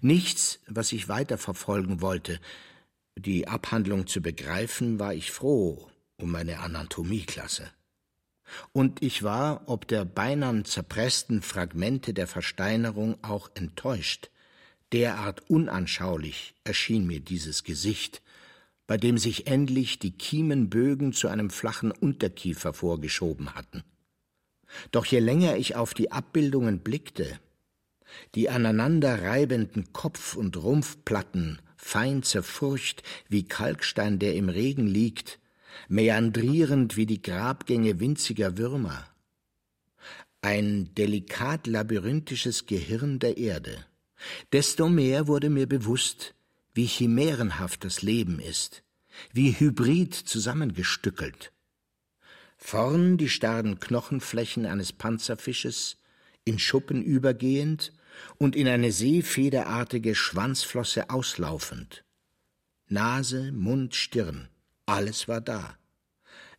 [0.00, 2.40] Nichts, was ich weiterverfolgen wollte,
[3.16, 7.70] Die Abhandlung zu begreifen, war ich froh um meine Anatomieklasse.
[8.72, 14.30] Und ich war ob der beinahe zerpressten Fragmente der Versteinerung auch enttäuscht.
[14.94, 18.22] Derart unanschaulich erschien mir dieses Gesicht,
[18.86, 23.82] bei dem sich endlich die Kiemenbögen zu einem flachen Unterkiefer vorgeschoben hatten.
[24.92, 27.40] Doch je länger ich auf die Abbildungen blickte,
[28.36, 35.40] die aneinanderreibenden Kopf- und Rumpfplatten, fein zerfurcht wie Kalkstein, der im Regen liegt,
[35.88, 39.08] meandrierend wie die Grabgänge winziger Würmer.
[40.40, 43.84] Ein delikat labyrinthisches Gehirn der Erde.
[44.52, 46.34] Desto mehr wurde mir bewusst,
[46.74, 48.82] wie chimärenhaft das Leben ist,
[49.32, 51.52] wie hybrid zusammengestückelt.
[52.56, 55.98] Vorn die starren Knochenflächen eines Panzerfisches,
[56.44, 57.92] in Schuppen übergehend
[58.38, 62.04] und in eine seefederartige Schwanzflosse auslaufend.
[62.88, 64.48] Nase, Mund, Stirn,
[64.86, 65.76] alles war da.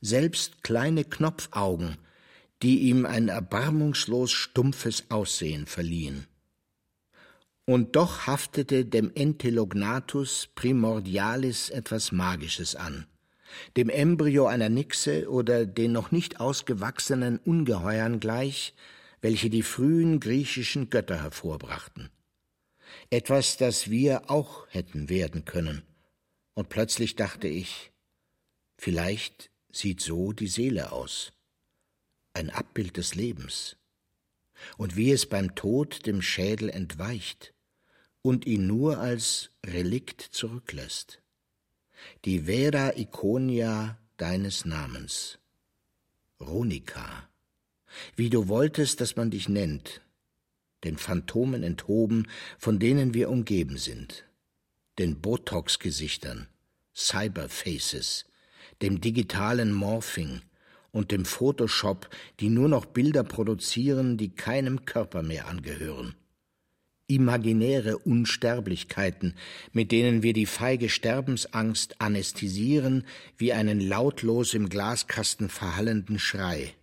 [0.01, 1.97] Selbst kleine Knopfaugen,
[2.61, 6.27] die ihm ein erbarmungslos stumpfes Aussehen verliehen.
[7.67, 13.07] Und doch haftete dem Entelognatus primordialis etwas Magisches an,
[13.75, 18.75] dem Embryo einer Nixe oder den noch nicht ausgewachsenen Ungeheuern gleich,
[19.21, 22.11] welche die frühen griechischen Götter hervorbrachten.
[23.09, 25.81] Etwas, das wir auch hätten werden können.
[26.53, 27.91] Und plötzlich dachte ich,
[28.77, 31.33] vielleicht sieht so die Seele aus.
[32.33, 33.77] Ein Abbild des Lebens.
[34.77, 37.54] Und wie es beim Tod dem Schädel entweicht
[38.25, 41.21] und ihn nur als Relikt zurücklässt.
[42.25, 45.39] Die Vera Iconia deines Namens.
[46.39, 47.29] Ronika
[48.15, 50.01] wie du wolltest, dass man dich nennt,
[50.83, 52.27] den Phantomen enthoben,
[52.57, 54.25] von denen wir umgeben sind,
[54.99, 56.47] den Botox-Gesichtern,
[56.95, 58.25] Cyberfaces,
[58.81, 60.41] dem digitalen Morphing
[60.91, 66.15] und dem Photoshop, die nur noch Bilder produzieren, die keinem Körper mehr angehören.
[67.07, 69.35] Imaginäre Unsterblichkeiten,
[69.73, 73.05] mit denen wir die feige Sterbensangst anästhesieren
[73.37, 76.73] wie einen lautlos im Glaskasten verhallenden Schrei.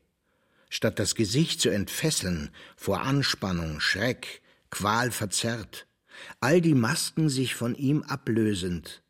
[0.69, 5.87] Statt das Gesicht zu entfesseln vor Anspannung, Schreck, Qual verzerrt,
[6.41, 9.03] all die Masken sich von ihm ablösend,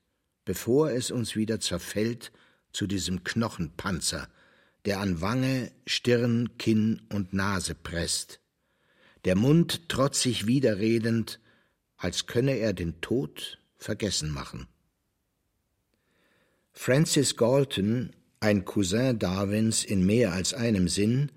[0.44, 2.32] bevor es uns wieder zerfällt
[2.72, 4.28] zu diesem Knochenpanzer,
[4.86, 8.40] der an Wange, Stirn, Kinn und Nase presst,
[9.24, 11.40] der Mund trotzig widerredend,
[11.96, 14.66] als könne er den Tod vergessen machen.
[16.72, 21.30] Francis Galton, ein Cousin Darwins in mehr als einem Sinn,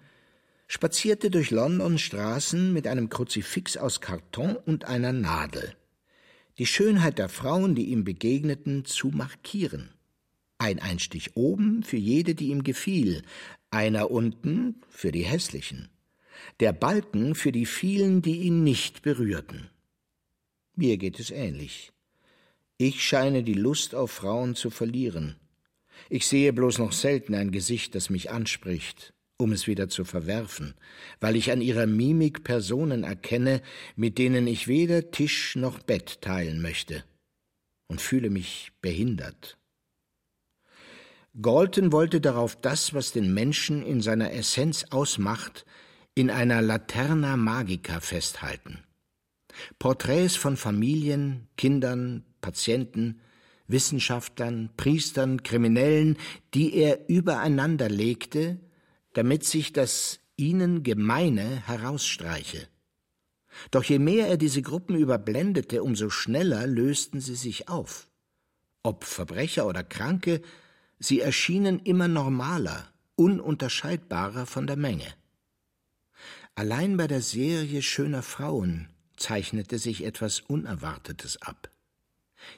[0.67, 5.75] spazierte durch Londons Straßen mit einem Kruzifix aus Karton und einer Nadel.
[6.57, 9.89] Die Schönheit der Frauen, die ihm begegneten, zu markieren.
[10.57, 13.23] Ein Einstich oben für jede, die ihm gefiel,
[13.69, 15.89] einer unten für die hässlichen,
[16.59, 19.69] der Balken für die vielen, die ihn nicht berührten.
[20.75, 21.91] Mir geht es ähnlich.
[22.77, 25.37] Ich scheine die Lust auf Frauen zu verlieren.
[26.09, 30.75] Ich sehe bloß noch selten ein Gesicht, das mich anspricht, um es wieder zu verwerfen,
[31.21, 33.61] weil ich an ihrer Mimik Personen erkenne,
[33.95, 37.05] mit denen ich weder Tisch noch Bett teilen möchte,
[37.87, 39.57] und fühle mich behindert.
[41.41, 45.65] Galton wollte darauf das, was den Menschen in seiner Essenz ausmacht,
[46.15, 48.79] in einer Laterna Magica festhalten.
[49.79, 53.19] Porträts von Familien, Kindern, Patienten,
[53.67, 56.17] Wissenschaftlern, Priestern, Kriminellen,
[56.53, 58.59] die er übereinander legte,
[59.13, 62.67] damit sich das ihnen Gemeine herausstreiche.
[63.71, 68.07] Doch je mehr er diese Gruppen überblendete, umso schneller lösten sie sich auf.
[68.83, 70.41] Ob Verbrecher oder Kranke,
[70.99, 75.13] sie erschienen immer normaler, ununterscheidbarer von der Menge.
[76.57, 78.87] Allein bei der Serie schöner Frauen
[79.17, 81.69] zeichnete sich etwas Unerwartetes ab.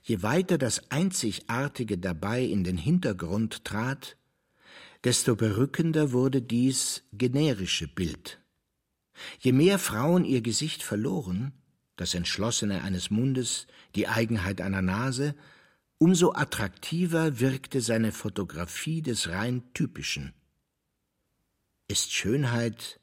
[0.04, 4.16] Je weiter das Einzigartige dabei in den Hintergrund trat,
[5.04, 8.40] desto berückender wurde dies generische Bild.
[9.40, 11.54] Je mehr Frauen ihr Gesicht verloren,
[11.96, 13.66] das Entschlossene eines Mundes,
[13.96, 15.34] die Eigenheit einer Nase,
[15.98, 20.34] umso attraktiver wirkte seine Fotografie des rein Typischen.
[21.88, 23.00] Ist Schönheit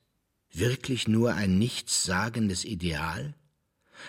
[0.58, 3.34] wirklich nur ein nichtssagendes Ideal,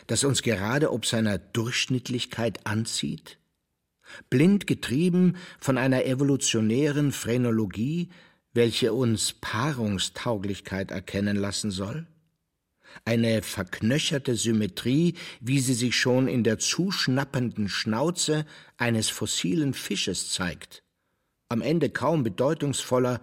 [0.08, 3.38] das uns gerade ob seiner Durchschnittlichkeit anzieht?
[4.30, 8.10] blind getrieben von einer evolutionären Phrenologie,
[8.54, 12.08] welche uns Paarungstauglichkeit erkennen lassen soll?
[13.04, 18.46] eine verknöcherte Symmetrie, wie sie sich schon in der zuschnappenden Schnauze
[18.78, 20.84] eines fossilen Fisches zeigt,
[21.50, 23.22] am Ende kaum bedeutungsvoller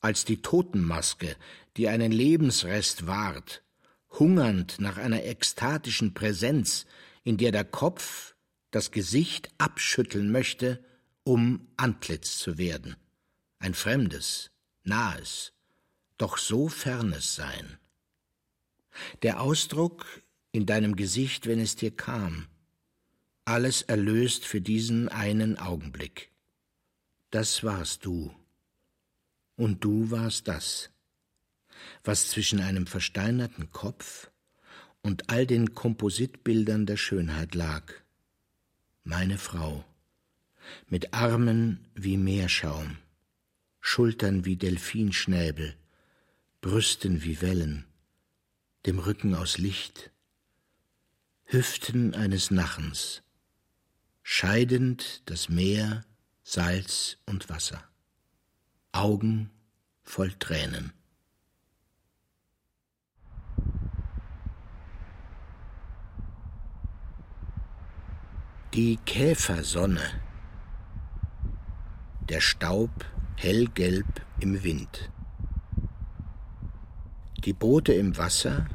[0.00, 1.36] als die Totenmaske,
[1.76, 3.62] die einen Lebensrest wahrt,
[4.10, 6.86] hungernd nach einer ekstatischen Präsenz,
[7.24, 8.34] in der der Kopf
[8.70, 10.84] das Gesicht abschütteln möchte,
[11.24, 12.96] um Antlitz zu werden,
[13.58, 14.50] ein fremdes,
[14.84, 15.52] nahes,
[16.18, 17.78] doch so fernes Sein.
[19.22, 20.06] Der Ausdruck
[20.52, 22.46] in deinem Gesicht, wenn es dir kam,
[23.44, 26.30] alles erlöst für diesen einen Augenblick.
[27.30, 28.34] Das warst du.
[29.56, 30.90] Und du warst das,
[32.04, 34.30] was zwischen einem versteinerten Kopf
[35.02, 37.92] und all den Kompositbildern der Schönheit lag.
[39.04, 39.84] Meine Frau
[40.88, 42.98] mit Armen wie Meerschaum,
[43.80, 45.76] Schultern wie Delfinschnäbel,
[46.60, 47.84] Brüsten wie Wellen,
[48.84, 50.10] dem Rücken aus Licht,
[51.44, 53.22] Hüften eines Nachens,
[54.24, 56.04] scheidend das Meer,
[56.42, 57.88] Salz und Wasser,
[58.96, 59.50] Augen
[60.04, 60.94] voll Tränen.
[68.72, 70.00] Die Käfersonne
[72.30, 72.90] der Staub
[73.36, 74.06] hellgelb
[74.40, 75.10] im Wind.
[77.44, 78.66] Die Boote im Wasser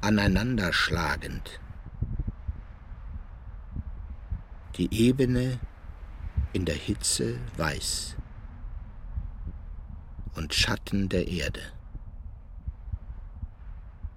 [0.00, 1.60] aneinanderschlagend.
[4.76, 5.58] Die Ebene
[6.54, 8.16] in der Hitze weiß
[10.36, 11.62] und Schatten der Erde.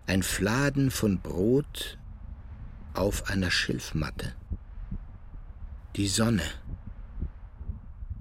[0.06, 1.98] Ein Fladen von Brot
[2.94, 4.34] auf einer Schilfmatte.
[5.96, 6.44] Die Sonne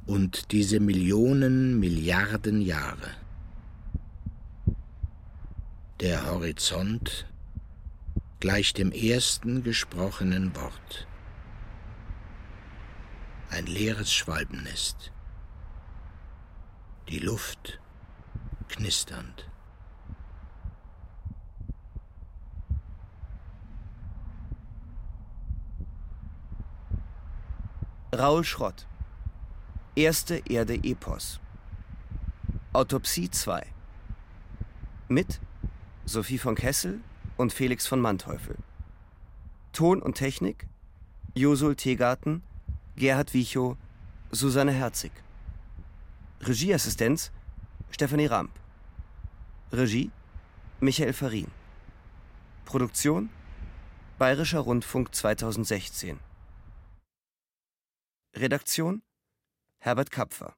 [0.06, 3.10] und diese Millionen, Milliarden Jahre.
[6.00, 7.26] Der Horizont
[8.40, 11.06] gleicht dem ersten gesprochenen Wort.
[13.50, 15.12] Ein leeres Schwalbennest.
[17.08, 17.80] Die Luft
[18.68, 19.48] knisternd.
[28.14, 28.86] Raul Schrott
[29.94, 31.40] Erste Erde Epos.
[32.72, 33.66] Autopsie 2.
[35.08, 35.40] Mit
[36.04, 37.00] Sophie von Kessel
[37.36, 38.56] und Felix von Manteuffel.
[39.72, 40.68] Ton und Technik
[41.34, 42.42] Josul Tegarten,
[42.96, 43.76] Gerhard Wichow,
[44.32, 45.12] Susanne Herzig.
[46.40, 47.30] Regieassistenz
[47.90, 48.50] Stefanie Ramp.
[49.72, 50.10] Regie
[50.80, 51.50] Michael Farin.
[52.64, 53.30] Produktion
[54.18, 56.18] Bayerischer Rundfunk 2016.
[58.36, 59.02] Redaktion
[59.78, 60.54] Herbert Kapfer